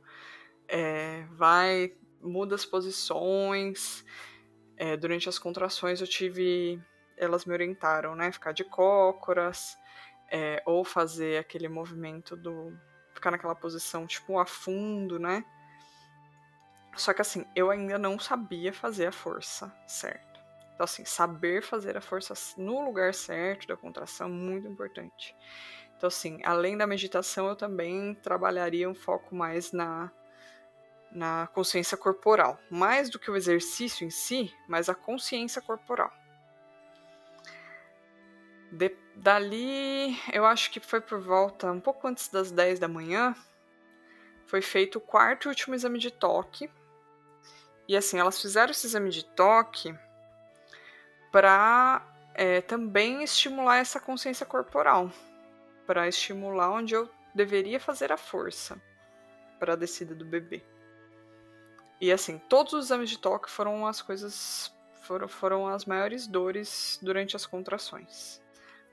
é, 0.68 1.26
vai, 1.32 1.94
muda 2.22 2.56
as 2.56 2.66
posições. 2.66 4.06
É, 4.78 4.98
durante 4.98 5.30
as 5.30 5.40
contrações 5.40 6.02
eu 6.02 6.08
tive. 6.08 6.82
Elas 7.18 7.46
me 7.46 7.54
orientaram, 7.54 8.16
né? 8.16 8.32
Ficar 8.32 8.52
de 8.52 8.64
cócoras, 8.64 9.78
é, 10.32 10.62
ou 10.66 10.84
fazer 10.84 11.38
aquele 11.38 11.68
movimento 11.68 12.36
do. 12.36 12.76
ficar 13.14 13.32
naquela 13.32 13.56
posição 13.56 14.08
tipo 14.08 14.34
um 14.34 14.40
afundo, 14.40 15.20
né? 15.20 15.46
Só 16.96 17.14
que 17.14 17.22
assim, 17.22 17.46
eu 17.56 17.72
ainda 17.72 17.98
não 17.98 18.20
sabia 18.20 18.72
fazer 18.72 19.08
a 19.08 19.12
força 19.12 19.74
certa. 19.88 20.34
Então, 20.74 20.86
assim, 20.86 21.06
saber 21.06 21.62
fazer 21.62 21.96
a 21.98 22.02
força 22.02 22.34
no 22.58 22.84
lugar 22.84 23.14
certo 23.14 23.68
da 23.68 23.78
contração 23.78 24.28
é 24.28 24.32
muito 24.32 24.68
importante. 24.68 25.36
Então, 25.96 26.08
assim, 26.08 26.40
além 26.44 26.76
da 26.76 26.88
meditação, 26.88 27.48
eu 27.48 27.56
também 27.56 28.16
trabalharia 28.16 28.90
um 28.90 28.96
foco 28.96 29.36
mais 29.36 29.72
na, 29.72 30.12
na 31.12 31.48
consciência 31.54 31.96
corporal. 31.96 32.60
Mais 32.70 33.10
do 33.10 33.20
que 33.20 33.32
o 33.32 33.36
exercício 33.36 34.06
em 34.06 34.10
si, 34.10 34.54
mas 34.68 34.90
a 34.90 34.96
consciência 34.96 35.62
corporal. 35.62 36.12
De, 38.72 38.96
dali, 39.16 40.20
eu 40.34 40.46
acho 40.46 40.72
que 40.72 40.80
foi 40.80 41.00
por 41.00 41.22
volta, 41.22 41.72
um 41.72 41.80
pouco 41.80 42.08
antes 42.08 42.28
das 42.28 42.52
10 42.52 42.80
da 42.80 42.88
manhã, 42.88 43.36
foi 44.48 44.62
feito 44.62 44.98
o 44.98 45.02
quarto 45.02 45.46
e 45.46 45.50
último 45.50 45.76
exame 45.76 46.00
de 46.00 46.12
toque. 46.12 46.70
E 47.88 47.98
assim, 47.98 48.18
elas 48.20 48.42
fizeram 48.42 48.72
esse 48.72 48.88
exame 48.88 49.10
de 49.10 49.26
toque 49.26 49.94
para 51.32 52.06
é, 52.34 52.62
também 52.62 53.24
estimular 53.24 53.78
essa 53.78 54.00
consciência 54.00 54.46
corporal 54.46 55.12
para 55.86 56.08
estimular 56.08 56.72
onde 56.72 56.94
eu 56.94 57.10
deveria 57.36 57.80
fazer 57.80 58.12
a 58.12 58.18
força 58.18 58.82
para 59.60 59.74
a 59.74 59.76
descida 59.76 60.16
do 60.16 60.26
bebê. 60.26 60.64
E 62.00 62.12
assim, 62.12 62.38
todos 62.50 62.74
os 62.74 62.86
exames 62.86 63.10
de 63.10 63.18
toque 63.18 63.50
foram 63.50 63.86
as 63.86 64.02
coisas 64.02 64.74
foram, 65.02 65.28
foram 65.28 65.68
as 65.68 65.86
maiores 65.86 66.28
dores 66.28 67.00
durante 67.02 67.36
as 67.36 67.46
contrações. 67.46 68.42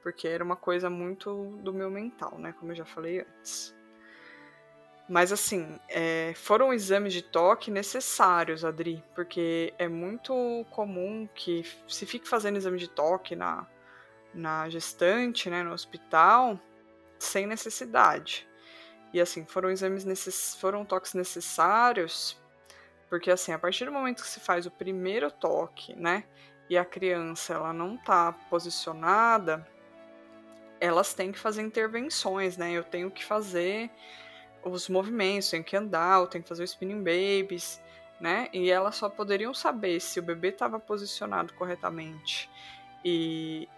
Porque 0.03 0.26
era 0.26 0.43
uma 0.43 0.57
coisa 0.57 0.88
muito 0.88 1.59
do 1.62 1.72
meu 1.72 1.91
mental, 1.91 2.38
né? 2.38 2.55
Como 2.59 2.72
eu 2.72 2.76
já 2.76 2.84
falei 2.84 3.20
antes. 3.20 3.74
Mas 5.11 5.33
assim, 5.33 5.77
é, 5.89 6.33
foram 6.37 6.73
exames 6.73 7.13
de 7.13 7.21
toque 7.21 7.69
necessários, 7.69 8.65
Adri, 8.65 9.03
porque 9.13 9.75
é 9.77 9.89
muito 9.89 10.65
comum 10.71 11.29
que 11.35 11.67
se 11.89 12.07
fique 12.07 12.29
fazendo 12.29 12.59
exame 12.59 12.79
de 12.79 12.87
toque 12.87 13.35
na, 13.35 13.67
na 14.33 14.69
gestante, 14.69 15.51
né, 15.51 15.65
no 15.65 15.73
hospital, 15.73 16.57
sem 17.19 17.45
necessidade. 17.45 18.49
E 19.13 19.21
assim, 19.21 19.45
foram 19.45 19.69
exames 19.69 20.05
necess... 20.05 20.57
foram 20.61 20.85
toques 20.85 21.13
necessários, 21.13 22.41
porque 23.09 23.33
assim, 23.33 23.51
a 23.51 23.59
partir 23.59 23.87
do 23.87 23.93
momento 23.93 24.23
que 24.23 24.29
se 24.29 24.39
faz 24.39 24.65
o 24.65 24.71
primeiro 24.71 25.29
toque, 25.29 25.93
né, 25.97 26.23
e 26.69 26.79
a 26.79 26.85
criança 26.85 27.55
ela 27.55 27.73
não 27.73 27.97
tá 27.97 28.33
posicionada, 28.49 29.67
elas 30.81 31.15
têm 31.15 31.33
que 31.33 31.39
fazer 31.41 31.63
intervenções, 31.63 32.57
né? 32.57 32.71
Eu 32.73 32.85
tenho 32.85 33.11
que 33.11 33.25
fazer 33.25 33.91
os 34.65 34.89
movimentos, 34.89 35.51
tenho 35.51 35.65
que 35.65 35.77
andar, 35.77 36.27
tenho 36.27 36.43
que 36.43 36.49
fazer 36.49 36.63
o 36.63 36.65
spinning 36.65 37.03
babies, 37.03 37.81
né? 38.21 38.49
E 38.53 38.71
elas 38.71 38.97
só 38.97 39.09
poderiam 39.09 39.55
saber 39.55 40.01
se 40.01 40.19
o 40.21 40.23
bebê 40.23 40.49
estava 40.49 40.79
posicionado 40.79 41.53
corretamente 41.55 42.51
e 43.05 43.69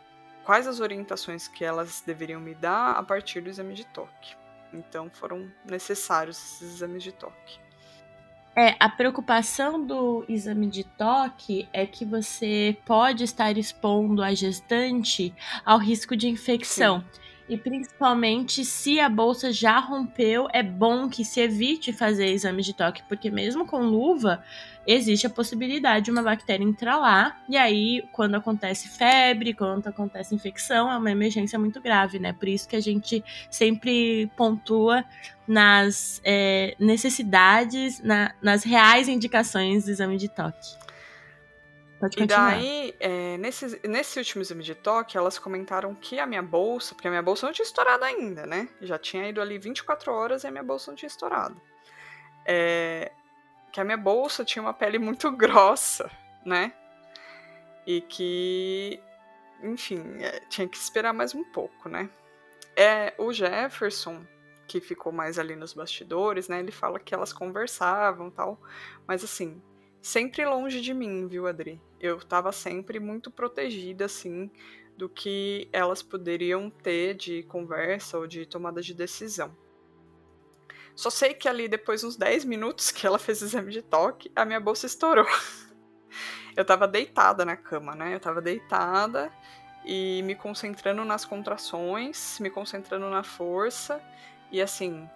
quais 0.45 0.67
as 0.67 0.81
orientações 0.81 1.47
que 1.47 1.65
elas 1.65 2.03
deveriam 2.05 2.41
me 2.41 2.55
dar 2.55 2.93
a 2.93 3.03
partir 3.03 3.41
do 3.41 3.49
exame 3.49 3.75
de 3.75 3.85
toque. 3.87 4.37
Então 4.73 5.11
foram 5.11 5.51
necessários 5.65 6.37
esses 6.39 6.75
exames 6.75 7.03
de 7.03 7.13
toque. 7.13 7.61
É, 8.55 8.77
a 8.79 8.89
preocupação 8.89 9.83
do 9.83 10.27
exame 10.29 10.67
de 10.67 10.85
toque 10.85 11.67
é 11.73 11.87
que 11.87 12.05
você 12.05 12.77
pode 12.85 13.25
estar 13.25 13.57
expondo 13.57 14.23
a 14.23 14.35
gestante 14.35 15.35
ao 15.65 15.79
risco 15.79 16.15
de 16.15 16.29
infecção. 16.29 17.01
Sim. 17.01 17.21
E 17.53 17.59
principalmente 17.59 18.65
se 18.65 18.99
a 18.99 19.11
bolsa 19.11 19.53
já 19.53 19.79
rompeu, 19.79 20.49
é 20.55 20.63
bom 20.63 21.07
que 21.07 21.23
se 21.23 21.39
evite 21.39 21.93
fazer 21.93 22.29
exame 22.29 22.63
de 22.63 22.73
toque, 22.73 23.03
porque 23.07 23.31
mesmo 23.31 23.67
com 23.67 23.83
luva, 23.83 24.43
existe 24.87 25.27
a 25.27 25.31
possibilidade 25.31 26.07
de 26.07 26.11
uma 26.11 26.23
bactéria 26.23 26.65
entrar 26.65 26.97
lá. 26.97 27.37
E 27.47 27.59
aí, 27.59 28.09
quando 28.11 28.37
acontece 28.37 28.89
febre, 28.89 29.53
quando 29.53 29.87
acontece 29.87 30.35
infecção, 30.35 30.91
é 30.91 30.97
uma 30.97 31.11
emergência 31.11 31.59
muito 31.59 31.79
grave, 31.79 32.19
né? 32.19 32.33
Por 32.33 32.49
isso 32.49 32.67
que 32.67 32.75
a 32.75 32.81
gente 32.81 33.23
sempre 33.51 34.33
pontua 34.35 35.05
nas 35.47 36.23
é, 36.25 36.75
necessidades, 36.81 38.01
na, 38.01 38.33
nas 38.41 38.65
reais 38.65 39.09
indicações 39.09 39.85
do 39.85 39.91
exame 39.91 40.17
de 40.17 40.29
toque. 40.29 40.81
Pode 42.03 42.17
continuar. 42.17 42.59
E 42.59 42.61
daí, 42.61 42.95
é, 42.99 43.39
nesse, 43.39 43.81
nesse 43.87 44.19
último 44.19 44.43
exame 44.43 44.65
de 44.65 44.75
toque, 44.75 45.17
elas 45.17 45.39
comentaram 45.39 45.95
que 45.95 46.19
a 46.19 46.27
minha 46.27 46.43
bolsa, 46.43 46.97
porque 46.97 47.07
a 47.07 47.11
minha 47.13 47.23
bolsa 47.23 47.47
não 47.47 47.53
tinha 47.53 47.65
estourado 47.65 48.05
ainda, 48.05 48.45
né? 48.45 48.69
Já 48.81 48.99
tinha 48.99 49.29
ido 49.29 49.41
ali 49.41 49.57
24 49.57 50.13
horas 50.13 50.43
e 50.43 50.49
a 50.49 50.51
minha 50.51 50.65
bolsa 50.65 50.91
não 50.91 50.97
tinha 50.97 51.07
estourado. 51.07 51.63
É, 52.45 53.13
que 53.71 53.81
a 53.81 53.85
minha 53.85 53.97
bolsa 53.97 54.45
tinha 54.45 54.61
uma 54.61 54.75
pele 54.75 54.99
muito 54.99 55.31
grossa, 55.39 56.11
né? 56.45 56.73
E 57.87 58.01
que, 58.01 59.01
enfim, 59.63 60.03
é, 60.19 60.41
tinha 60.49 60.67
que 60.67 60.77
esperar 60.77 61.13
mais 61.13 61.37
um 61.37 61.45
pouco, 61.45 61.89
né? 61.89 62.11
É, 62.75 63.15
o 63.17 63.33
Jefferson, 63.33 64.27
que 64.67 64.81
ficou 64.81 65.13
mais 65.13 65.39
ali 65.39 65.55
nos 65.55 65.73
bastidores, 65.73 66.49
né? 66.49 66.59
Ele 66.59 66.73
fala 66.73 66.99
que 66.99 67.15
elas 67.15 67.33
conversavam 67.33 68.29
tal, 68.29 68.61
mas 69.07 69.23
assim, 69.23 69.63
sempre 70.01 70.45
longe 70.45 70.81
de 70.81 70.93
mim, 70.93 71.29
viu, 71.29 71.47
Adri? 71.47 71.81
Eu 72.03 72.19
tava 72.19 72.51
sempre 72.51 72.99
muito 72.99 73.31
protegida, 73.31 74.07
assim, 74.07 74.51
do 74.99 75.09
que 75.09 75.69
elas 75.73 76.03
poderiam 76.03 76.69
ter 76.69 77.15
de 77.15 77.45
conversa 77.45 78.19
ou 78.19 78.27
de 78.27 78.45
tomada 78.45 78.83
de 78.83 78.93
decisão. 78.93 79.57
Só 80.97 81.11
sei 81.11 81.33
que 81.33 81.49
ali, 81.49 81.69
depois 81.69 82.05
uns 82.05 82.17
10 82.17 82.45
minutos 82.45 82.91
que 82.91 83.07
ela 83.07 83.19
fez 83.21 83.41
o 83.41 83.45
exame 83.45 83.71
de 83.71 83.83
toque, 83.83 84.33
a 84.35 84.45
minha 84.45 84.61
bolsa 84.61 84.87
estourou. 84.87 85.27
Eu 86.55 86.65
tava 86.65 86.87
deitada 86.87 87.45
na 87.45 87.57
cama, 87.57 87.95
né? 87.95 88.15
Eu 88.15 88.21
tava 88.21 88.43
deitada 88.43 89.33
e 89.87 90.23
me 90.23 90.35
concentrando 90.35 91.03
nas 91.05 91.25
contrações, 91.25 92.39
me 92.41 92.51
concentrando 92.51 93.09
na 93.09 93.23
força. 93.23 94.03
E 94.51 94.61
assim, 94.61 95.09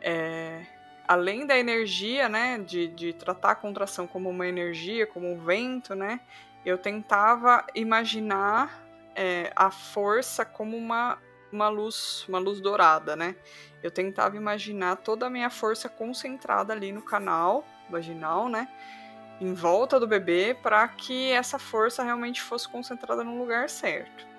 é, 0.00 0.66
além 1.12 1.46
da 1.46 1.58
energia, 1.58 2.26
né, 2.28 2.58
de, 2.58 2.88
de 2.88 3.12
tratar 3.12 3.50
a 3.50 3.54
contração 3.54 4.06
como 4.06 4.30
uma 4.30 4.46
energia, 4.46 5.06
como 5.06 5.30
um 5.30 5.38
vento, 5.38 5.94
né, 5.94 6.20
eu 6.64 6.78
tentava 6.78 7.66
imaginar 7.74 8.82
é, 9.14 9.52
a 9.54 9.70
força 9.70 10.42
como 10.42 10.74
uma, 10.74 11.18
uma 11.52 11.68
luz, 11.68 12.24
uma 12.26 12.38
luz 12.38 12.60
dourada, 12.60 13.14
né? 13.14 13.36
Eu 13.82 13.90
tentava 13.90 14.36
imaginar 14.36 14.96
toda 14.96 15.26
a 15.26 15.30
minha 15.30 15.50
força 15.50 15.86
concentrada 15.86 16.72
ali 16.72 16.92
no 16.92 17.02
canal 17.02 17.62
vaginal, 17.90 18.48
né? 18.48 18.68
Em 19.38 19.52
volta 19.52 20.00
do 20.00 20.06
bebê, 20.06 20.56
para 20.62 20.86
que 20.88 21.30
essa 21.32 21.58
força 21.58 22.02
realmente 22.02 22.40
fosse 22.40 22.66
concentrada 22.68 23.22
no 23.22 23.38
lugar 23.38 23.68
certo. 23.68 24.31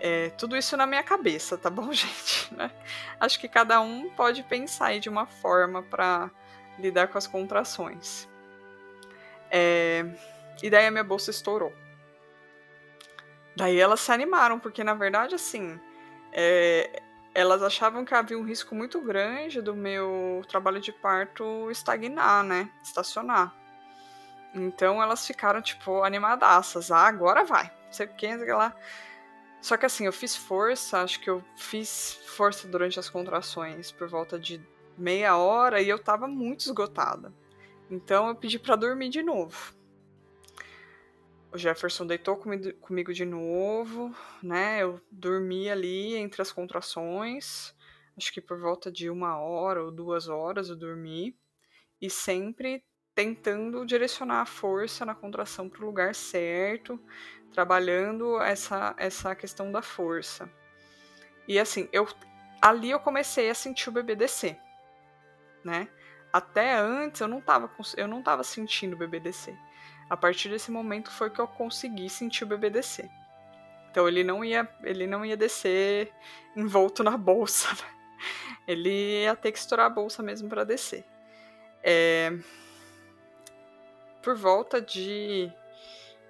É, 0.00 0.30
tudo 0.30 0.56
isso 0.56 0.76
na 0.76 0.86
minha 0.86 1.02
cabeça, 1.02 1.56
tá 1.56 1.70
bom, 1.70 1.90
gente? 1.92 2.54
Né? 2.54 2.70
Acho 3.18 3.40
que 3.40 3.48
cada 3.48 3.80
um 3.80 4.10
pode 4.10 4.42
pensar 4.42 4.86
aí 4.86 5.00
de 5.00 5.08
uma 5.08 5.26
forma 5.26 5.82
para 5.82 6.30
lidar 6.78 7.08
com 7.08 7.18
as 7.18 7.26
contrações. 7.26 8.28
É, 9.50 10.04
e 10.62 10.68
daí 10.68 10.86
a 10.86 10.90
minha 10.90 11.04
bolsa 11.04 11.30
estourou. 11.30 11.72
Daí 13.56 13.78
elas 13.80 14.00
se 14.00 14.12
animaram, 14.12 14.58
porque 14.58 14.84
na 14.84 14.94
verdade, 14.94 15.34
assim, 15.34 15.80
é, 16.32 17.02
elas 17.34 17.62
achavam 17.62 18.04
que 18.04 18.14
havia 18.14 18.38
um 18.38 18.44
risco 18.44 18.74
muito 18.74 19.00
grande 19.00 19.62
do 19.62 19.74
meu 19.74 20.42
trabalho 20.48 20.80
de 20.80 20.92
parto 20.92 21.70
estagnar, 21.70 22.44
né? 22.44 22.70
Estacionar. 22.82 23.54
Então 24.54 25.02
elas 25.02 25.26
ficaram, 25.26 25.60
tipo, 25.60 26.02
animadaças. 26.02 26.90
Ah, 26.90 27.06
agora 27.06 27.44
vai. 27.44 27.64
Não 27.64 27.92
sei 27.92 28.06
o 28.06 28.14
que, 28.14 28.38
sei 28.38 28.52
lá. 28.52 28.74
Só 29.60 29.76
que 29.76 29.86
assim, 29.86 30.06
eu 30.06 30.12
fiz 30.12 30.36
força, 30.36 31.00
acho 31.00 31.20
que 31.20 31.28
eu 31.28 31.42
fiz 31.56 32.14
força 32.26 32.68
durante 32.68 33.00
as 33.00 33.10
contrações 33.10 33.90
por 33.90 34.08
volta 34.08 34.38
de 34.38 34.60
meia 34.96 35.36
hora 35.36 35.80
e 35.80 35.88
eu 35.88 35.98
tava 35.98 36.28
muito 36.28 36.60
esgotada. 36.60 37.32
Então 37.90 38.28
eu 38.28 38.34
pedi 38.34 38.58
para 38.58 38.76
dormir 38.76 39.08
de 39.08 39.22
novo. 39.22 39.74
O 41.52 41.58
Jefferson 41.58 42.06
deitou 42.06 42.36
comigo 42.36 43.12
de 43.12 43.24
novo, 43.24 44.14
né? 44.42 44.82
Eu 44.82 45.00
dormi 45.10 45.70
ali 45.70 46.14
entre 46.14 46.42
as 46.42 46.52
contrações, 46.52 47.74
acho 48.16 48.32
que 48.32 48.40
por 48.40 48.58
volta 48.58 48.90
de 48.90 49.08
uma 49.08 49.38
hora 49.38 49.82
ou 49.82 49.90
duas 49.90 50.28
horas 50.28 50.68
eu 50.68 50.76
dormi, 50.76 51.36
e 52.00 52.10
sempre 52.10 52.84
tentando 53.14 53.86
direcionar 53.86 54.42
a 54.42 54.46
força 54.46 55.06
na 55.06 55.14
contração 55.14 55.70
para 55.70 55.82
o 55.82 55.86
lugar 55.86 56.14
certo, 56.14 57.00
trabalhando 57.56 58.38
essa, 58.42 58.94
essa 58.98 59.34
questão 59.34 59.72
da 59.72 59.80
força. 59.80 60.46
E 61.48 61.58
assim, 61.58 61.88
eu 61.90 62.06
ali 62.60 62.90
eu 62.90 63.00
comecei 63.00 63.48
a 63.48 63.54
sentir 63.54 63.88
o 63.88 64.02
descer, 64.02 64.58
né? 65.64 65.88
Até 66.30 66.76
antes 66.76 67.22
eu 67.22 67.26
não 67.26 67.40
tava, 67.40 67.70
eu 67.96 68.06
não 68.06 68.22
tava 68.22 68.44
sentindo 68.44 68.94
o 69.02 69.08
descer. 69.08 69.56
A 70.10 70.16
partir 70.18 70.50
desse 70.50 70.70
momento 70.70 71.10
foi 71.10 71.30
que 71.30 71.40
eu 71.40 71.48
consegui 71.48 72.10
sentir 72.10 72.44
o 72.44 72.58
descer. 72.58 73.08
Então 73.90 74.06
ele 74.06 74.22
não 74.22 74.44
ia, 74.44 74.68
ele 74.82 75.06
não 75.06 75.24
ia 75.24 75.36
descer 75.36 76.12
envolto 76.54 77.02
na 77.02 77.16
bolsa. 77.16 77.70
Né? 77.70 77.96
Ele 78.68 79.22
ia 79.22 79.36
ter 79.36 79.52
que 79.52 79.58
estourar 79.58 79.86
a 79.86 79.90
bolsa 79.90 80.22
mesmo 80.22 80.48
para 80.48 80.64
descer. 80.64 81.04
É... 81.82 82.36
Por 84.22 84.34
volta 84.34 84.80
de 84.82 85.52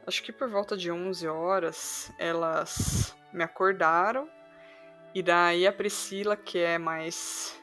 acho 0.06 0.22
que 0.22 0.32
por 0.32 0.48
volta 0.48 0.76
de 0.76 0.90
11 0.90 1.26
horas, 1.26 2.12
elas 2.18 3.16
me 3.32 3.42
acordaram. 3.42 4.28
E 5.14 5.22
daí 5.22 5.66
a 5.66 5.72
Priscila, 5.72 6.36
que 6.36 6.58
é 6.58 6.78
mais. 6.78 7.58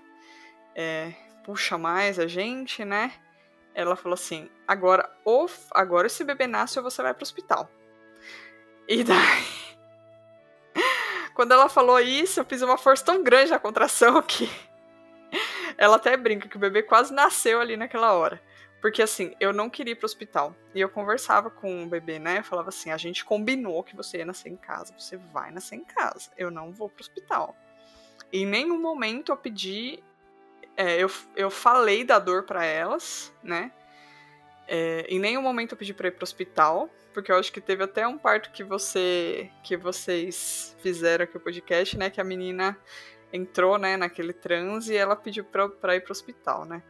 É, 0.76 1.14
puxa 1.46 1.78
mais 1.78 2.20
a 2.20 2.28
gente, 2.28 2.84
né? 2.84 3.14
Ela 3.74 3.96
falou 3.96 4.16
assim: 4.16 4.50
agora, 4.68 5.10
ou, 5.24 5.50
agora 5.72 6.08
esse 6.08 6.24
bebê 6.24 6.48
nasce 6.48 6.78
ou 6.80 6.84
você 6.84 7.02
vai 7.02 7.14
pro 7.14 7.24
hospital. 7.24 7.70
E 8.88 9.04
daí. 9.06 9.64
Quando 11.34 11.52
ela 11.52 11.68
falou 11.68 12.00
isso, 12.00 12.40
eu 12.40 12.46
fiz 12.46 12.62
uma 12.62 12.78
força 12.78 13.06
tão 13.06 13.24
grande 13.24 13.52
na 13.52 13.60
contração 13.60 14.22
que. 14.24 14.50
Ela 15.76 15.96
até 15.96 16.16
brinca 16.16 16.48
que 16.48 16.56
o 16.56 16.60
bebê 16.60 16.84
quase 16.84 17.12
nasceu 17.12 17.60
ali 17.60 17.76
naquela 17.76 18.14
hora. 18.14 18.40
Porque 18.84 19.02
assim, 19.02 19.34
eu 19.40 19.54
não 19.54 19.70
queria 19.70 19.94
ir 19.94 19.96
pro 19.96 20.06
hospital. 20.06 20.54
E 20.76 20.82
eu 20.82 20.90
conversava 20.90 21.50
com 21.50 21.86
o 21.86 21.88
bebê, 21.88 22.20
né? 22.20 22.40
Eu 22.40 22.44
falava 22.44 22.68
assim: 22.68 22.92
a 22.92 22.98
gente 22.98 23.24
combinou 23.24 23.82
que 23.82 23.96
você 23.96 24.18
ia 24.18 24.26
nascer 24.26 24.50
em 24.50 24.58
casa, 24.58 24.94
você 25.00 25.16
vai 25.16 25.52
nascer 25.52 25.76
em 25.76 25.86
casa. 25.86 26.30
Eu 26.38 26.52
não 26.52 26.70
vou 26.74 26.90
pro 26.90 27.00
hospital. 27.00 27.56
E 28.30 28.42
em 28.42 28.46
nenhum 28.46 28.78
momento 28.82 29.32
eu 29.32 29.38
pedi. 29.38 30.04
É, 30.76 31.02
eu, 31.02 31.10
eu 31.34 31.50
falei 31.50 32.04
da 32.04 32.20
dor 32.20 32.44
para 32.44 32.66
elas, 32.66 33.34
né? 33.42 33.72
É, 34.68 35.06
em 35.08 35.18
nenhum 35.18 35.42
momento 35.42 35.72
eu 35.72 35.78
pedi 35.78 35.94
pra 35.94 36.10
ir 36.10 36.12
pro 36.12 36.26
hospital, 36.26 36.90
porque 37.14 37.32
eu 37.32 37.38
acho 37.38 37.54
que 37.54 37.62
teve 37.62 37.86
até 37.86 38.06
um 38.06 38.18
parto 38.18 38.52
que 38.52 38.66
você 38.66 39.50
que 39.64 39.78
vocês 39.78 40.76
fizeram 40.82 41.24
aqui 41.24 41.38
o 41.38 41.40
podcast, 41.40 41.98
né? 41.98 42.10
Que 42.10 42.20
a 42.20 42.24
menina 42.26 42.78
entrou, 43.32 43.78
né, 43.78 43.96
naquele 43.96 44.34
transe 44.34 44.92
e 44.92 44.98
ela 44.98 45.16
pediu 45.16 45.46
pra, 45.46 45.70
pra 45.70 45.96
ir 45.96 46.02
pro 46.02 46.12
hospital, 46.12 46.66
né? 46.66 46.84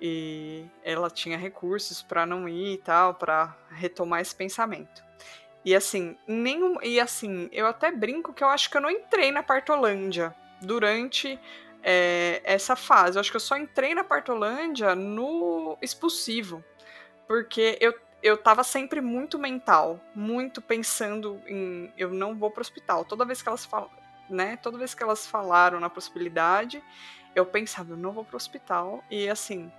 E 0.00 0.66
ela 0.82 1.10
tinha 1.10 1.38
recursos 1.38 2.02
para 2.02 2.26
não 2.26 2.48
ir 2.48 2.74
e 2.74 2.78
tal, 2.78 3.14
para 3.14 3.56
retomar 3.70 4.20
esse 4.20 4.34
pensamento. 4.34 5.04
E 5.64 5.74
assim, 5.74 6.16
nenhum, 6.26 6.80
e 6.82 7.00
assim, 7.00 7.48
eu 7.52 7.66
até 7.66 7.90
brinco 7.90 8.32
que 8.32 8.44
eu 8.44 8.48
acho 8.48 8.70
que 8.70 8.76
eu 8.76 8.80
não 8.80 8.90
entrei 8.90 9.32
na 9.32 9.42
Partolândia 9.42 10.34
durante 10.60 11.38
é, 11.82 12.40
essa 12.44 12.76
fase. 12.76 13.16
Eu 13.16 13.20
acho 13.20 13.30
que 13.30 13.36
eu 13.36 13.40
só 13.40 13.56
entrei 13.56 13.94
na 13.94 14.04
Partolândia 14.04 14.94
no 14.94 15.76
expulsivo, 15.82 16.64
porque 17.26 17.76
eu 17.80 17.94
eu 18.22 18.36
tava 18.36 18.64
sempre 18.64 19.00
muito 19.00 19.38
mental, 19.38 20.00
muito 20.14 20.60
pensando 20.60 21.40
em 21.46 21.92
eu 21.96 22.10
não 22.10 22.34
vou 22.34 22.50
pro 22.50 22.60
hospital. 22.60 23.04
Toda 23.04 23.24
vez 23.24 23.40
que 23.42 23.48
elas 23.48 23.64
falam, 23.64 23.90
né, 24.28 24.56
toda 24.56 24.78
vez 24.78 24.94
que 24.94 25.02
elas 25.02 25.26
falaram 25.26 25.78
na 25.78 25.88
possibilidade, 25.88 26.82
eu 27.36 27.44
pensava, 27.44 27.92
eu 27.92 27.96
não 27.98 28.12
vou 28.12 28.24
pro 28.24 28.36
hospital. 28.36 29.04
E 29.10 29.28
assim, 29.28 29.70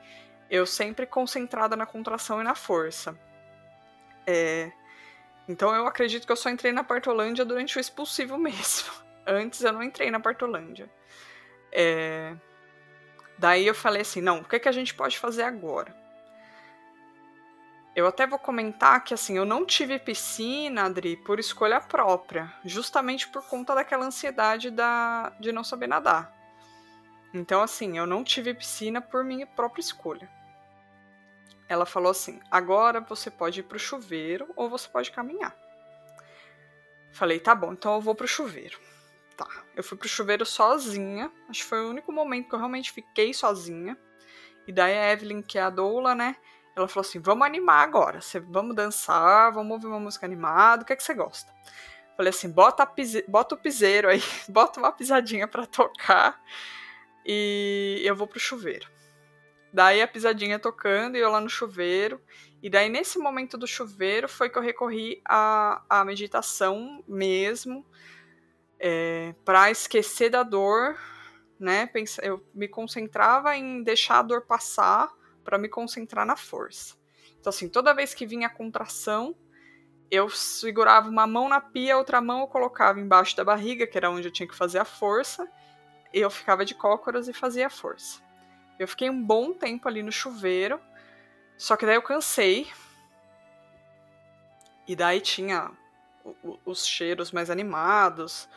eu 0.50 0.66
sempre 0.66 1.08
concentrada 1.08 1.76
na 1.76 1.88
contração 1.88 2.40
e 2.40 2.44
na 2.44 2.54
força. 2.54 3.18
É, 4.28 4.72
então 5.50 5.74
eu 5.74 5.88
acredito 5.88 6.26
que 6.26 6.32
eu 6.32 6.36
só 6.36 6.50
entrei 6.50 6.72
na 6.72 6.84
Partolândia 6.84 7.44
durante 7.44 7.78
o 7.78 7.82
expulsivo 7.82 8.38
mesmo. 8.40 8.92
Antes 9.26 9.64
eu 9.64 9.74
não 9.74 9.82
entrei 9.82 10.12
na 10.12 10.20
Partolândia. 10.20 10.88
É... 11.72 12.36
Daí 13.40 13.66
eu 13.66 13.74
falei 13.74 14.04
assim: 14.04 14.22
não, 14.22 14.40
o 14.40 14.46
que, 14.46 14.60
que 14.60 14.70
a 14.70 14.72
gente 14.72 14.94
pode 14.94 15.18
fazer 15.18 15.44
agora? 15.44 15.96
Eu 17.96 18.06
até 18.06 18.28
vou 18.28 18.38
comentar 18.38 19.04
que 19.04 19.16
assim, 19.16 19.36
eu 19.36 19.46
não 19.46 19.66
tive 19.66 19.98
piscina, 19.98 20.84
Adri, 20.84 21.18
por 21.18 21.40
escolha 21.40 21.82
própria, 21.82 22.54
justamente 22.64 23.28
por 23.28 23.44
conta 23.48 23.74
daquela 23.74 24.06
ansiedade 24.06 24.70
da, 24.70 25.34
de 25.40 25.52
não 25.52 25.64
saber 25.64 25.88
nadar. 25.88 26.37
Então, 27.34 27.62
assim, 27.62 27.98
eu 27.98 28.06
não 28.06 28.24
tive 28.24 28.54
piscina 28.54 29.02
por 29.02 29.24
minha 29.24 29.46
própria 29.46 29.82
escolha. 29.82 30.30
Ela 31.68 31.86
falou 31.86 32.12
assim: 32.12 32.40
agora 32.50 33.02
você 33.02 33.30
pode 33.30 33.60
ir 33.60 33.64
pro 33.64 33.80
chuveiro 33.80 34.48
ou 34.56 34.70
você 34.70 34.88
pode 34.88 35.12
caminhar. 35.12 35.56
Falei, 37.12 37.40
tá 37.40 37.54
bom, 37.54 37.74
então 37.74 37.96
eu 37.96 38.02
vou 38.02 38.16
pro 38.16 38.28
chuveiro. 38.28 38.80
Tá. 39.36 39.48
Eu 39.76 39.84
fui 39.84 39.98
pro 39.98 40.08
chuveiro 40.08 40.46
sozinha. 40.46 41.32
Acho 41.50 41.62
que 41.62 41.70
foi 41.70 41.86
o 41.86 41.90
único 41.90 42.12
momento 42.12 42.50
que 42.50 42.56
eu 42.56 42.60
realmente 42.60 42.92
fiquei 42.92 43.34
sozinha. 43.34 43.98
E 44.68 44.72
daí 44.72 44.98
a 44.98 45.14
Evelyn, 45.14 45.42
que 45.42 45.58
é 45.58 45.62
a 45.62 45.70
doula, 45.70 46.16
né? 46.16 46.36
Ela 46.76 46.88
falou 46.88 47.08
assim: 47.08 47.20
vamos 47.20 47.46
animar 47.46 47.84
agora. 47.84 48.22
Cê, 48.22 48.40
vamos 48.40 48.76
dançar, 48.76 49.52
vamos 49.52 49.72
ouvir 49.72 49.88
uma 49.88 50.00
música 50.00 50.26
animada. 50.26 50.84
O 50.84 50.86
que, 50.86 50.94
é 50.94 50.96
que 50.96 51.04
você 51.04 51.14
gosta? 51.14 51.52
Falei 52.16 52.30
assim: 52.30 52.50
bota, 52.50 52.88
bota 53.28 53.56
o 53.56 53.58
piseiro 53.58 54.10
aí, 54.10 54.22
bota 54.50 54.80
uma 54.80 54.92
pisadinha 54.92 55.48
para 55.48 55.66
tocar. 55.66 56.42
E 57.28 58.02
eu 58.06 58.16
vou 58.16 58.26
pro 58.26 58.40
chuveiro. 58.40 58.88
Daí 59.74 60.02
a 60.02 60.08
pisadinha 60.08 60.58
tocando 60.58 61.18
e 61.18 61.20
eu 61.20 61.30
lá 61.30 61.42
no 61.42 61.50
chuveiro. 61.50 62.22
E 62.64 62.70
daí, 62.70 62.90
nesse 62.90 63.20
momento 63.20 63.58
do 63.58 63.68
chuveiro, 63.68 64.30
foi 64.30 64.50
que 64.50 64.58
eu 64.58 64.62
recorri 64.62 65.22
à, 65.26 65.84
à 65.90 66.06
meditação 66.06 67.04
mesmo, 67.08 67.86
é, 68.80 69.36
para 69.44 69.70
esquecer 69.70 70.30
da 70.30 70.42
dor, 70.42 70.98
né? 71.60 71.90
Eu 72.22 72.44
me 72.54 72.68
concentrava 72.68 73.56
em 73.56 73.84
deixar 73.84 74.20
a 74.20 74.24
dor 74.24 74.42
passar 74.42 75.12
para 75.44 75.58
me 75.58 75.68
concentrar 75.68 76.26
na 76.26 76.36
força. 76.36 76.96
Então, 77.40 77.50
assim, 77.50 77.70
toda 77.70 77.94
vez 77.94 78.14
que 78.14 78.26
vinha 78.26 78.48
a 78.48 78.50
contração, 78.50 79.36
eu 80.10 80.30
segurava 80.30 81.10
uma 81.10 81.28
mão 81.28 81.50
na 81.50 81.62
pia, 81.62 81.98
outra 81.98 82.22
mão 82.22 82.42
eu 82.42 82.48
colocava 82.48 83.00
embaixo 83.00 83.36
da 83.36 83.44
barriga, 83.44 83.86
que 83.86 83.98
era 83.98 84.10
onde 84.10 84.28
eu 84.28 84.32
tinha 84.32 84.48
que 84.48 84.56
fazer 84.56 84.80
a 84.80 84.86
força, 84.86 85.48
eu 86.14 86.30
ficava 86.30 86.66
de 86.66 86.74
cócoras 86.74 87.28
e 87.28 87.34
fazia 87.34 87.70
força. 87.70 88.22
Eu 88.80 88.88
fiquei 88.88 89.10
um 89.10 89.24
bom 89.24 89.54
tempo 89.54 89.88
ali 89.88 90.04
no 90.04 90.12
chuveiro, 90.12 90.80
só 91.58 91.76
que 91.76 91.86
daí 91.86 91.96
eu 91.96 92.02
cansei. 92.02 92.68
E 94.88 94.96
daí 94.96 95.20
tinha 95.20 95.72
os 96.66 96.86
cheiros 96.86 97.32
mais 97.32 97.50
animados. 97.50 98.48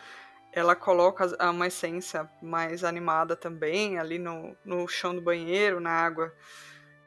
Ela 0.53 0.75
coloca 0.75 1.27
uma 1.51 1.69
essência 1.69 2.29
mais 2.43 2.85
animada 2.85 3.37
também 3.37 3.99
ali 3.99 4.19
no, 4.19 4.57
no 4.65 4.87
chão 4.89 5.15
do 5.15 5.23
banheiro, 5.23 5.81
na 5.81 5.91
água 5.91 6.33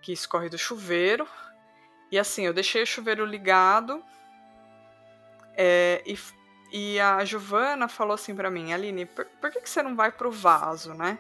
que 0.02 0.12
escorre 0.12 0.50
do 0.50 0.58
chuveiro. 0.58 1.28
E 2.12 2.18
assim, 2.18 2.46
eu 2.46 2.54
deixei 2.54 2.84
o 2.84 2.88
chuveiro 2.88 3.26
ligado. 3.26 4.04
É, 5.56 6.02
e, 6.06 6.18
e 6.74 7.00
a 7.00 7.24
Giovana 7.24 7.88
falou 7.88 8.16
assim 8.16 8.36
para 8.36 8.52
mim, 8.52 8.74
Aline, 8.74 9.06
por, 9.06 9.26
por 9.40 9.52
que, 9.52 9.62
que 9.62 9.70
você 9.70 9.82
não 9.82 9.96
vai 9.96 10.12
pro 10.12 10.32
vaso, 10.32 10.94
né? 10.94 11.20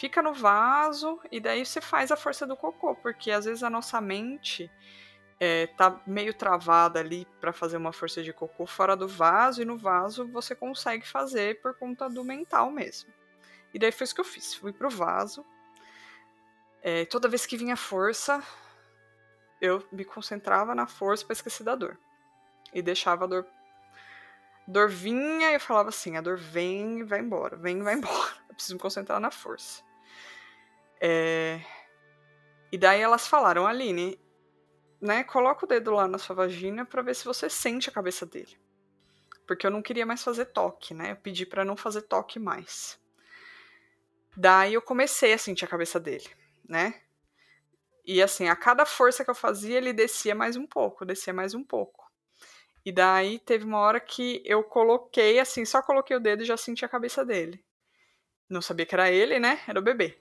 fica 0.00 0.22
no 0.22 0.32
vaso 0.32 1.20
e 1.30 1.38
daí 1.38 1.66
você 1.66 1.78
faz 1.78 2.10
a 2.10 2.16
força 2.16 2.46
do 2.46 2.56
cocô, 2.56 2.94
porque 2.94 3.30
às 3.30 3.44
vezes 3.44 3.62
a 3.62 3.68
nossa 3.68 4.00
mente 4.00 4.70
é, 5.38 5.66
tá 5.66 6.00
meio 6.06 6.32
travada 6.32 6.98
ali 7.00 7.26
para 7.38 7.52
fazer 7.52 7.76
uma 7.76 7.92
força 7.92 8.22
de 8.22 8.32
cocô 8.32 8.64
fora 8.64 8.96
do 8.96 9.06
vaso 9.06 9.60
e 9.60 9.64
no 9.66 9.76
vaso 9.76 10.26
você 10.28 10.54
consegue 10.54 11.06
fazer 11.06 11.60
por 11.60 11.74
conta 11.74 12.08
do 12.08 12.24
mental 12.24 12.70
mesmo. 12.70 13.12
E 13.74 13.78
daí 13.78 13.92
foi 13.92 14.06
isso 14.06 14.14
que 14.14 14.22
eu 14.22 14.24
fiz, 14.24 14.54
fui 14.54 14.72
pro 14.72 14.88
vaso. 14.88 15.44
É, 16.82 17.04
toda 17.04 17.28
vez 17.28 17.44
que 17.44 17.58
vinha 17.58 17.76
força, 17.76 18.42
eu 19.60 19.86
me 19.92 20.02
concentrava 20.04 20.74
na 20.74 20.86
força 20.86 21.26
para 21.26 21.34
esquecer 21.34 21.62
da 21.62 21.74
dor. 21.74 21.98
E 22.72 22.80
deixava 22.80 23.24
a 23.26 23.28
dor. 23.28 23.46
Dor 24.70 24.88
vinha 24.88 25.50
e 25.50 25.54
eu 25.54 25.60
falava 25.60 25.88
assim: 25.88 26.16
a 26.16 26.20
dor 26.20 26.36
vem 26.36 27.00
e 27.00 27.02
vai 27.02 27.18
embora, 27.18 27.56
vem 27.56 27.78
e 27.78 27.82
vai 27.82 27.94
embora. 27.94 28.36
Eu 28.48 28.54
preciso 28.54 28.74
me 28.74 28.80
concentrar 28.80 29.18
na 29.18 29.30
força. 29.30 29.82
É... 31.00 31.60
E 32.70 32.78
daí 32.78 33.00
elas 33.00 33.26
falaram, 33.26 33.66
Aline, 33.66 34.20
né, 35.00 35.24
coloca 35.24 35.64
o 35.64 35.68
dedo 35.68 35.90
lá 35.90 36.06
na 36.06 36.18
sua 36.18 36.36
vagina 36.36 36.84
para 36.84 37.02
ver 37.02 37.16
se 37.16 37.24
você 37.24 37.50
sente 37.50 37.88
a 37.88 37.92
cabeça 37.92 38.24
dele. 38.24 38.56
Porque 39.44 39.66
eu 39.66 39.70
não 39.72 39.82
queria 39.82 40.06
mais 40.06 40.22
fazer 40.22 40.46
toque, 40.46 40.94
né? 40.94 41.12
Eu 41.12 41.16
pedi 41.16 41.44
para 41.44 41.64
não 41.64 41.76
fazer 41.76 42.02
toque 42.02 42.38
mais. 42.38 43.00
Daí 44.36 44.74
eu 44.74 44.82
comecei 44.82 45.32
a 45.32 45.38
sentir 45.38 45.64
a 45.64 45.68
cabeça 45.68 45.98
dele, 45.98 46.28
né? 46.68 47.00
E 48.04 48.22
assim, 48.22 48.48
a 48.48 48.54
cada 48.54 48.86
força 48.86 49.24
que 49.24 49.30
eu 49.30 49.34
fazia, 49.34 49.78
ele 49.78 49.92
descia 49.92 50.34
mais 50.34 50.54
um 50.54 50.66
pouco, 50.66 51.04
descia 51.04 51.32
mais 51.32 51.54
um 51.54 51.64
pouco. 51.64 51.99
E 52.84 52.92
daí 52.92 53.38
teve 53.38 53.64
uma 53.64 53.78
hora 53.78 54.00
que 54.00 54.42
eu 54.44 54.62
coloquei, 54.62 55.38
assim, 55.38 55.64
só 55.64 55.82
coloquei 55.82 56.16
o 56.16 56.20
dedo 56.20 56.42
e 56.42 56.46
já 56.46 56.56
senti 56.56 56.84
a 56.84 56.88
cabeça 56.88 57.24
dele. 57.24 57.62
Não 58.48 58.62
sabia 58.62 58.86
que 58.86 58.94
era 58.94 59.10
ele, 59.10 59.38
né? 59.38 59.60
Era 59.68 59.78
o 59.78 59.82
bebê. 59.82 60.18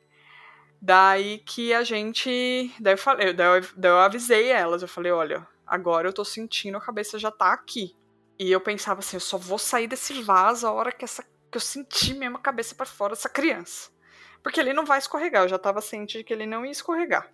Daí 0.81 1.39
que 1.39 1.73
a 1.73 1.83
gente. 1.83 2.73
Daí 2.79 2.93
eu, 2.93 2.97
falei, 2.97 3.33
daí 3.33 3.59
eu, 3.59 3.67
daí 3.75 3.91
eu 3.91 3.99
avisei 3.99 4.47
elas. 4.49 4.81
Eu 4.81 4.87
falei: 4.87 5.11
olha, 5.11 5.47
agora 5.65 6.07
eu 6.07 6.13
tô 6.13 6.23
sentindo, 6.23 6.77
a 6.77 6.81
cabeça 6.81 7.17
já 7.19 7.31
tá 7.31 7.51
aqui. 7.51 7.95
E 8.37 8.51
eu 8.51 8.61
pensava 8.61 8.99
assim: 8.99 9.17
eu 9.17 9.21
só 9.21 9.37
vou 9.37 9.57
sair 9.57 9.87
desse 9.87 10.21
vaso 10.21 10.67
a 10.67 10.71
hora 10.71 10.91
que, 10.91 11.03
essa, 11.03 11.23
que 11.23 11.57
eu 11.57 11.61
senti 11.61 12.13
mesmo 12.13 12.37
a 12.37 12.41
cabeça 12.41 12.75
para 12.75 12.85
fora 12.85 13.13
dessa 13.13 13.27
criança. 13.27 13.89
Porque 14.41 14.59
ele 14.59 14.73
não 14.73 14.85
vai 14.85 14.99
escorregar. 14.99 15.43
Eu 15.43 15.49
já 15.49 15.59
tava 15.59 15.81
ciente 15.81 16.19
de 16.19 16.23
que 16.23 16.33
ele 16.33 16.45
não 16.45 16.65
ia 16.65 16.71
escorregar. 16.71 17.29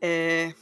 É... 0.00 0.54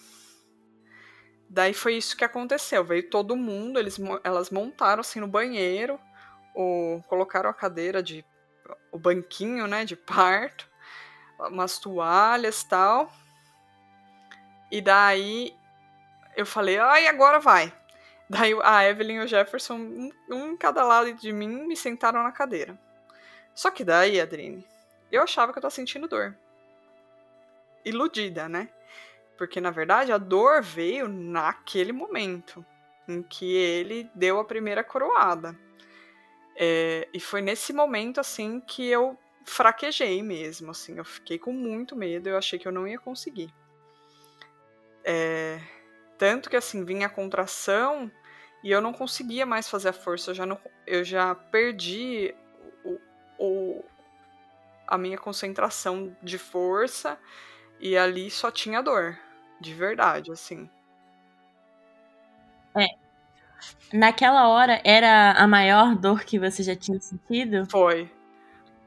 Daí 1.55 1.73
foi 1.73 1.95
isso 1.95 2.17
que 2.17 2.25
aconteceu. 2.25 2.85
Veio 2.85 3.09
todo 3.09 3.37
mundo, 3.37 3.79
eles, 3.79 3.97
elas 4.25 4.51
montaram 4.51 5.01
assim 5.01 5.21
no 5.21 5.29
banheiro, 5.29 6.01
ou 6.53 7.01
colocaram 7.05 7.49
a 7.49 7.55
cadeira 7.55 8.03
de. 8.03 8.25
o 8.91 8.99
banquinho, 8.99 9.69
né, 9.69 9.85
de 9.85 9.95
parto 9.95 10.69
umas 11.39 11.79
toalhas 11.79 12.65
tal. 12.65 13.13
E 14.69 14.81
daí 14.81 15.55
eu 16.37 16.45
falei, 16.45 16.79
ai, 16.79 17.07
agora 17.07 17.39
vai. 17.39 17.73
Daí 18.29 18.53
a 18.65 18.85
Evelyn 18.89 19.19
e 19.19 19.25
o 19.25 19.29
Jefferson, 19.29 19.75
um, 19.75 20.11
um 20.31 20.53
em 20.53 20.57
cada 20.57 20.83
lado 20.83 21.13
de 21.13 21.33
mim, 21.33 21.67
me 21.67 21.77
sentaram 21.77 22.23
na 22.23 22.33
cadeira. 22.33 22.77
Só 23.55 23.71
que 23.71 23.85
daí, 23.85 24.21
Adrine, 24.21 24.67
eu 25.13 25.23
achava 25.23 25.53
que 25.53 25.59
eu 25.59 25.63
tava 25.63 25.71
sentindo 25.71 26.09
dor. 26.09 26.37
Iludida, 27.85 28.49
né? 28.49 28.69
Porque 29.37 29.61
na 29.61 29.71
verdade 29.71 30.13
a 30.13 30.19
dor 30.19 30.63
veio 30.63 31.09
naquele 31.09 31.93
momento 31.93 32.65
em 33.09 33.23
que 33.23 33.55
ele 33.55 34.11
deu 34.15 34.39
a 34.39 34.45
primeira 34.45 34.83
coroada. 34.83 35.59
É, 36.57 37.09
e 37.13 37.19
foi 37.19 37.43
nesse 37.43 37.73
momento 37.73 38.21
assim 38.21 38.61
que 38.61 38.87
eu 38.87 39.19
fraquejei 39.45 40.23
mesmo, 40.23 40.71
assim, 40.71 40.97
eu 40.97 41.05
fiquei 41.05 41.39
com 41.39 41.53
muito 41.53 41.95
medo, 41.95 42.29
eu 42.29 42.39
achei 42.39 42.59
que 42.59 42.67
eu 42.67 42.73
não 42.73 42.89
ia 42.89 42.99
conseguir. 42.99 43.53
É, 45.05 45.61
tanto 46.17 46.49
que 46.49 46.57
assim, 46.57 46.85
vinha 46.85 47.07
a 47.07 47.11
contração 47.11 48.11
e 48.63 48.71
eu 48.71 48.81
não 48.81 48.93
conseguia 48.93 49.45
mais 49.45 49.69
fazer 49.69 49.91
a 49.91 49.93
força, 49.93 50.31
eu 50.31 50.35
já, 50.35 50.47
não, 50.47 50.59
eu 50.87 51.05
já 51.05 51.35
perdi 51.35 52.35
o, 52.83 52.99
o, 53.39 53.85
a 54.87 54.97
minha 54.97 55.19
concentração 55.19 56.17
de 56.23 56.39
força 56.39 57.19
e 57.85 57.99
ali 57.99 58.31
só 58.31 58.51
tinha 58.51 58.81
dor, 58.81 59.19
de 59.61 59.75
verdade, 59.75 60.33
assim. 60.33 60.71
É. 62.75 62.87
Naquela 63.93 64.49
hora 64.49 64.81
era 64.83 65.33
a 65.33 65.47
maior 65.47 65.95
dor 65.95 66.25
que 66.25 66.39
você 66.39 66.63
já 66.63 66.75
tinha 66.75 66.99
sentido? 66.99 67.69
Foi, 67.71 68.11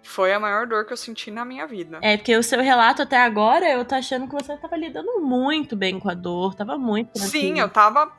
foi 0.02 0.34
a 0.34 0.40
maior 0.40 0.66
dor 0.66 0.84
que 0.84 0.94
eu 0.94 0.98
senti 0.98 1.30
na 1.30 1.46
minha 1.46 1.68
vida. 1.68 2.00
É, 2.02 2.18
porque 2.18 2.36
o 2.36 2.42
seu 2.42 2.60
relato 2.60 3.04
até 3.04 3.18
agora, 3.18 3.70
eu 3.70 3.86
tô 3.86 3.94
achando 3.94 4.28
que 4.28 4.34
você 4.34 4.58
tava 4.58 4.76
lidando 4.76 5.22
muito 5.22 5.76
bem 5.76 6.00
com 6.00 6.10
a 6.10 6.16
dor, 6.16 6.56
tava 6.56 6.76
muito 6.76 7.14
tranquilo. 7.14 7.56
Sim, 7.56 7.60
eu 7.60 7.70
tava 7.70 8.12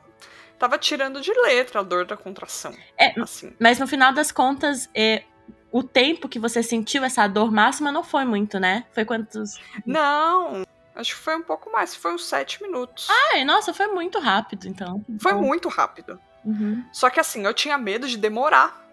tava 0.57 0.77
tirando 0.77 1.19
de 1.19 1.33
letra 1.41 1.81
a 1.81 1.83
dor 1.83 2.05
da 2.05 2.15
contração. 2.15 2.73
É, 2.97 3.19
assim. 3.19 3.53
mas 3.59 3.79
no 3.79 3.87
final 3.87 4.13
das 4.13 4.31
contas, 4.31 4.89
é, 4.95 5.23
o 5.71 5.83
tempo 5.83 6.27
que 6.27 6.39
você 6.39 6.63
sentiu 6.63 7.03
essa 7.03 7.27
dor 7.27 7.51
máxima 7.51 7.91
não 7.91 8.03
foi 8.03 8.25
muito, 8.25 8.59
né? 8.59 8.85
Foi 8.91 9.05
quantos? 9.05 9.59
Não, 9.85 10.65
acho 10.99 11.15
que 11.15 11.21
foi 11.21 11.35
um 11.35 11.41
pouco 11.41 11.71
mais, 11.71 11.95
foi 11.95 12.13
uns 12.13 12.25
sete 12.25 12.61
minutos. 12.61 13.07
Ai, 13.09 13.43
nossa, 13.43 13.73
foi 13.73 13.87
muito 13.87 14.19
rápido, 14.19 14.67
então. 14.67 15.03
Foi 15.21 15.33
muito 15.33 15.69
rápido. 15.69 16.19
Uhum. 16.45 16.85
Só 16.91 17.09
que 17.09 17.19
assim, 17.19 17.45
eu 17.45 17.53
tinha 17.53 17.77
medo 17.77 18.07
de 18.07 18.17
demorar. 18.17 18.87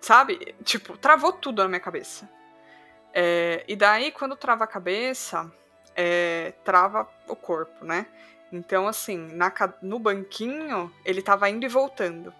Sabe? 0.00 0.54
Tipo, 0.62 0.96
travou 0.98 1.32
tudo 1.32 1.62
na 1.62 1.68
minha 1.68 1.80
cabeça. 1.80 2.28
É, 3.12 3.64
e 3.66 3.74
daí, 3.74 4.12
quando 4.12 4.36
trava 4.36 4.64
a 4.64 4.66
cabeça, 4.66 5.50
é, 5.96 6.52
trava 6.64 7.08
o 7.26 7.34
corpo, 7.34 7.84
né? 7.84 8.06
Então, 8.52 8.86
assim, 8.86 9.16
na, 9.34 9.52
no 9.80 9.98
banquinho, 9.98 10.92
ele 11.04 11.22
tava 11.22 11.48
indo 11.48 11.64
e 11.64 11.68
voltando. 11.68 12.34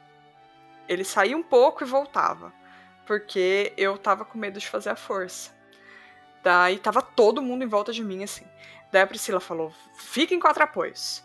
Ele 0.86 1.04
saía 1.04 1.36
um 1.36 1.42
pouco 1.42 1.82
e 1.82 1.86
voltava. 1.86 2.52
porque 3.06 3.72
eu 3.76 3.96
tava 3.98 4.24
com 4.24 4.38
medo 4.38 4.58
de 4.58 4.68
fazer 4.68 4.90
a 4.90 4.96
força. 4.96 5.50
Daí 6.42 6.78
tava 6.78 7.00
todo 7.00 7.42
mundo 7.42 7.64
em 7.64 7.68
volta 7.68 7.92
de 7.92 8.04
mim, 8.04 8.22
assim. 8.22 8.44
Daí 8.94 9.02
a 9.02 9.06
Priscila 9.08 9.40
falou: 9.40 9.74
fiquem 9.92 10.38
quatro 10.38 10.62
apoios. 10.62 11.24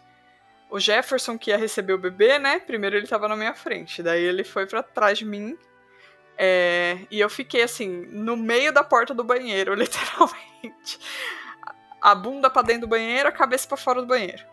O 0.71 0.79
Jefferson, 0.79 1.37
que 1.37 1.51
ia 1.51 1.57
receber 1.57 1.93
o 1.93 1.99
bebê, 1.99 2.39
né? 2.39 2.57
Primeiro 2.57 2.97
ele 2.97 3.05
tava 3.05 3.27
na 3.27 3.35
minha 3.35 3.53
frente. 3.53 4.01
Daí 4.01 4.23
ele 4.23 4.43
foi 4.43 4.65
para 4.65 4.81
trás 4.81 5.19
de 5.19 5.25
mim. 5.25 5.55
É, 6.35 6.97
e 7.11 7.19
eu 7.19 7.29
fiquei 7.29 7.61
assim, 7.61 8.07
no 8.07 8.35
meio 8.35 8.73
da 8.73 8.83
porta 8.83 9.13
do 9.13 9.23
banheiro, 9.23 9.73
literalmente. 9.77 10.99
A 12.01 12.15
bunda 12.15 12.49
pra 12.49 12.63
dentro 12.63 12.81
do 12.81 12.87
banheiro, 12.87 13.29
a 13.29 13.31
cabeça 13.31 13.67
para 13.67 13.77
fora 13.77 14.01
do 14.01 14.07
banheiro. 14.07 14.43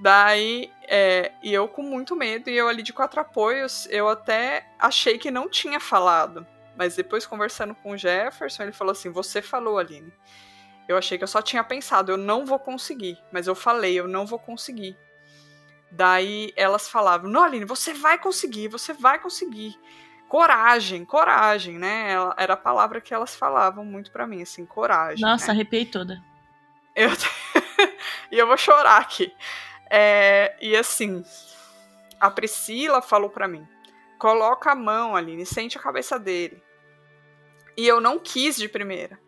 Daí, 0.00 0.72
é, 0.88 1.32
e 1.42 1.52
eu 1.52 1.68
com 1.68 1.82
muito 1.82 2.16
medo, 2.16 2.48
e 2.48 2.56
eu 2.56 2.68
ali 2.68 2.82
de 2.82 2.92
quatro 2.94 3.20
apoios, 3.20 3.86
eu 3.90 4.08
até 4.08 4.66
achei 4.78 5.18
que 5.18 5.30
não 5.30 5.46
tinha 5.46 5.78
falado. 5.78 6.46
Mas 6.74 6.96
depois, 6.96 7.26
conversando 7.26 7.74
com 7.74 7.90
o 7.90 7.98
Jefferson, 7.98 8.62
ele 8.62 8.72
falou 8.72 8.92
assim: 8.92 9.10
Você 9.10 9.42
falou, 9.42 9.76
Aline. 9.76 10.10
Eu 10.88 10.96
achei 10.96 11.18
que 11.18 11.24
eu 11.24 11.28
só 11.28 11.42
tinha 11.42 11.62
pensado, 11.62 12.10
eu 12.10 12.16
não 12.16 12.46
vou 12.46 12.58
conseguir. 12.58 13.18
Mas 13.30 13.46
eu 13.46 13.54
falei, 13.54 13.94
eu 13.94 14.08
não 14.08 14.24
vou 14.24 14.38
conseguir. 14.38 14.96
Daí 15.90 16.52
elas 16.56 16.88
falavam: 16.88 17.30
Não, 17.30 17.42
Aline, 17.42 17.64
você 17.64 17.94
vai 17.94 18.18
conseguir, 18.18 18.68
você 18.68 18.92
vai 18.92 19.18
conseguir. 19.18 19.78
Coragem, 20.28 21.04
coragem, 21.06 21.78
né? 21.78 22.10
Era 22.36 22.52
a 22.52 22.56
palavra 22.56 23.00
que 23.00 23.14
elas 23.14 23.34
falavam 23.34 23.84
muito 23.84 24.10
para 24.10 24.26
mim, 24.26 24.42
assim, 24.42 24.66
coragem. 24.66 25.22
Nossa, 25.22 25.46
né? 25.46 25.52
arrepiei 25.52 25.86
toda. 25.86 26.22
Eu... 26.94 27.08
e 28.30 28.38
eu 28.38 28.46
vou 28.46 28.58
chorar 28.58 29.00
aqui. 29.00 29.32
É, 29.90 30.54
e 30.60 30.76
assim, 30.76 31.24
a 32.20 32.30
Priscila 32.30 33.00
falou 33.00 33.30
para 33.30 33.48
mim: 33.48 33.66
coloca 34.18 34.72
a 34.72 34.74
mão, 34.74 35.16
Aline, 35.16 35.46
sente 35.46 35.78
a 35.78 35.80
cabeça 35.80 36.18
dele. 36.18 36.62
E 37.74 37.86
eu 37.86 38.00
não 38.00 38.18
quis 38.18 38.56
de 38.56 38.68
primeira. 38.68 39.18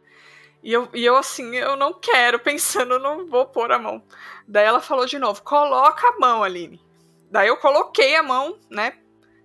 E 0.62 0.72
eu, 0.72 0.88
e 0.92 1.04
eu 1.04 1.16
assim, 1.16 1.56
eu 1.56 1.76
não 1.76 1.92
quero, 1.92 2.38
pensando, 2.40 2.98
não 2.98 3.26
vou 3.26 3.46
pôr 3.46 3.72
a 3.72 3.78
mão. 3.78 4.02
Daí 4.46 4.66
ela 4.66 4.80
falou 4.80 5.06
de 5.06 5.18
novo: 5.18 5.42
coloca 5.42 6.08
a 6.08 6.18
mão, 6.18 6.42
Aline. 6.42 6.80
Daí 7.30 7.48
eu 7.48 7.56
coloquei 7.56 8.16
a 8.16 8.22
mão, 8.22 8.58
né? 8.68 8.98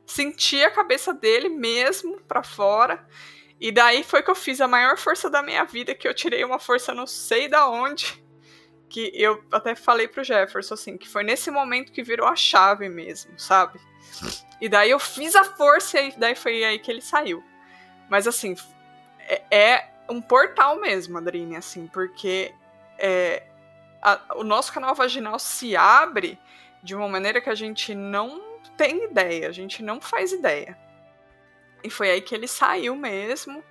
Senti 0.06 0.64
a 0.64 0.72
cabeça 0.72 1.14
dele 1.14 1.50
mesmo 1.50 2.20
para 2.22 2.44
fora. 2.44 3.08
E 3.60 3.72
daí 3.72 4.04
foi 4.04 4.22
que 4.22 4.30
eu 4.30 4.36
fiz 4.36 4.60
a 4.60 4.68
maior 4.68 4.98
força 4.98 5.30
da 5.30 5.42
minha 5.42 5.64
vida, 5.64 5.96
que 5.96 6.08
eu 6.08 6.14
tirei 6.14 6.44
uma 6.44 6.60
força 6.60 6.94
não 6.94 7.08
sei 7.08 7.48
da 7.48 7.68
onde 7.68 8.26
que 8.96 9.12
eu 9.14 9.44
até 9.52 9.76
falei 9.76 10.08
pro 10.08 10.24
Jefferson, 10.24 10.74
assim, 10.74 10.98
que 10.98 11.08
foi 11.08 11.24
nesse 11.24 11.52
momento 11.52 11.92
que 11.92 12.04
virou 12.04 12.28
a 12.28 12.36
chave 12.36 12.88
mesmo, 12.88 13.38
sabe? 13.38 13.80
E 14.62 14.70
daí 14.70 14.90
eu 14.90 15.00
fiz 15.00 15.36
a 15.36 15.44
força 15.44 16.00
e 16.00 16.18
daí 16.18 16.36
foi 16.36 16.64
aí 16.64 16.80
que 16.80 16.90
ele 16.90 17.02
saiu. 17.02 17.44
Mas 18.10 18.28
assim, 18.28 18.56
é, 19.20 19.44
é 19.52 19.92
um 20.10 20.22
portal 20.22 20.80
mesmo, 20.80 21.18
Adrine, 21.18 21.56
assim, 21.56 21.88
porque 21.88 22.54
é, 22.98 23.44
a, 24.02 24.36
o 24.36 24.44
nosso 24.44 24.72
canal 24.72 24.94
vaginal 24.94 25.40
se 25.40 25.76
abre 25.76 26.40
de 26.84 26.96
uma 26.96 27.08
maneira 27.08 27.42
que 27.42 27.50
a 27.50 27.56
gente 27.56 27.96
não 27.96 28.42
tem 28.78 29.06
ideia, 29.06 29.48
a 29.48 29.52
gente 29.52 29.82
não 29.82 30.00
faz 30.00 30.32
ideia. 30.32 30.78
E 31.84 31.90
foi 31.90 32.12
aí 32.12 32.22
que 32.22 32.34
ele 32.34 32.48
saiu 32.48 32.96
mesmo. 32.96 33.64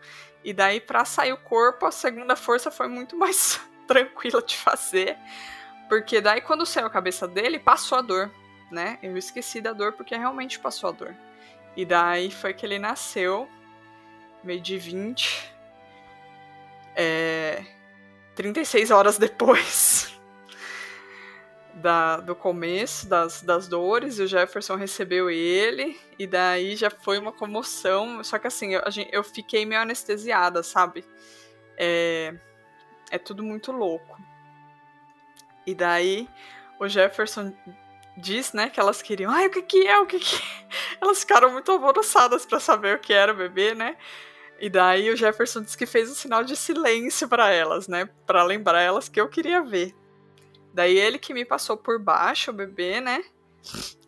E 0.42 0.52
daí, 0.52 0.80
para 0.80 1.04
sair 1.04 1.32
o 1.32 1.36
corpo, 1.36 1.86
a 1.86 1.90
segunda 1.90 2.36
força 2.36 2.70
foi 2.70 2.88
muito 2.88 3.16
mais 3.18 3.60
tranquila 3.86 4.42
de 4.42 4.56
fazer. 4.56 5.16
Porque 5.88 6.20
daí 6.20 6.40
quando 6.40 6.66
saiu 6.66 6.86
a 6.86 6.90
cabeça 6.90 7.28
dele, 7.28 7.58
passou 7.58 7.98
a 7.98 8.02
dor, 8.02 8.30
né? 8.70 8.98
Eu 9.02 9.16
esqueci 9.16 9.60
da 9.60 9.72
dor 9.72 9.92
porque 9.92 10.16
realmente 10.16 10.58
passou 10.58 10.88
a 10.90 10.92
dor. 10.92 11.14
E 11.76 11.84
daí 11.84 12.30
foi 12.30 12.54
que 12.54 12.64
ele 12.64 12.78
nasceu, 12.78 13.48
meio 14.42 14.60
de 14.60 14.78
20, 14.78 15.53
é, 16.94 17.64
36 18.34 18.90
horas 18.90 19.18
depois 19.18 20.14
da, 21.74 22.18
do 22.18 22.34
começo 22.34 23.08
das, 23.08 23.42
das 23.42 23.68
dores, 23.68 24.18
o 24.18 24.26
Jefferson 24.26 24.76
recebeu 24.76 25.28
ele, 25.28 26.00
e 26.18 26.26
daí 26.26 26.76
já 26.76 26.88
foi 26.88 27.18
uma 27.18 27.32
comoção. 27.32 28.22
Só 28.22 28.38
que 28.38 28.46
assim, 28.46 28.74
eu, 28.74 28.82
eu 29.12 29.24
fiquei 29.24 29.66
meio 29.66 29.82
anestesiada, 29.82 30.62
sabe? 30.62 31.04
É, 31.76 32.34
é 33.10 33.18
tudo 33.18 33.42
muito 33.42 33.72
louco. 33.72 34.18
E 35.66 35.74
daí 35.74 36.28
o 36.78 36.88
Jefferson 36.88 37.52
diz, 38.16 38.52
né, 38.52 38.70
que 38.70 38.78
elas 38.78 39.02
queriam, 39.02 39.30
ai, 39.32 39.48
o 39.48 39.50
que 39.50 39.62
que 39.62 39.86
é, 39.86 39.98
o 39.98 40.06
que 40.06 40.18
que 40.18 40.36
é? 40.36 40.64
Elas 41.00 41.20
ficaram 41.20 41.50
muito 41.50 41.70
alvoroçadas 41.70 42.46
para 42.46 42.60
saber 42.60 42.96
o 42.96 43.00
que 43.00 43.12
era 43.12 43.32
o 43.32 43.36
bebê, 43.36 43.74
né? 43.74 43.96
E 44.58 44.70
daí 44.70 45.10
o 45.10 45.16
Jefferson 45.16 45.62
disse 45.62 45.76
que 45.76 45.86
fez 45.86 46.10
um 46.10 46.14
sinal 46.14 46.44
de 46.44 46.56
silêncio 46.56 47.28
para 47.28 47.50
elas, 47.50 47.88
né, 47.88 48.08
para 48.26 48.42
lembrar 48.44 48.80
elas 48.80 49.08
que 49.08 49.20
eu 49.20 49.28
queria 49.28 49.62
ver. 49.62 49.94
Daí 50.72 50.96
ele 50.96 51.18
que 51.18 51.34
me 51.34 51.44
passou 51.44 51.76
por 51.76 51.98
baixo 51.98 52.50
o 52.50 52.54
bebê, 52.54 53.00
né? 53.00 53.24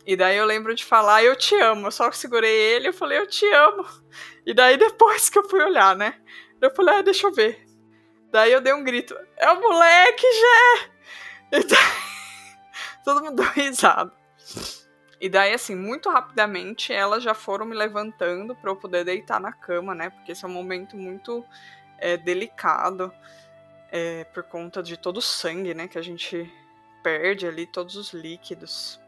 E 0.05 0.15
daí 0.15 0.37
eu 0.37 0.45
lembro 0.45 0.73
de 0.75 0.83
falar, 0.83 1.23
eu 1.23 1.35
te 1.35 1.55
amo. 1.55 1.87
Eu 1.87 1.91
só 1.91 2.11
segurei 2.11 2.53
ele 2.53 2.89
e 2.89 2.93
falei, 2.93 3.19
eu 3.19 3.27
te 3.27 3.45
amo. 3.53 3.85
E 4.45 4.53
daí 4.53 4.77
depois 4.77 5.29
que 5.29 5.39
eu 5.39 5.47
fui 5.47 5.61
olhar, 5.61 5.95
né? 5.95 6.15
Eu 6.61 6.73
falei, 6.73 6.95
ah, 6.95 7.01
deixa 7.01 7.27
eu 7.27 7.31
ver. 7.31 7.67
Daí 8.31 8.51
eu 8.51 8.61
dei 8.61 8.73
um 8.73 8.83
grito: 8.83 9.17
É 9.37 9.49
o 9.51 9.59
moleque, 9.61 10.25
Jé! 10.25 10.91
E 11.53 11.63
daí, 11.63 11.77
todo 13.03 13.23
mundo 13.23 13.35
deu 13.35 13.51
risada. 13.51 14.11
E 15.19 15.29
daí, 15.29 15.53
assim, 15.53 15.75
muito 15.75 16.09
rapidamente 16.09 16.93
elas 16.93 17.23
já 17.23 17.33
foram 17.33 17.65
me 17.65 17.75
levantando 17.75 18.55
para 18.55 18.69
eu 18.69 18.75
poder 18.75 19.03
deitar 19.03 19.39
na 19.39 19.51
cama, 19.51 19.95
né? 19.95 20.11
Porque 20.11 20.31
esse 20.31 20.45
é 20.45 20.47
um 20.47 20.51
momento 20.51 20.95
muito 20.95 21.43
é, 21.97 22.15
delicado 22.17 23.11
é, 23.91 24.25
por 24.25 24.43
conta 24.43 24.83
de 24.83 24.95
todo 24.95 25.17
o 25.17 25.21
sangue, 25.21 25.73
né? 25.73 25.87
Que 25.87 25.97
a 25.97 26.03
gente 26.03 26.51
perde 27.01 27.47
ali, 27.47 27.65
todos 27.65 27.95
os 27.95 28.13
líquidos. 28.13 28.99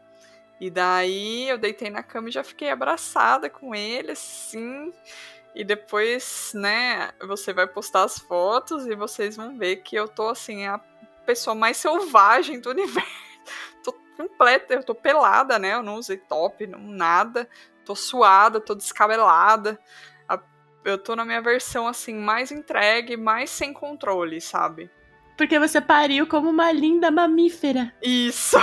E 0.60 0.68
daí 0.68 1.48
eu 1.48 1.56
deitei 1.56 1.90
na 1.90 2.02
cama 2.02 2.28
e 2.28 2.32
já 2.32 2.42
fiquei 2.42 2.70
abraçada 2.70 3.48
com 3.48 3.74
ele, 3.74 4.12
assim. 4.12 4.92
E 5.54 5.64
depois, 5.64 6.52
né, 6.54 7.10
você 7.20 7.52
vai 7.52 7.66
postar 7.66 8.04
as 8.04 8.18
fotos 8.18 8.86
e 8.86 8.94
vocês 8.94 9.36
vão 9.36 9.56
ver 9.56 9.76
que 9.76 9.96
eu 9.96 10.06
tô 10.06 10.28
assim, 10.28 10.66
a 10.66 10.78
pessoa 11.24 11.54
mais 11.54 11.76
selvagem 11.76 12.60
do 12.60 12.70
universo. 12.70 13.29
Completa, 14.28 14.74
eu 14.74 14.82
tô 14.82 14.94
pelada, 14.94 15.58
né? 15.58 15.74
Eu 15.74 15.82
não 15.82 15.96
usei 15.96 16.16
top, 16.16 16.66
não 16.66 16.80
nada. 16.80 17.48
Tô 17.84 17.94
suada, 17.94 18.60
tô 18.60 18.74
descabelada. 18.74 19.78
Eu 20.82 20.96
tô 20.96 21.14
na 21.14 21.26
minha 21.26 21.42
versão 21.42 21.86
assim, 21.86 22.14
mais 22.14 22.50
entregue, 22.50 23.14
mais 23.14 23.50
sem 23.50 23.70
controle, 23.70 24.40
sabe? 24.40 24.90
Porque 25.36 25.58
você 25.58 25.78
pariu 25.78 26.26
como 26.26 26.48
uma 26.48 26.72
linda 26.72 27.10
mamífera. 27.10 27.94
Isso. 28.02 28.56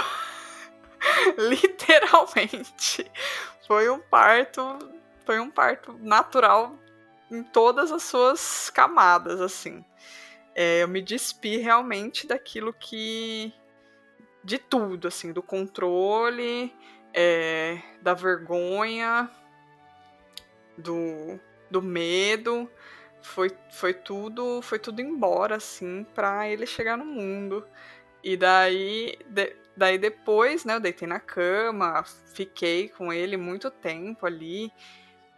Literalmente. 1.38 3.10
Foi 3.68 3.88
um 3.90 4.00
parto 4.00 4.62
foi 5.28 5.42
um 5.42 5.52
parto 5.52 5.94
natural 6.00 6.74
em 7.30 7.44
todas 7.44 7.92
as 7.92 8.02
suas 8.04 8.70
camadas, 8.70 9.42
assim. 9.42 9.84
É, 10.56 10.82
eu 10.82 10.88
me 10.88 11.02
despi 11.02 11.58
realmente 11.58 12.26
daquilo 12.26 12.74
que. 12.74 13.54
De 14.48 14.58
tudo, 14.58 15.10
assim, 15.10 15.34
do 15.34 15.44
controle, 15.44 16.74
é, 17.14 17.82
da 18.02 18.14
vergonha, 18.14 19.30
do, 20.78 21.38
do 21.70 21.82
medo. 21.82 22.72
Foi, 23.22 23.52
foi 23.70 23.94
tudo 23.94 24.62
foi 24.62 24.80
tudo 24.80 25.02
embora, 25.02 25.58
assim, 25.58 26.06
pra 26.16 26.48
ele 26.48 26.66
chegar 26.66 26.98
no 26.98 27.04
mundo. 27.04 27.68
E 28.24 28.38
daí, 28.38 29.18
de, 29.28 29.54
daí 29.76 29.98
depois, 29.98 30.64
né, 30.64 30.76
eu 30.76 30.80
deitei 30.80 31.10
na 31.10 31.20
cama, 31.20 32.02
fiquei 32.34 32.88
com 32.88 33.12
ele 33.12 33.36
muito 33.36 33.70
tempo 33.70 34.26
ali. 34.26 34.72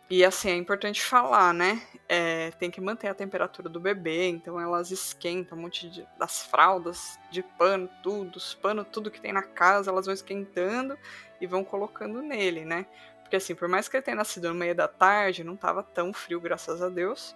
E 0.10 0.26
assim, 0.26 0.49
é 0.49 0.55
importante 0.55 1.03
falar, 1.03 1.53
né? 1.53 1.82
É, 2.07 2.49
tem 2.51 2.72
que 2.72 2.82
manter 2.82 3.07
a 3.07 3.14
temperatura 3.14 3.70
do 3.70 3.80
bebê, 3.80 4.28
então 4.28 4.60
elas 4.60 4.89
esquentam 4.89 5.55
um 5.55 5.62
monte 5.62 5.88
de, 5.88 6.07
das 6.18 6.43
fraldas, 6.47 7.20
de 7.30 7.43
pano, 7.43 7.88
tudo, 8.01 8.38
os 8.38 8.55
panos, 8.55 8.88
tudo 8.91 9.12
que 9.12 9.22
tem 9.22 9.32
na 9.32 9.43
casa, 9.43 9.91
elas 9.91 10.07
vão 10.07 10.14
esquentando 10.14 10.97
e 11.39 11.45
vão 11.45 11.64
colocando 11.64 12.24
nele, 12.24 12.66
né? 12.66 12.88
Porque 13.22 13.36
assim, 13.36 13.53
por 13.53 13.68
mais 13.68 13.88
que 13.88 13.95
ele 13.95 14.01
tenha 14.01 14.18
nascido 14.18 14.49
no 14.49 14.55
meio 14.55 14.74
da 14.74 14.88
tarde, 14.88 15.43
não 15.43 15.55
tava 15.55 15.84
tão 15.84 16.12
frio, 16.12 16.41
graças 16.41 16.82
a 16.82 16.89
Deus, 16.89 17.36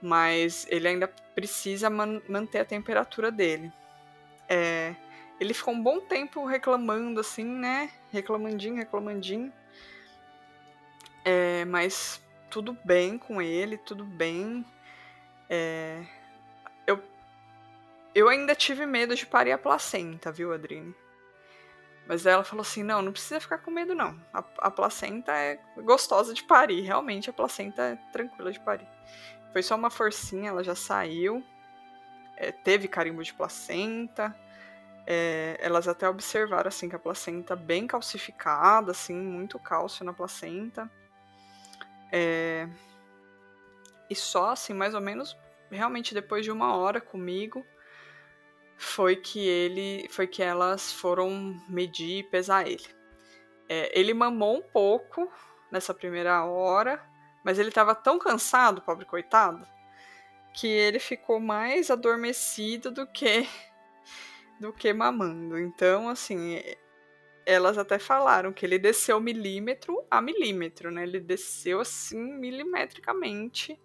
mas 0.00 0.68
ele 0.70 0.86
ainda 0.86 1.08
precisa 1.34 1.90
man 1.90 2.22
manter 2.28 2.60
a 2.60 2.64
temperatura 2.64 3.32
dele. 3.32 3.72
É, 4.48 4.94
ele 5.40 5.52
ficou 5.52 5.74
um 5.74 5.82
bom 5.82 5.98
tempo 6.00 6.46
reclamando, 6.46 7.18
assim, 7.18 7.44
né? 7.44 7.90
Reclamandinho, 8.12 8.76
reclamandinho. 8.76 9.52
É, 11.30 11.66
mas 11.66 12.22
tudo 12.48 12.74
bem 12.86 13.18
com 13.18 13.42
ele, 13.42 13.76
tudo 13.76 14.02
bem. 14.02 14.64
É, 15.46 16.02
eu, 16.86 17.02
eu 18.14 18.30
ainda 18.30 18.54
tive 18.54 18.86
medo 18.86 19.14
de 19.14 19.26
parir 19.26 19.52
a 19.52 19.58
placenta, 19.58 20.32
viu, 20.32 20.54
Adrine? 20.54 20.94
Mas 22.06 22.24
ela 22.24 22.42
falou 22.42 22.62
assim: 22.62 22.82
não, 22.82 23.02
não 23.02 23.12
precisa 23.12 23.38
ficar 23.40 23.58
com 23.58 23.70
medo, 23.70 23.94
não. 23.94 24.18
A, 24.32 24.38
a, 24.38 24.70
placenta 24.70 25.30
é 25.36 25.60
gostosa 25.76 26.32
de 26.32 26.42
parir. 26.44 26.80
Realmente, 26.80 27.28
a 27.28 27.32
placenta 27.34 27.82
é 27.82 27.96
tranquila 28.10 28.50
de 28.50 28.60
parir. 28.60 28.88
Foi 29.52 29.62
só 29.62 29.74
uma 29.74 29.90
forcinha, 29.90 30.48
ela 30.48 30.64
já 30.64 30.74
saiu. 30.74 31.44
É, 32.38 32.52
teve 32.52 32.88
carimbo 32.88 33.22
de 33.22 33.34
placenta. 33.34 34.34
É, 35.06 35.58
elas 35.60 35.86
até 35.88 36.08
observaram 36.08 36.68
assim 36.68 36.88
que 36.88 36.96
a 36.96 36.98
placenta 36.98 37.54
bem 37.54 37.86
calcificada, 37.86 38.92
assim, 38.92 39.14
muito 39.14 39.58
cálcio 39.58 40.06
na 40.06 40.14
placenta. 40.14 40.90
É, 42.12 42.68
e 44.08 44.14
só 44.14 44.50
assim, 44.50 44.72
mais 44.72 44.94
ou 44.94 45.00
menos, 45.00 45.36
realmente 45.70 46.14
depois 46.14 46.44
de 46.44 46.50
uma 46.50 46.76
hora 46.76 47.00
comigo, 47.00 47.64
foi 48.76 49.16
que 49.16 49.40
ele 49.40 50.08
foi 50.08 50.26
que 50.26 50.42
elas 50.42 50.92
foram 50.92 51.60
medir 51.68 52.20
e 52.20 52.22
pesar 52.22 52.66
ele. 52.66 52.86
É, 53.68 53.98
ele 53.98 54.14
mamou 54.14 54.58
um 54.58 54.62
pouco 54.62 55.30
nessa 55.70 55.92
primeira 55.92 56.44
hora, 56.44 57.04
mas 57.44 57.58
ele 57.58 57.68
estava 57.68 57.94
tão 57.94 58.18
cansado, 58.18 58.80
pobre 58.80 59.04
coitado, 59.04 59.66
que 60.54 60.66
ele 60.66 60.98
ficou 60.98 61.38
mais 61.38 61.90
adormecido 61.90 62.90
do 62.90 63.06
que 63.06 63.46
do 64.58 64.72
que 64.72 64.92
mamando. 64.92 65.58
Então, 65.58 66.08
assim, 66.08 66.60
elas 67.48 67.78
até 67.78 67.98
falaram 67.98 68.52
que 68.52 68.66
ele 68.66 68.78
desceu 68.78 69.18
milímetro 69.18 70.04
a 70.10 70.20
milímetro, 70.20 70.90
né? 70.90 71.02
Ele 71.02 71.18
desceu 71.18 71.80
assim 71.80 72.34
milimetricamente. 72.34 73.80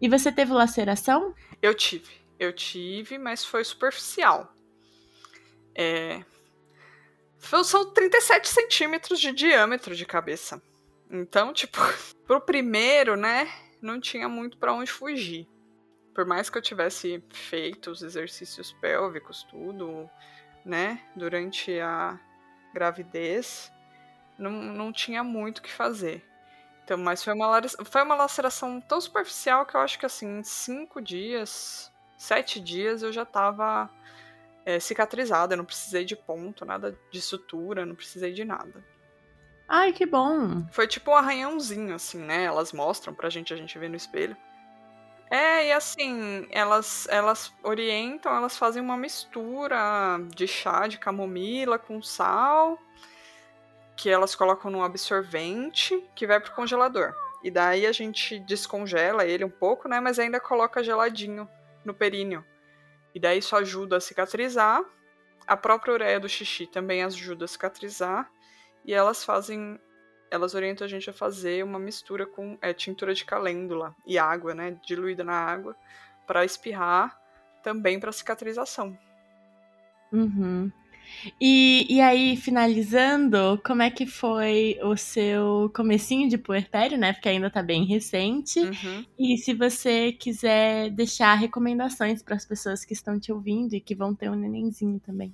E 0.00 0.08
você 0.08 0.30
teve 0.30 0.52
laceração? 0.52 1.34
Eu 1.60 1.74
tive. 1.74 2.12
Eu 2.38 2.52
tive, 2.52 3.18
mas 3.18 3.44
foi 3.44 3.64
superficial. 3.64 4.54
É... 5.74 6.24
São 7.64 7.92
37 7.92 8.48
centímetros 8.48 9.18
de 9.18 9.32
diâmetro 9.32 9.96
de 9.96 10.06
cabeça. 10.06 10.62
Então, 11.10 11.52
tipo, 11.52 11.78
pro 12.24 12.40
primeiro, 12.40 13.16
né, 13.16 13.52
não 13.82 14.00
tinha 14.00 14.28
muito 14.28 14.56
para 14.56 14.72
onde 14.72 14.92
fugir. 14.92 15.48
Por 16.14 16.24
mais 16.24 16.48
que 16.48 16.56
eu 16.56 16.62
tivesse 16.62 17.20
feito 17.32 17.90
os 17.90 18.04
exercícios 18.04 18.72
pélvicos, 18.74 19.42
tudo, 19.50 20.08
né, 20.64 21.02
durante 21.16 21.76
a 21.80 22.20
gravidez, 22.74 23.72
não, 24.36 24.50
não 24.50 24.92
tinha 24.92 25.24
muito 25.24 25.58
o 25.58 25.62
que 25.62 25.72
fazer. 25.72 26.22
Então, 26.82 26.98
mas 26.98 27.24
foi 27.24 27.32
uma, 27.32 27.62
foi 27.84 28.02
uma 28.02 28.14
laceração 28.14 28.78
tão 28.82 29.00
superficial 29.00 29.64
que 29.64 29.74
eu 29.74 29.80
acho 29.80 29.98
que, 29.98 30.04
assim, 30.04 30.40
em 30.40 30.42
cinco 30.42 31.00
dias 31.00 31.90
sete 32.16 32.60
dias 32.60 33.02
eu 33.02 33.12
já 33.12 33.24
tava 33.24 33.90
é, 34.64 34.80
cicatrizada, 34.80 35.56
não 35.56 35.64
precisei 35.64 36.04
de 36.04 36.16
ponto, 36.16 36.64
nada 36.64 36.98
de 37.10 37.20
sutura, 37.20 37.84
não 37.84 37.94
precisei 37.94 38.32
de 38.32 38.44
nada. 38.44 38.84
Ai, 39.68 39.92
que 39.92 40.06
bom! 40.06 40.66
Foi 40.72 40.86
tipo 40.86 41.10
um 41.10 41.16
arranhãozinho, 41.16 41.94
assim, 41.94 42.18
né? 42.18 42.44
Elas 42.44 42.72
mostram 42.72 43.14
pra 43.14 43.30
gente, 43.30 43.52
a 43.52 43.56
gente 43.56 43.78
vê 43.78 43.88
no 43.88 43.96
espelho. 43.96 44.36
É, 45.30 45.68
e 45.68 45.72
assim, 45.72 46.46
elas, 46.50 47.08
elas 47.10 47.52
orientam, 47.62 48.34
elas 48.34 48.56
fazem 48.56 48.82
uma 48.82 48.96
mistura 48.96 50.18
de 50.34 50.46
chá 50.46 50.86
de 50.86 50.98
camomila 50.98 51.78
com 51.78 52.02
sal, 52.02 52.78
que 53.96 54.10
elas 54.10 54.34
colocam 54.34 54.70
num 54.70 54.82
absorvente 54.82 56.02
que 56.14 56.26
vai 56.26 56.40
pro 56.40 56.54
congelador. 56.54 57.14
E 57.42 57.50
daí 57.50 57.86
a 57.86 57.92
gente 57.92 58.38
descongela 58.38 59.26
ele 59.26 59.44
um 59.44 59.50
pouco, 59.50 59.86
né? 59.86 60.00
Mas 60.00 60.18
ainda 60.18 60.40
coloca 60.40 60.82
geladinho 60.82 61.48
no 61.84 61.92
períneo. 61.92 62.44
E 63.14 63.20
daí 63.20 63.38
isso 63.38 63.54
ajuda 63.54 63.98
a 63.98 64.00
cicatrizar. 64.00 64.82
A 65.46 65.56
própria 65.56 65.92
ureia 65.92 66.18
do 66.18 66.28
xixi 66.28 66.66
também 66.66 67.04
ajuda 67.04 67.44
a 67.44 67.48
cicatrizar. 67.48 68.30
E 68.84 68.94
elas 68.94 69.22
fazem. 69.22 69.78
Elas 70.34 70.52
orientam 70.52 70.84
a 70.84 70.88
gente 70.88 71.08
a 71.08 71.12
fazer 71.12 71.62
uma 71.62 71.78
mistura 71.78 72.26
com 72.26 72.58
é, 72.60 72.72
tintura 72.72 73.14
de 73.14 73.24
calêndula 73.24 73.94
e 74.04 74.18
água, 74.18 74.52
né? 74.52 74.76
Diluída 74.84 75.22
na 75.22 75.34
água, 75.34 75.76
para 76.26 76.44
espirrar 76.44 77.16
também 77.62 78.00
para 78.00 78.10
cicatrização. 78.10 78.98
Uhum. 80.12 80.72
E, 81.40 81.86
e 81.88 82.00
aí, 82.00 82.36
finalizando, 82.36 83.60
como 83.64 83.82
é 83.82 83.90
que 83.90 84.06
foi 84.06 84.76
o 84.82 84.96
seu 84.96 85.70
comecinho 85.72 86.28
de 86.28 86.36
puerpério, 86.36 86.98
né? 86.98 87.12
Porque 87.12 87.28
ainda 87.28 87.48
tá 87.48 87.62
bem 87.62 87.84
recente. 87.84 88.58
Uhum. 88.58 89.06
E 89.16 89.38
se 89.38 89.54
você 89.54 90.10
quiser 90.10 90.90
deixar 90.90 91.36
recomendações 91.36 92.24
para 92.24 92.34
as 92.34 92.44
pessoas 92.44 92.84
que 92.84 92.92
estão 92.92 93.20
te 93.20 93.30
ouvindo 93.30 93.74
e 93.74 93.80
que 93.80 93.94
vão 93.94 94.16
ter 94.16 94.28
um 94.28 94.34
nenenzinho 94.34 94.98
também. 94.98 95.32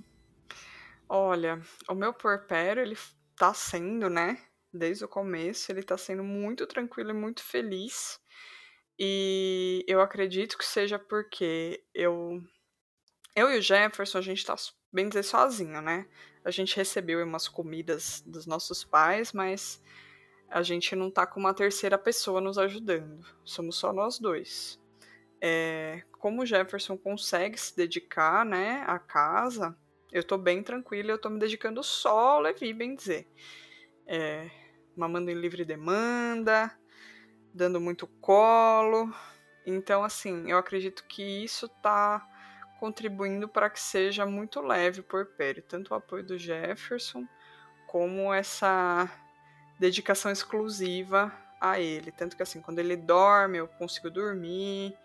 Olha, 1.09 1.59
o 1.89 1.95
meu 1.95 2.13
puerpério, 2.13 2.83
ele 2.83 2.99
tá 3.35 3.55
sendo, 3.55 4.11
né? 4.11 4.37
Desde 4.73 5.05
o 5.05 5.09
começo, 5.09 5.71
ele 5.71 5.83
tá 5.83 5.97
sendo 5.99 6.23
muito 6.23 6.67
tranquilo 6.67 7.11
e 7.11 7.15
muito 7.15 7.43
feliz. 7.43 8.21
E 8.99 9.85
eu 9.89 10.01
acredito 10.01 10.59
que 10.59 10.65
seja 10.65 10.99
porque 10.99 11.83
eu 11.95 12.43
eu 13.35 13.51
e 13.51 13.59
o 13.59 13.63
Jefferson, 13.63 14.19
a 14.19 14.23
gente 14.23 14.45
tá 14.45 14.55
bem 14.93 15.09
dizer, 15.09 15.23
sozinho, 15.23 15.81
né? 15.81 16.07
A 16.45 16.51
gente 16.51 16.77
recebeu 16.77 17.25
umas 17.25 17.49
comidas 17.49 18.23
dos 18.27 18.47
nossos 18.47 18.85
pais, 18.85 19.33
mas 19.33 19.83
a 20.49 20.63
gente 20.63 20.97
não 20.97 21.11
tá 21.11 21.27
com 21.27 21.39
uma 21.39 21.55
terceira 21.55 21.97
pessoa 21.97 22.41
nos 22.41 22.59
ajudando. 22.59 23.25
Somos 23.45 23.77
só 23.77 23.93
nós 23.93 24.19
dois. 24.19 24.81
É, 25.41 26.03
como 26.19 26.43
o 26.43 26.47
Jefferson 26.47 26.99
consegue 26.99 27.59
se 27.59 27.75
dedicar, 27.75 28.45
né, 28.45 28.85
à 28.87 28.99
casa, 28.99 29.77
eu 30.13 30.25
tô 30.25 30.37
bem 30.37 30.63
tranquila, 30.63 31.13
eu 31.13 31.19
tô 31.19 31.31
me 31.31 31.39
dedicando 31.39 31.83
só 31.83 32.19
ao 32.33 32.41
Levi, 32.41 32.75
bem 32.75 32.95
dizer. 32.95 33.29
É, 34.07 34.51
mamando 34.97 35.31
em 35.31 35.35
livre 35.35 35.65
demanda, 35.65 36.71
dando 37.55 37.81
muito 37.81 38.07
colo. 38.07 39.13
Então, 39.67 40.03
assim, 40.03 40.51
eu 40.51 40.59
acredito 40.59 41.05
que 41.07 41.23
isso 41.23 41.69
tá 41.83 42.27
contribuindo 42.79 43.47
para 43.47 43.69
que 43.69 43.79
seja 43.79 44.25
muito 44.25 44.61
leve 44.61 45.03
por 45.03 45.27
Perry, 45.27 45.61
tanto 45.61 45.93
o 45.93 45.95
apoio 45.95 46.25
do 46.25 46.39
Jefferson 46.39 47.29
como 47.87 48.33
essa 48.33 49.11
dedicação 49.79 50.31
exclusiva 50.31 51.33
a 51.61 51.79
ele. 51.79 52.11
Tanto 52.11 52.37
que 52.37 52.43
assim, 52.43 52.61
quando 52.61 52.79
ele 52.79 52.97
dorme, 52.97 53.59
eu 53.59 53.69
consigo 53.69 54.11
dormir, 54.11 54.97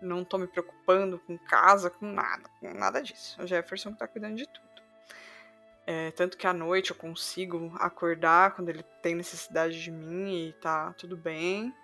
não 0.00 0.24
tô 0.24 0.36
me 0.36 0.48
preocupando 0.48 1.18
com 1.20 1.38
casa, 1.38 1.90
com 1.90 2.06
nada, 2.06 2.48
com 2.58 2.74
nada 2.74 3.00
disso. 3.00 3.40
O 3.40 3.46
Jefferson 3.46 3.92
tá 3.94 4.08
cuidando 4.08 4.36
de 4.36 4.46
tudo. 4.46 4.71
É, 5.86 6.10
tanto 6.12 6.36
que 6.36 6.46
à 6.46 6.52
noite 6.52 6.90
eu 6.90 6.96
consigo 6.96 7.72
acordar 7.76 8.54
quando 8.54 8.68
ele 8.68 8.84
tem 9.02 9.14
necessidade 9.14 9.82
de 9.82 9.90
mim 9.90 10.48
e 10.48 10.52
tá 10.54 10.92
tudo 10.94 11.16
bem. 11.16 11.74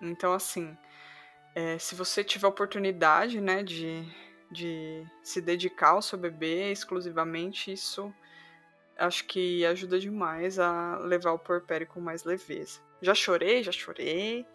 Então, 0.00 0.32
assim, 0.32 0.76
é, 1.54 1.78
se 1.78 1.94
você 1.94 2.22
tiver 2.22 2.46
oportunidade, 2.46 3.40
né, 3.40 3.62
de 3.62 4.06
de 4.54 5.04
se 5.22 5.40
dedicar 5.40 5.90
ao 5.90 6.02
seu 6.02 6.16
bebê 6.16 6.70
exclusivamente, 6.70 7.72
isso 7.72 8.14
acho 8.96 9.24
que 9.26 9.66
ajuda 9.66 9.98
demais 9.98 10.58
a 10.58 10.96
levar 10.98 11.32
o 11.32 11.38
porpério 11.38 11.86
com 11.86 12.00
mais 12.00 12.24
leveza. 12.24 12.80
Já 13.02 13.14
chorei, 13.14 13.62
já 13.62 13.72
chorei. 13.72 14.46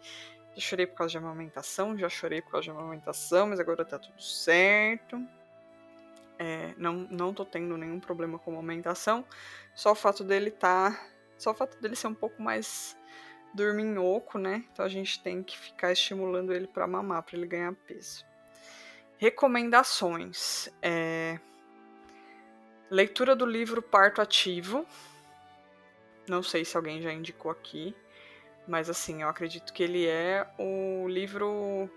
Já 0.54 0.60
chorei 0.60 0.86
por 0.86 0.96
causa 0.96 1.12
de 1.12 1.18
amamentação, 1.18 1.96
já 1.96 2.08
chorei 2.08 2.42
por 2.42 2.52
causa 2.52 2.64
de 2.64 2.70
amamentação, 2.70 3.48
mas 3.48 3.60
agora 3.60 3.84
tá 3.84 3.98
tudo 3.98 4.20
certo. 4.20 5.16
É, 6.42 6.72
não, 6.78 7.06
não 7.10 7.34
tô 7.34 7.44
tendo 7.44 7.76
nenhum 7.76 8.00
problema 8.00 8.38
com 8.38 8.52
amamentação. 8.52 9.26
Só 9.74 9.92
o 9.92 9.94
fato 9.94 10.24
dele 10.24 10.50
tá. 10.50 10.98
Só 11.36 11.50
o 11.50 11.54
fato 11.54 11.78
dele 11.78 11.94
ser 11.94 12.06
um 12.06 12.14
pouco 12.14 12.42
mais 12.42 12.96
dorminhoco, 13.52 14.38
né? 14.38 14.64
Então 14.72 14.82
a 14.82 14.88
gente 14.88 15.22
tem 15.22 15.42
que 15.42 15.58
ficar 15.58 15.92
estimulando 15.92 16.54
ele 16.54 16.66
para 16.66 16.86
mamar, 16.86 17.22
para 17.24 17.36
ele 17.36 17.46
ganhar 17.46 17.74
peso. 17.86 18.24
Recomendações. 19.18 20.70
É... 20.80 21.38
Leitura 22.90 23.36
do 23.36 23.44
livro 23.44 23.82
Parto 23.82 24.22
Ativo. 24.22 24.86
Não 26.26 26.42
sei 26.42 26.64
se 26.64 26.74
alguém 26.74 27.02
já 27.02 27.12
indicou 27.12 27.50
aqui, 27.50 27.94
mas 28.66 28.88
assim, 28.88 29.20
eu 29.22 29.28
acredito 29.28 29.74
que 29.74 29.82
ele 29.82 30.06
é 30.06 30.48
o 30.58 31.06
livro 31.06 31.90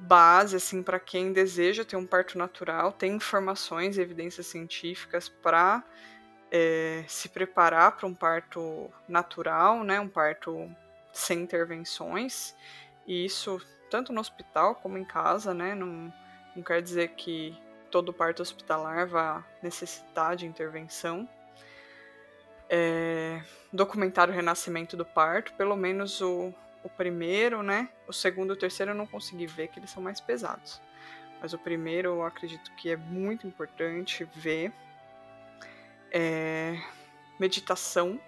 base 0.00 0.56
assim 0.56 0.82
para 0.82 1.00
quem 1.00 1.32
deseja 1.32 1.84
ter 1.84 1.96
um 1.96 2.06
parto 2.06 2.38
natural, 2.38 2.92
tem 2.92 3.14
informações 3.14 3.98
e 3.98 4.00
evidências 4.00 4.46
científicas 4.46 5.28
para 5.28 5.82
é, 6.50 7.04
se 7.08 7.28
preparar 7.28 7.96
para 7.96 8.06
um 8.06 8.14
parto 8.14 8.90
natural, 9.08 9.82
né, 9.84 10.00
um 10.00 10.08
parto 10.08 10.70
sem 11.12 11.40
intervenções. 11.40 12.54
E 13.06 13.24
isso 13.24 13.60
tanto 13.90 14.12
no 14.12 14.20
hospital 14.20 14.74
como 14.76 14.98
em 14.98 15.04
casa, 15.04 15.52
né, 15.52 15.74
num, 15.74 16.12
não 16.54 16.62
quer 16.62 16.82
dizer 16.82 17.08
que 17.10 17.56
todo 17.90 18.12
parto 18.12 18.42
hospitalar 18.42 19.06
vá 19.06 19.44
necessitar 19.62 20.36
de 20.36 20.46
intervenção. 20.46 21.28
É, 22.70 23.42
documentário 23.72 24.34
Renascimento 24.34 24.94
do 24.94 25.04
Parto, 25.04 25.54
pelo 25.54 25.74
menos 25.74 26.20
o, 26.20 26.52
o 26.84 26.88
primeiro, 26.88 27.62
né? 27.62 27.88
O 28.06 28.12
segundo 28.12 28.52
e 28.52 28.54
o 28.54 28.58
terceiro 28.58 28.92
eu 28.92 28.96
não 28.96 29.06
consegui 29.06 29.46
ver, 29.46 29.68
que 29.68 29.78
eles 29.78 29.90
são 29.90 30.02
mais 30.02 30.20
pesados. 30.20 30.80
Mas 31.40 31.52
o 31.52 31.58
primeiro 31.58 32.08
eu 32.08 32.22
acredito 32.24 32.72
que 32.76 32.90
é 32.90 32.96
muito 32.96 33.46
importante 33.46 34.24
ver. 34.34 34.72
é, 36.10 36.80
meditação. 37.38 38.20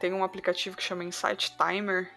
Tem 0.00 0.12
um 0.12 0.24
aplicativo 0.24 0.76
que 0.76 0.82
chama 0.82 1.04
Insight 1.04 1.56
Timer, 1.56 2.10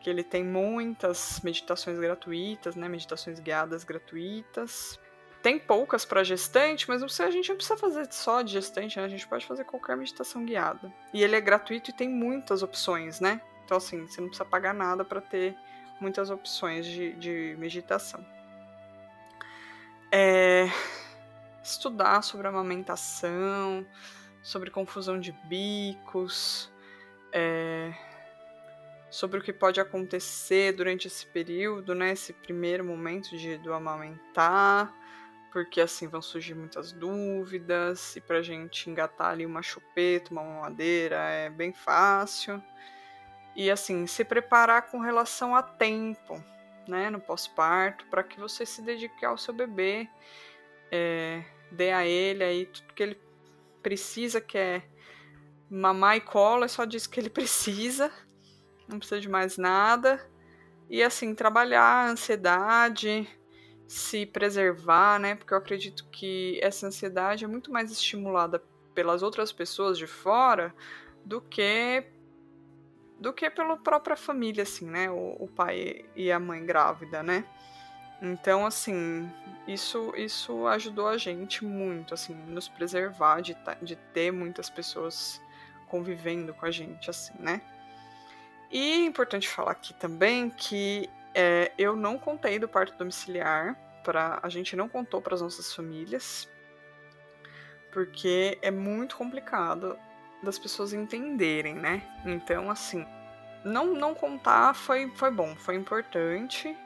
que 0.00 0.08
ele 0.08 0.22
tem 0.22 0.44
muitas 0.44 1.40
meditações 1.42 1.98
gratuitas, 1.98 2.74
né? 2.74 2.88
Meditações 2.88 3.38
guiadas 3.40 3.84
gratuitas. 3.84 4.98
Tem 5.42 5.58
poucas 5.58 6.04
para 6.04 6.24
gestante, 6.24 6.88
mas 6.88 7.02
a 7.20 7.30
gente 7.30 7.48
não 7.48 7.56
precisa 7.56 7.76
fazer 7.76 8.12
só 8.12 8.42
de 8.42 8.52
gestante, 8.52 8.98
né? 8.98 9.04
A 9.04 9.08
gente 9.08 9.26
pode 9.26 9.46
fazer 9.46 9.64
qualquer 9.64 9.96
meditação 9.96 10.44
guiada. 10.44 10.92
E 11.12 11.22
ele 11.22 11.36
é 11.36 11.40
gratuito 11.40 11.90
e 11.90 11.92
tem 11.92 12.08
muitas 12.08 12.62
opções, 12.62 13.20
né? 13.20 13.40
Então, 13.68 13.76
assim, 13.76 14.06
você 14.06 14.18
não 14.18 14.28
precisa 14.28 14.48
pagar 14.48 14.72
nada 14.72 15.04
para 15.04 15.20
ter 15.20 15.54
muitas 16.00 16.30
opções 16.30 16.86
de, 16.86 17.12
de 17.16 17.54
meditação. 17.58 18.24
É, 20.10 20.70
estudar 21.62 22.22
sobre 22.22 22.48
amamentação, 22.48 23.86
sobre 24.42 24.70
confusão 24.70 25.20
de 25.20 25.32
bicos, 25.44 26.72
é, 27.30 27.92
sobre 29.10 29.38
o 29.38 29.42
que 29.42 29.52
pode 29.52 29.78
acontecer 29.82 30.72
durante 30.72 31.06
esse 31.06 31.26
período, 31.26 31.94
né, 31.94 32.12
esse 32.12 32.32
primeiro 32.32 32.82
momento 32.82 33.36
de, 33.36 33.58
do 33.58 33.74
amamentar, 33.74 34.94
porque 35.52 35.82
assim 35.82 36.08
vão 36.08 36.22
surgir 36.22 36.54
muitas 36.54 36.90
dúvidas, 36.90 38.16
e 38.16 38.20
pra 38.22 38.40
gente 38.40 38.88
engatar 38.88 39.32
ali 39.32 39.44
uma 39.44 39.60
chupeta, 39.60 40.30
uma 40.30 40.42
mamadeira 40.42 41.16
é 41.16 41.50
bem 41.50 41.74
fácil. 41.74 42.62
E 43.58 43.72
assim, 43.72 44.06
se 44.06 44.24
preparar 44.24 44.82
com 44.82 45.00
relação 45.00 45.52
a 45.52 45.64
tempo, 45.64 46.40
né, 46.86 47.10
no 47.10 47.18
pós-parto, 47.18 48.06
para 48.06 48.22
que 48.22 48.38
você 48.38 48.64
se 48.64 48.80
dedique 48.80 49.24
ao 49.26 49.36
seu 49.36 49.52
bebê, 49.52 50.08
é, 50.92 51.42
dê 51.72 51.90
a 51.90 52.06
ele 52.06 52.44
aí 52.44 52.66
tudo 52.66 52.94
que 52.94 53.02
ele 53.02 53.20
precisa, 53.82 54.40
que 54.40 54.56
é 54.56 54.84
mamar 55.68 56.16
e 56.16 56.20
cola, 56.20 56.66
é 56.66 56.68
só 56.68 56.84
disso 56.84 57.10
que 57.10 57.18
ele 57.18 57.28
precisa, 57.30 58.12
não 58.86 59.00
precisa 59.00 59.20
de 59.20 59.28
mais 59.28 59.58
nada. 59.58 60.24
E 60.88 61.02
assim, 61.02 61.34
trabalhar 61.34 61.82
a 61.82 62.10
ansiedade, 62.10 63.28
se 63.88 64.24
preservar, 64.24 65.18
né? 65.18 65.34
Porque 65.34 65.52
eu 65.52 65.58
acredito 65.58 66.08
que 66.10 66.60
essa 66.62 66.86
ansiedade 66.86 67.44
é 67.44 67.48
muito 67.48 67.72
mais 67.72 67.90
estimulada 67.90 68.62
pelas 68.94 69.20
outras 69.20 69.50
pessoas 69.50 69.98
de 69.98 70.06
fora 70.06 70.72
do 71.24 71.40
que 71.40 72.06
do 73.18 73.32
que 73.32 73.50
pela 73.50 73.76
própria 73.76 74.16
família, 74.16 74.62
assim, 74.62 74.86
né? 74.86 75.10
O, 75.10 75.36
o 75.40 75.48
pai 75.48 76.04
e 76.14 76.30
a 76.30 76.38
mãe 76.38 76.64
grávida, 76.64 77.22
né? 77.22 77.44
Então, 78.20 78.66
assim, 78.66 79.30
isso, 79.66 80.12
isso 80.16 80.66
ajudou 80.66 81.08
a 81.08 81.16
gente 81.16 81.64
muito, 81.64 82.14
assim, 82.14 82.34
nos 82.34 82.68
preservar 82.68 83.40
de, 83.40 83.56
de 83.82 83.96
ter 84.12 84.32
muitas 84.32 84.68
pessoas 84.68 85.40
convivendo 85.88 86.52
com 86.52 86.66
a 86.66 86.70
gente, 86.70 87.08
assim, 87.08 87.34
né? 87.38 87.60
E 88.70 89.02
é 89.02 89.04
importante 89.04 89.48
falar 89.48 89.72
aqui 89.72 89.94
também 89.94 90.50
que 90.50 91.08
é, 91.34 91.72
eu 91.78 91.96
não 91.96 92.18
contei 92.18 92.58
do 92.58 92.68
parto 92.68 92.96
domiciliar, 92.98 93.76
para 94.04 94.40
a 94.42 94.48
gente 94.48 94.74
não 94.74 94.88
contou 94.88 95.20
para 95.20 95.34
as 95.34 95.42
nossas 95.42 95.74
famílias, 95.74 96.48
porque 97.92 98.58
é 98.62 98.70
muito 98.70 99.16
complicado 99.16 99.98
das 100.42 100.58
pessoas 100.58 100.92
entenderem, 100.92 101.74
né? 101.74 102.02
Então, 102.24 102.70
assim, 102.70 103.06
não, 103.64 103.86
não 103.94 104.14
contar 104.14 104.74
foi, 104.74 105.10
foi 105.14 105.30
bom, 105.30 105.54
foi 105.56 105.74
importante. 105.74 106.76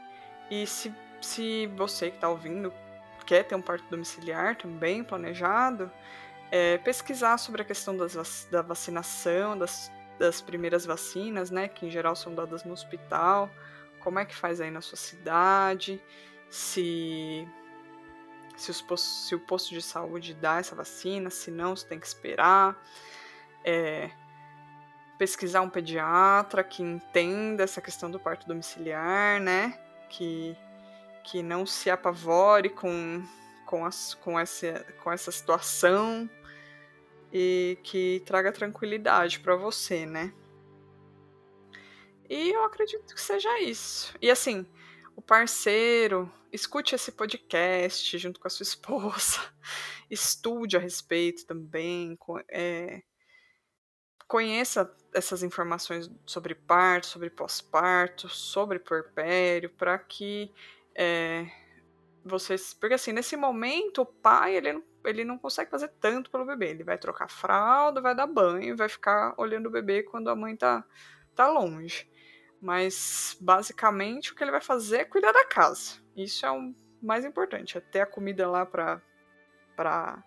E 0.51 0.67
se, 0.67 0.95
se 1.21 1.67
você 1.77 2.11
que 2.11 2.17
está 2.17 2.29
ouvindo 2.29 2.73
quer 3.27 3.45
ter 3.45 3.55
um 3.55 3.63
parto 3.63 3.85
domiciliar 3.89 4.57
também 4.57 5.05
planejado, 5.05 5.91
é, 6.51 6.79
pesquisar 6.79 7.39
sobre 7.39 7.63
a 7.63 7.65
questão 7.65 7.97
das, 7.97 8.49
da 8.51 8.63
vacinação, 8.63 9.57
das, 9.57 9.93
das 10.19 10.41
primeiras 10.41 10.85
vacinas, 10.85 11.51
né? 11.51 11.69
Que 11.69 11.87
em 11.87 11.91
geral 11.91 12.17
são 12.17 12.35
dadas 12.35 12.65
no 12.65 12.73
hospital. 12.73 13.51
Como 14.01 14.19
é 14.19 14.25
que 14.25 14.35
faz 14.35 14.61
aí 14.61 14.71
na 14.71 14.81
sua 14.81 14.97
cidade? 14.99 16.03
Se 16.51 17.49
se, 18.57 18.71
os, 18.71 18.85
se, 19.01 19.35
o 19.35 19.41
posto 19.41 19.71
de 19.71 19.83
saúde 19.83 20.35
dá 20.35 20.59
essa 20.59 20.75
vacina, 20.75 21.31
se 21.31 21.51
não, 21.51 21.75
você 21.75 21.87
tem 21.87 21.99
que 21.99 22.07
esperar 22.07 22.77
é, 23.65 24.11
pesquisar 25.19 25.61
um 25.61 25.71
pediatra 25.71 26.65
que 26.65 26.83
entenda 26.83 27.63
essa 27.63 27.81
questão 27.81 28.11
do 28.11 28.19
parto 28.19 28.47
domiciliar, 28.47 29.41
né? 29.41 29.79
Que, 30.09 30.57
que 31.25 31.43
não 31.43 31.65
se 31.65 31.91
apavore 31.91 32.69
com, 32.69 33.23
com, 33.65 33.85
as, 33.85 34.15
com, 34.15 34.39
essa, 34.39 34.85
com 35.03 35.13
essa 35.13 35.31
situação 35.31 36.29
e 37.33 37.79
que 37.83 38.23
traga 38.27 38.53
tranquilidade 38.53 39.41
para 39.41 39.57
você, 39.57 40.05
né? 40.05 40.33
E 42.29 42.51
eu 42.51 42.65
acredito 42.65 43.15
que 43.15 43.21
seja 43.21 43.61
isso. 43.61 44.15
E 44.21 44.31
assim, 44.31 44.67
o 45.15 45.23
parceiro, 45.23 46.33
escute 46.51 46.95
esse 46.95 47.13
podcast 47.13 48.19
junto 48.19 48.41
com 48.41 48.49
a 48.49 48.51
sua 48.51 48.65
esposa, 48.67 49.41
estude 50.11 50.77
a 50.77 50.81
respeito 50.81 51.47
também, 51.47 52.19
é, 52.51 53.03
conheça 54.33 54.91
essas 55.13 55.43
informações 55.43 56.11
sobre 56.25 56.55
parto, 56.55 57.07
sobre 57.07 57.29
pós-parto, 57.29 58.31
sobre 58.31 58.79
puerpério, 58.79 59.69
para 59.69 59.99
que 59.99 60.51
é, 60.95 61.47
vocês. 62.25 62.73
Porque 62.73 62.95
assim, 62.95 63.13
nesse 63.13 63.37
momento, 63.37 64.01
o 64.01 64.07
pai 64.07 64.57
ele 64.57 64.73
não, 64.73 64.83
ele 65.05 65.23
não 65.23 65.37
consegue 65.37 65.71
fazer 65.71 65.89
tanto 66.01 66.31
pelo 66.31 66.47
bebê. 66.47 66.71
Ele 66.71 66.83
vai 66.83 66.97
trocar 66.97 67.29
fralda, 67.29 68.01
vai 68.01 68.15
dar 68.15 68.27
banho, 68.27 68.75
vai 68.75 68.89
ficar 68.89 69.35
olhando 69.37 69.67
o 69.67 69.71
bebê 69.71 70.03
quando 70.03 70.31
a 70.31 70.35
mãe 70.35 70.57
tá, 70.57 70.83
tá 71.35 71.47
longe. 71.47 72.11
Mas 72.59 73.37
basicamente 73.39 74.33
o 74.33 74.35
que 74.35 74.43
ele 74.43 74.51
vai 74.51 74.63
fazer 74.63 75.01
é 75.01 75.05
cuidar 75.05 75.33
da 75.33 75.45
casa. 75.45 76.01
Isso 76.17 76.47
é 76.47 76.51
o 76.51 76.75
mais 77.03 77.27
importante. 77.27 77.77
É 77.77 77.83
ter 77.83 78.01
a 78.01 78.07
comida 78.07 78.49
lá 78.49 78.65
para 78.65 78.99
para 79.77 80.25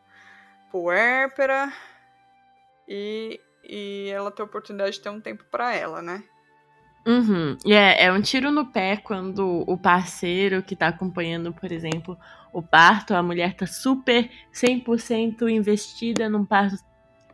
puérpera 0.72 1.74
e 2.88 3.40
e 3.68 4.10
ela 4.10 4.32
ter 4.32 4.42
a 4.42 4.46
oportunidade 4.46 4.94
de 4.94 5.02
ter 5.02 5.10
um 5.10 5.22
tempo 5.22 5.44
para 5.52 5.76
ela, 5.76 6.02
né? 6.02 6.24
Uhum. 7.06 7.56
E 7.64 7.74
é, 7.74 8.06
é 8.06 8.12
um 8.12 8.22
tiro 8.22 8.52
no 8.52 8.66
pé 8.66 8.98
quando 8.98 9.64
o 9.68 9.78
parceiro 9.78 10.64
que 10.64 10.76
tá 10.76 10.88
acompanhando, 10.88 11.54
por 11.54 11.72
exemplo, 11.72 12.18
o 12.52 12.64
parto, 12.64 13.14
a 13.14 13.22
mulher 13.22 13.54
tá 13.54 13.68
super 13.68 14.30
100% 14.52 15.48
investida 15.50 16.28
num 16.28 16.44
parto 16.44 16.78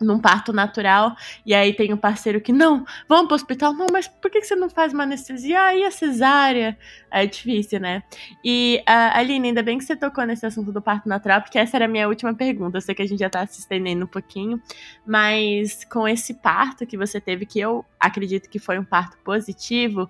num 0.05 0.19
parto 0.19 0.53
natural, 0.53 1.15
e 1.45 1.53
aí 1.53 1.73
tem 1.73 1.93
um 1.93 1.97
parceiro 1.97 2.41
que, 2.41 2.51
não, 2.51 2.85
vamos 3.07 3.27
pro 3.27 3.35
hospital, 3.35 3.73
não, 3.73 3.87
mas 3.91 4.07
por 4.07 4.29
que 4.29 4.41
você 4.41 4.55
não 4.55 4.69
faz 4.69 4.93
uma 4.93 5.03
anestesia? 5.03 5.61
Aí 5.61 5.83
a 5.83 5.91
cesárea 5.91 6.77
é 7.09 7.25
difícil, 7.25 7.79
né? 7.79 8.03
E, 8.43 8.83
uh, 8.87 9.17
Aline, 9.17 9.49
ainda 9.49 9.63
bem 9.63 9.77
que 9.77 9.83
você 9.83 9.95
tocou 9.95 10.25
nesse 10.25 10.45
assunto 10.45 10.71
do 10.71 10.81
parto 10.81 11.07
natural, 11.07 11.41
porque 11.41 11.59
essa 11.59 11.77
era 11.77 11.85
a 11.85 11.87
minha 11.87 12.07
última 12.07 12.33
pergunta, 12.33 12.77
eu 12.77 12.81
sei 12.81 12.95
que 12.95 13.01
a 13.01 13.07
gente 13.07 13.19
já 13.19 13.29
tá 13.29 13.45
se 13.45 13.59
estendendo 13.59 14.05
um 14.05 14.07
pouquinho, 14.07 14.61
mas 15.05 15.83
com 15.85 16.07
esse 16.07 16.33
parto 16.33 16.85
que 16.85 16.97
você 16.97 17.19
teve, 17.19 17.45
que 17.45 17.59
eu 17.59 17.85
acredito 17.99 18.49
que 18.49 18.59
foi 18.59 18.79
um 18.79 18.83
parto 18.83 19.17
positivo, 19.23 20.09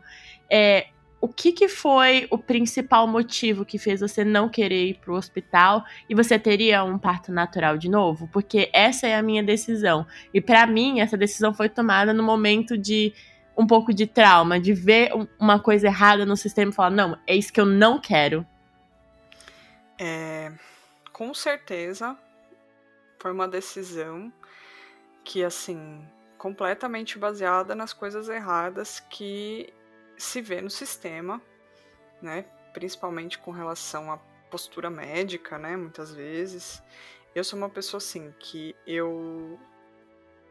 é, 0.49 0.87
o 1.22 1.28
que, 1.28 1.51
que 1.51 1.67
foi 1.67 2.28
o 2.32 2.38
principal 2.38 3.05
motivo 3.05 3.63
que 3.63 3.78
fez 3.78 4.01
você 4.01 4.26
não 4.26 4.49
querer 4.49 4.88
ir 4.88 4.93
para 4.95 5.13
o 5.13 5.15
hospital 5.15 5.86
e 6.09 6.15
você 6.15 6.39
teria 6.39 6.84
um 6.84 6.97
parto 6.97 7.32
natural 7.32 7.78
de 7.78 7.88
novo? 7.88 8.28
Porque 8.34 8.72
essa 8.74 9.07
é 9.07 9.15
a 9.15 9.22
minha 9.22 9.43
decisão. 9.43 10.05
E 10.34 10.41
para 10.41 10.65
mim, 10.65 10.99
essa 10.99 11.15
decisão 11.15 11.53
foi 11.53 11.69
tomada 11.69 12.11
no 12.11 12.24
momento 12.24 12.76
de 12.76 13.13
um 13.55 13.67
pouco 13.67 13.93
de 13.93 14.07
trauma, 14.07 14.59
de 14.59 14.74
ver 14.74 15.11
uma 15.39 15.59
coisa 15.59 15.86
errada 15.86 16.26
no 16.26 16.36
sistema 16.36 16.72
e 16.72 16.74
falar: 16.74 16.89
não, 16.89 17.15
é 17.27 17.35
isso 17.35 17.53
que 17.53 17.61
eu 17.61 17.65
não 17.68 18.02
quero. 18.02 18.43
É, 19.99 20.52
com 21.14 21.31
certeza 21.35 22.18
foi 23.19 23.31
uma 23.31 23.48
decisão 23.48 24.34
que, 25.23 25.43
assim, 25.43 26.03
completamente 26.39 27.19
baseada 27.19 27.76
nas 27.76 27.93
coisas 27.93 28.27
erradas 28.27 28.99
que 28.99 29.72
se 30.22 30.41
vê 30.41 30.61
no 30.61 30.69
sistema, 30.69 31.41
né? 32.22 32.45
Principalmente 32.73 33.38
com 33.38 33.52
relação 33.52 34.11
à 34.11 34.18
postura 34.49 34.89
médica, 34.89 35.57
né? 35.57 35.76
Muitas 35.76 36.14
vezes. 36.14 36.81
Eu 37.34 37.43
sou 37.43 37.57
uma 37.57 37.69
pessoa 37.69 37.98
assim 37.98 38.34
que 38.39 38.76
eu 38.85 39.60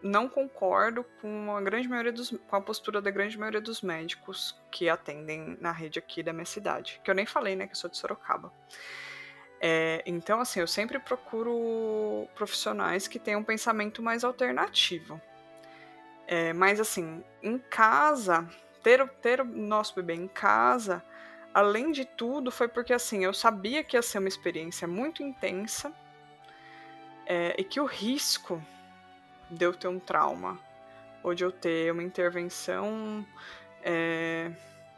não 0.02 0.28
concordo 0.28 1.04
com 1.20 1.54
a 1.54 1.60
grande 1.60 1.86
maioria 1.88 2.12
dos, 2.12 2.30
com 2.30 2.56
a 2.56 2.60
postura 2.60 3.02
da 3.02 3.10
grande 3.10 3.38
maioria 3.38 3.60
dos 3.60 3.82
médicos 3.82 4.58
que 4.70 4.88
atendem 4.88 5.58
na 5.60 5.72
rede 5.72 5.98
aqui 5.98 6.22
da 6.22 6.32
minha 6.32 6.46
cidade. 6.46 7.00
Que 7.04 7.10
eu 7.10 7.14
nem 7.14 7.26
falei, 7.26 7.54
né? 7.54 7.66
Que 7.66 7.72
eu 7.72 7.76
sou 7.76 7.90
de 7.90 7.96
Sorocaba. 7.98 8.52
É, 9.60 10.02
então, 10.06 10.40
assim, 10.40 10.60
eu 10.60 10.66
sempre 10.66 10.98
procuro 10.98 12.26
profissionais 12.34 13.06
que 13.06 13.18
tenham 13.18 13.40
um 13.40 13.44
pensamento 13.44 14.02
mais 14.02 14.24
alternativo. 14.24 15.20
É, 16.26 16.52
mas, 16.54 16.80
assim, 16.80 17.22
em 17.42 17.58
casa, 17.58 18.48
ter, 18.82 19.06
ter 19.22 19.40
o 19.40 19.44
nosso 19.44 19.94
bebê 19.94 20.14
em 20.14 20.28
casa, 20.28 21.02
além 21.54 21.92
de 21.92 22.04
tudo, 22.04 22.50
foi 22.50 22.68
porque 22.68 22.92
assim, 22.92 23.24
eu 23.24 23.32
sabia 23.34 23.82
que 23.84 23.96
ia 23.96 24.02
ser 24.02 24.18
uma 24.18 24.28
experiência 24.28 24.86
muito 24.88 25.22
intensa. 25.22 25.92
é, 27.26 27.54
e 27.58 27.64
que 27.64 27.80
o 27.80 27.84
risco 27.84 28.60
de 29.50 29.64
eu 29.64 29.72
ter 29.72 29.88
um 29.88 30.00
trauma 30.00 30.58
ou 31.22 31.34
de 31.34 31.44
eu 31.44 31.52
ter 31.52 31.92
uma 31.92 32.02
intervenção 32.02 33.24
é, 33.82 34.50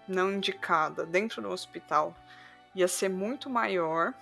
não 0.09 0.33
indicada 0.33 1.05
dentro 1.05 1.43
do 1.43 1.51
hospital 1.51 2.15
ia 2.75 2.89
ser 2.89 3.11
muito 3.11 3.51
maior. 3.51 4.15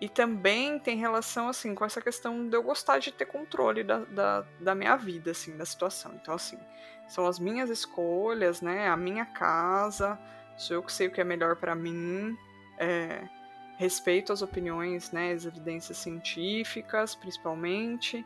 E 0.00 0.08
também 0.08 0.78
tem 0.78 0.96
relação, 0.96 1.48
assim, 1.48 1.74
com 1.74 1.84
essa 1.84 2.00
questão 2.00 2.48
de 2.48 2.56
eu 2.56 2.62
gostar 2.62 2.98
de 2.98 3.12
ter 3.12 3.26
controle 3.26 3.84
da, 3.84 3.98
da, 3.98 4.44
da 4.58 4.74
minha 4.74 4.96
vida, 4.96 5.32
assim, 5.32 5.56
da 5.56 5.64
situação. 5.66 6.12
Então, 6.14 6.34
assim, 6.34 6.58
são 7.06 7.26
as 7.26 7.38
minhas 7.38 7.68
escolhas, 7.68 8.62
né? 8.62 8.88
A 8.88 8.96
minha 8.96 9.26
casa, 9.26 10.18
sou 10.56 10.76
eu 10.76 10.82
que 10.82 10.92
sei 10.92 11.08
o 11.08 11.10
que 11.10 11.20
é 11.20 11.24
melhor 11.24 11.56
para 11.56 11.74
mim. 11.74 12.34
É, 12.78 13.28
respeito 13.76 14.32
as 14.32 14.40
opiniões, 14.40 15.10
né? 15.12 15.32
As 15.32 15.44
evidências 15.44 15.98
científicas, 15.98 17.14
principalmente. 17.14 18.24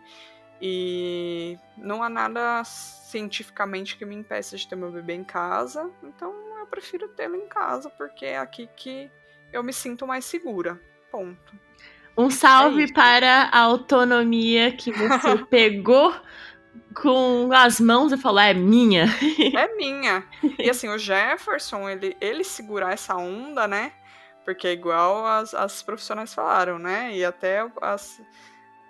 E 0.61 1.59
não 1.77 2.03
há 2.03 2.09
nada 2.09 2.63
cientificamente 2.65 3.97
que 3.97 4.05
me 4.05 4.15
impeça 4.15 4.57
de 4.57 4.67
ter 4.67 4.77
meu 4.77 4.91
bebê 4.91 5.15
em 5.15 5.25
casa, 5.25 5.91
então 6.03 6.33
eu 6.59 6.67
prefiro 6.67 7.09
tê-lo 7.09 7.37
em 7.37 7.49
casa, 7.49 7.91
porque 7.91 8.25
é 8.25 8.39
aqui 8.39 8.69
que 8.77 9.11
eu 9.53 9.63
me 9.63 9.73
sinto 9.73 10.07
mais 10.07 10.25
segura. 10.25 10.81
Ponto. 11.15 11.55
Um 12.19 12.29
salve 12.29 12.83
é 12.83 12.93
para 12.93 13.43
a 13.53 13.61
autonomia 13.61 14.73
que 14.73 14.91
você 14.91 15.39
pegou 15.49 16.13
com 17.01 17.51
as 17.53 17.79
mãos 17.79 18.11
e 18.11 18.17
falou: 18.17 18.41
é 18.41 18.53
minha. 18.53 19.05
É 19.55 19.77
minha. 19.77 20.29
E 20.59 20.69
assim, 20.69 20.89
o 20.89 20.99
Jefferson, 20.99 21.89
ele, 21.89 22.17
ele 22.21 22.43
segurar 22.43 22.93
essa 22.93 23.15
onda, 23.15 23.69
né? 23.69 23.93
Porque 24.45 24.67
é 24.67 24.73
igual 24.73 25.25
as, 25.25 25.55
as 25.55 25.85
profissionais 25.85 26.35
falaram, 26.35 26.81
né? 26.81 27.15
E 27.15 27.25
até 27.25 27.65
as 27.81 28.21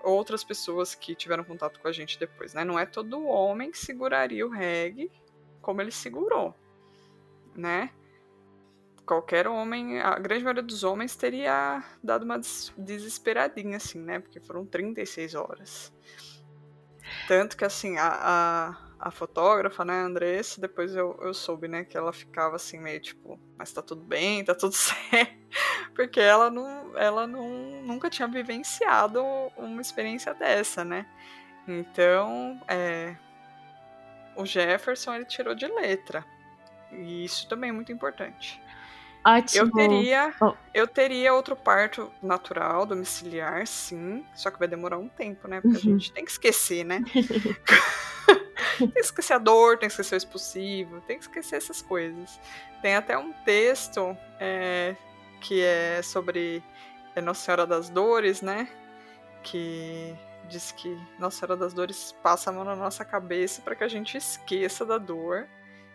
outras 0.02 0.42
pessoas 0.42 0.94
que 0.94 1.14
tiveram 1.14 1.44
contato 1.44 1.78
com 1.78 1.88
a 1.88 1.92
gente 1.92 2.18
depois, 2.18 2.54
né? 2.54 2.64
Não 2.64 2.78
é 2.78 2.86
todo 2.86 3.26
homem 3.26 3.70
que 3.70 3.76
seguraria 3.76 4.46
o 4.46 4.50
reggae 4.50 5.12
como 5.60 5.82
ele 5.82 5.90
segurou, 5.90 6.54
né? 7.54 7.90
Qualquer 9.06 9.46
homem, 9.46 10.00
a 10.00 10.18
grande 10.18 10.44
maioria 10.44 10.62
dos 10.62 10.82
homens 10.82 11.14
teria 11.14 11.84
dado 12.02 12.24
uma 12.24 12.40
desesperadinha, 12.76 13.76
assim, 13.76 14.00
né? 14.00 14.18
Porque 14.18 14.40
foram 14.40 14.64
36 14.64 15.34
horas. 15.34 15.92
Tanto 17.28 17.56
que, 17.56 17.64
assim, 17.64 17.98
a, 17.98 18.08
a, 18.08 19.08
a 19.08 19.10
fotógrafa, 19.10 19.84
né, 19.84 19.92
a 19.92 20.04
Andressa, 20.04 20.60
depois 20.60 20.96
eu, 20.96 21.18
eu 21.20 21.34
soube, 21.34 21.68
né, 21.68 21.84
que 21.84 21.96
ela 21.96 22.12
ficava 22.12 22.56
assim, 22.56 22.78
meio 22.78 23.00
tipo, 23.00 23.38
mas 23.58 23.70
tá 23.72 23.82
tudo 23.82 24.02
bem, 24.02 24.42
tá 24.42 24.54
tudo 24.54 24.72
certo. 24.74 25.44
Porque 25.94 26.20
ela, 26.20 26.50
não, 26.50 26.96
ela 26.96 27.26
não, 27.26 27.82
nunca 27.82 28.08
tinha 28.08 28.26
vivenciado 28.26 29.22
uma 29.56 29.82
experiência 29.82 30.32
dessa, 30.34 30.84
né? 30.84 31.06
Então, 31.68 32.60
é, 32.66 33.16
o 34.36 34.44
Jefferson, 34.44 35.14
ele 35.14 35.24
tirou 35.24 35.54
de 35.54 35.66
letra. 35.66 36.24
E 36.90 37.24
isso 37.24 37.48
também 37.48 37.70
é 37.70 37.72
muito 37.72 37.92
importante. 37.92 38.60
Ótimo. 39.26 39.64
Eu 39.64 39.70
teria, 39.72 40.34
oh. 40.40 40.52
eu 40.74 40.86
teria 40.86 41.32
outro 41.32 41.56
parto 41.56 42.12
natural, 42.22 42.84
domiciliar, 42.84 43.66
sim. 43.66 44.24
Só 44.34 44.50
que 44.50 44.58
vai 44.58 44.68
demorar 44.68 44.98
um 44.98 45.08
tempo, 45.08 45.48
né? 45.48 45.62
Porque 45.62 45.88
uhum. 45.88 45.94
a 45.94 45.98
gente 45.98 46.12
tem 46.12 46.24
que 46.24 46.30
esquecer, 46.30 46.84
né? 46.84 47.02
tem 48.78 48.88
que 48.88 49.00
esquecer 49.00 49.32
a 49.32 49.38
dor, 49.38 49.78
tem 49.78 49.88
que 49.88 49.92
esquecer 49.94 50.14
o 50.14 50.18
expulsivo, 50.18 51.00
tem 51.02 51.16
que 51.16 51.24
esquecer 51.24 51.56
essas 51.56 51.80
coisas. 51.80 52.38
Tem 52.82 52.96
até 52.96 53.16
um 53.16 53.32
texto 53.32 54.14
é, 54.38 54.94
que 55.40 55.62
é 55.62 56.02
sobre 56.02 56.62
é 57.16 57.20
Nossa 57.22 57.44
Senhora 57.44 57.66
das 57.66 57.88
Dores, 57.88 58.42
né? 58.42 58.68
Que 59.42 60.14
diz 60.50 60.70
que 60.70 60.98
Nossa 61.18 61.38
Senhora 61.38 61.56
das 61.56 61.72
Dores 61.72 62.14
passa 62.22 62.50
a 62.50 62.52
mão 62.52 62.64
na 62.64 62.76
nossa 62.76 63.06
cabeça 63.06 63.62
para 63.62 63.74
que 63.74 63.84
a 63.84 63.88
gente 63.88 64.18
esqueça 64.18 64.84
da 64.84 64.98
dor 64.98 65.46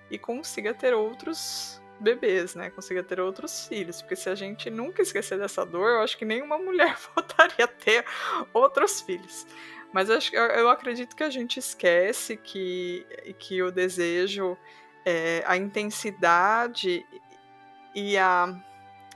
e 0.10 0.18
consiga 0.18 0.74
ter 0.74 0.96
outros 0.96 1.80
bebês, 2.00 2.56
né? 2.56 2.70
Consiga 2.70 3.04
ter 3.04 3.20
outros 3.20 3.68
filhos. 3.68 4.02
Porque 4.02 4.16
se 4.16 4.30
a 4.30 4.36
gente 4.36 4.70
nunca 4.70 5.02
esquecer 5.02 5.38
dessa 5.38 5.66
dor, 5.66 5.90
eu 5.90 6.02
acho 6.02 6.18
que 6.18 6.26
nenhuma 6.26 6.58
mulher 6.60 6.98
voltaria 7.16 7.66
a 7.66 7.68
ter 7.68 8.06
outros 8.54 9.02
filhos. 9.02 9.46
Mas 9.92 10.08
eu, 10.32 10.70
acredito 10.70 11.16
que 11.16 11.24
a 11.24 11.32
gente 11.32 11.58
esquece 11.58 12.38
que, 12.38 13.06
que 13.40 13.62
o 13.64 13.72
desejo, 13.72 14.56
é, 15.04 15.44
a 15.48 15.58
intensidade 15.58 17.04
e 17.96 18.16
a 18.16 18.56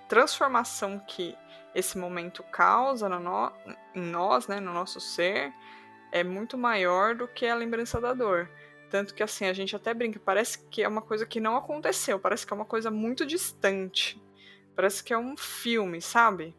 transformação 0.08 1.00
que 1.00 1.38
esse 1.76 1.98
momento 1.98 2.44
causa 2.44 3.08
no, 3.08 3.52
em 3.94 4.02
nós, 4.02 4.48
né, 4.48 4.60
no 4.60 4.74
nosso 4.74 5.00
ser, 5.00 5.54
é 6.12 6.24
muito 6.24 6.58
maior 6.58 7.16
do 7.16 7.28
que 7.28 7.46
a 7.46 7.56
lembrança 7.56 8.02
da 8.02 8.14
dor. 8.14 8.50
Tanto 8.94 9.16
que 9.16 9.24
assim, 9.24 9.46
a 9.46 9.54
gente 9.54 9.76
até 9.76 9.92
brinca, 9.92 10.20
parece 10.20 10.68
que 10.68 10.84
é 10.84 10.88
uma 10.88 11.02
coisa 11.02 11.26
que 11.26 11.40
não 11.40 11.58
aconteceu, 11.58 12.20
parece 12.20 12.46
que 12.46 12.54
é 12.54 12.56
uma 12.56 12.64
coisa 12.64 12.92
muito 12.92 13.26
distante. 13.26 14.22
Parece 14.76 15.04
que 15.04 15.12
é 15.12 15.18
um 15.18 15.36
filme, 15.36 16.00
sabe? 16.00 16.56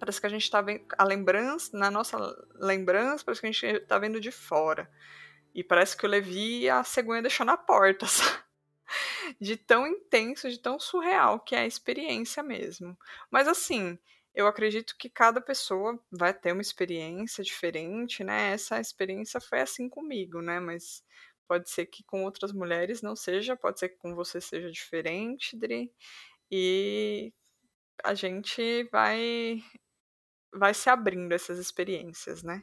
Parece 0.00 0.18
que 0.18 0.26
a 0.26 0.30
gente 0.30 0.50
tá 0.50 0.62
vendo 0.62 0.86
a 0.96 1.04
lembrança, 1.04 1.76
na 1.76 1.90
nossa 1.90 2.16
lembrança, 2.54 3.22
parece 3.22 3.42
que 3.42 3.46
a 3.46 3.52
gente 3.52 3.80
tá 3.80 3.98
vendo 3.98 4.18
de 4.22 4.30
fora. 4.30 4.90
E 5.54 5.62
parece 5.62 5.94
que 5.94 6.06
o 6.06 6.08
Levi 6.08 6.66
a 6.66 6.82
cegonha 6.82 7.20
deixou 7.20 7.44
na 7.44 7.58
porta, 7.58 8.06
sabe? 8.08 8.38
De 9.38 9.58
tão 9.58 9.86
intenso, 9.86 10.48
de 10.48 10.58
tão 10.58 10.80
surreal 10.80 11.38
que 11.40 11.54
é 11.54 11.58
a 11.58 11.66
experiência 11.66 12.42
mesmo. 12.42 12.96
Mas 13.30 13.46
assim, 13.48 13.98
eu 14.34 14.46
acredito 14.46 14.96
que 14.98 15.10
cada 15.10 15.42
pessoa 15.42 16.00
vai 16.10 16.32
ter 16.32 16.52
uma 16.52 16.62
experiência 16.62 17.44
diferente, 17.44 18.24
né? 18.24 18.52
Essa 18.52 18.80
experiência 18.80 19.42
foi 19.42 19.60
assim 19.60 19.90
comigo, 19.90 20.40
né? 20.40 20.58
Mas 20.58 21.04
Pode 21.48 21.70
ser 21.70 21.86
que 21.86 22.02
com 22.04 22.24
outras 22.24 22.52
mulheres 22.52 23.02
não 23.02 23.16
seja, 23.16 23.56
pode 23.56 23.78
ser 23.80 23.90
que 23.90 23.98
com 23.98 24.14
você 24.14 24.40
seja 24.40 24.70
diferente, 24.70 25.56
Dri. 25.56 25.92
E 26.50 27.32
a 28.04 28.14
gente 28.14 28.84
vai 28.92 29.62
vai 30.54 30.74
se 30.74 30.88
abrindo 30.90 31.32
essas 31.32 31.58
experiências, 31.58 32.42
né? 32.42 32.62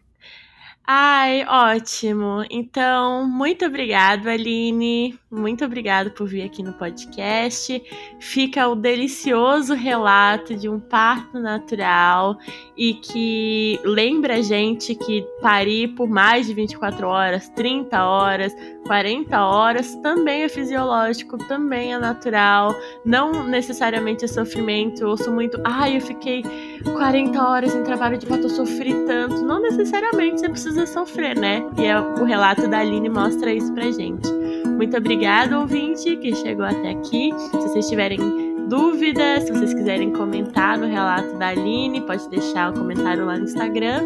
Ai, 0.85 1.45
ótimo. 1.47 2.43
Então, 2.49 3.25
muito 3.27 3.65
obrigado, 3.65 4.27
Aline. 4.27 5.17
Muito 5.31 5.63
obrigado 5.63 6.11
por 6.11 6.27
vir 6.27 6.41
aqui 6.41 6.61
no 6.61 6.73
podcast. 6.73 7.81
Fica 8.19 8.67
o 8.67 8.75
delicioso 8.75 9.73
relato 9.73 10.53
de 10.55 10.67
um 10.67 10.77
parto 10.79 11.39
natural 11.39 12.37
e 12.75 12.95
que 12.95 13.79
lembra 13.85 14.35
a 14.35 14.41
gente 14.41 14.93
que 14.93 15.25
parir 15.41 15.89
por 15.95 16.09
mais 16.09 16.47
de 16.47 16.53
24 16.53 17.07
horas, 17.07 17.47
30 17.49 18.03
horas, 18.03 18.53
40 18.85 19.41
horas 19.41 19.95
também 19.97 20.43
é 20.43 20.49
fisiológico, 20.49 21.37
também 21.37 21.93
é 21.93 21.97
natural. 21.97 22.75
Não 23.05 23.47
necessariamente 23.47 24.25
é 24.25 24.27
sofrimento. 24.27 25.03
Eu 25.03 25.09
ouço 25.09 25.31
muito, 25.31 25.61
ai, 25.63 25.95
eu 25.95 26.01
fiquei 26.01 26.43
40 26.83 27.41
horas 27.41 27.73
em 27.73 27.83
trabalho 27.83 28.17
de 28.17 28.25
parto, 28.25 28.45
eu 28.45 28.49
sofri 28.49 28.93
tanto. 29.05 29.45
Não 29.45 29.61
necessariamente 29.61 30.45
você 30.49 30.70
precisa 30.71 30.85
sofrer, 30.85 31.37
né? 31.37 31.63
E 31.77 31.85
é, 31.85 31.99
o 31.99 32.23
relato 32.23 32.67
da 32.67 32.79
Aline 32.79 33.09
mostra 33.09 33.53
isso 33.53 33.71
pra 33.73 33.91
gente. 33.91 34.27
Muito 34.67 34.95
obrigada, 34.97 35.59
ouvinte, 35.59 36.15
que 36.17 36.33
chegou 36.35 36.65
até 36.65 36.91
aqui. 36.91 37.31
Se 37.37 37.57
vocês 37.57 37.89
tiverem 37.89 38.67
dúvidas, 38.67 39.43
se 39.43 39.51
vocês 39.51 39.73
quiserem 39.73 40.11
comentar 40.13 40.77
no 40.77 40.87
relato 40.87 41.37
da 41.37 41.49
Aline, 41.49 42.01
pode 42.01 42.27
deixar 42.29 42.69
o 42.69 42.75
um 42.75 42.77
comentário 42.79 43.25
lá 43.25 43.37
no 43.37 43.43
Instagram. 43.43 44.01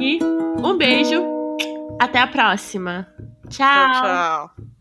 E 0.00 0.20
um 0.62 0.76
beijo, 0.76 1.22
até 2.00 2.20
a 2.20 2.26
próxima. 2.26 3.06
tchau. 3.48 3.92
tchau, 3.92 4.02
tchau. 4.02 4.73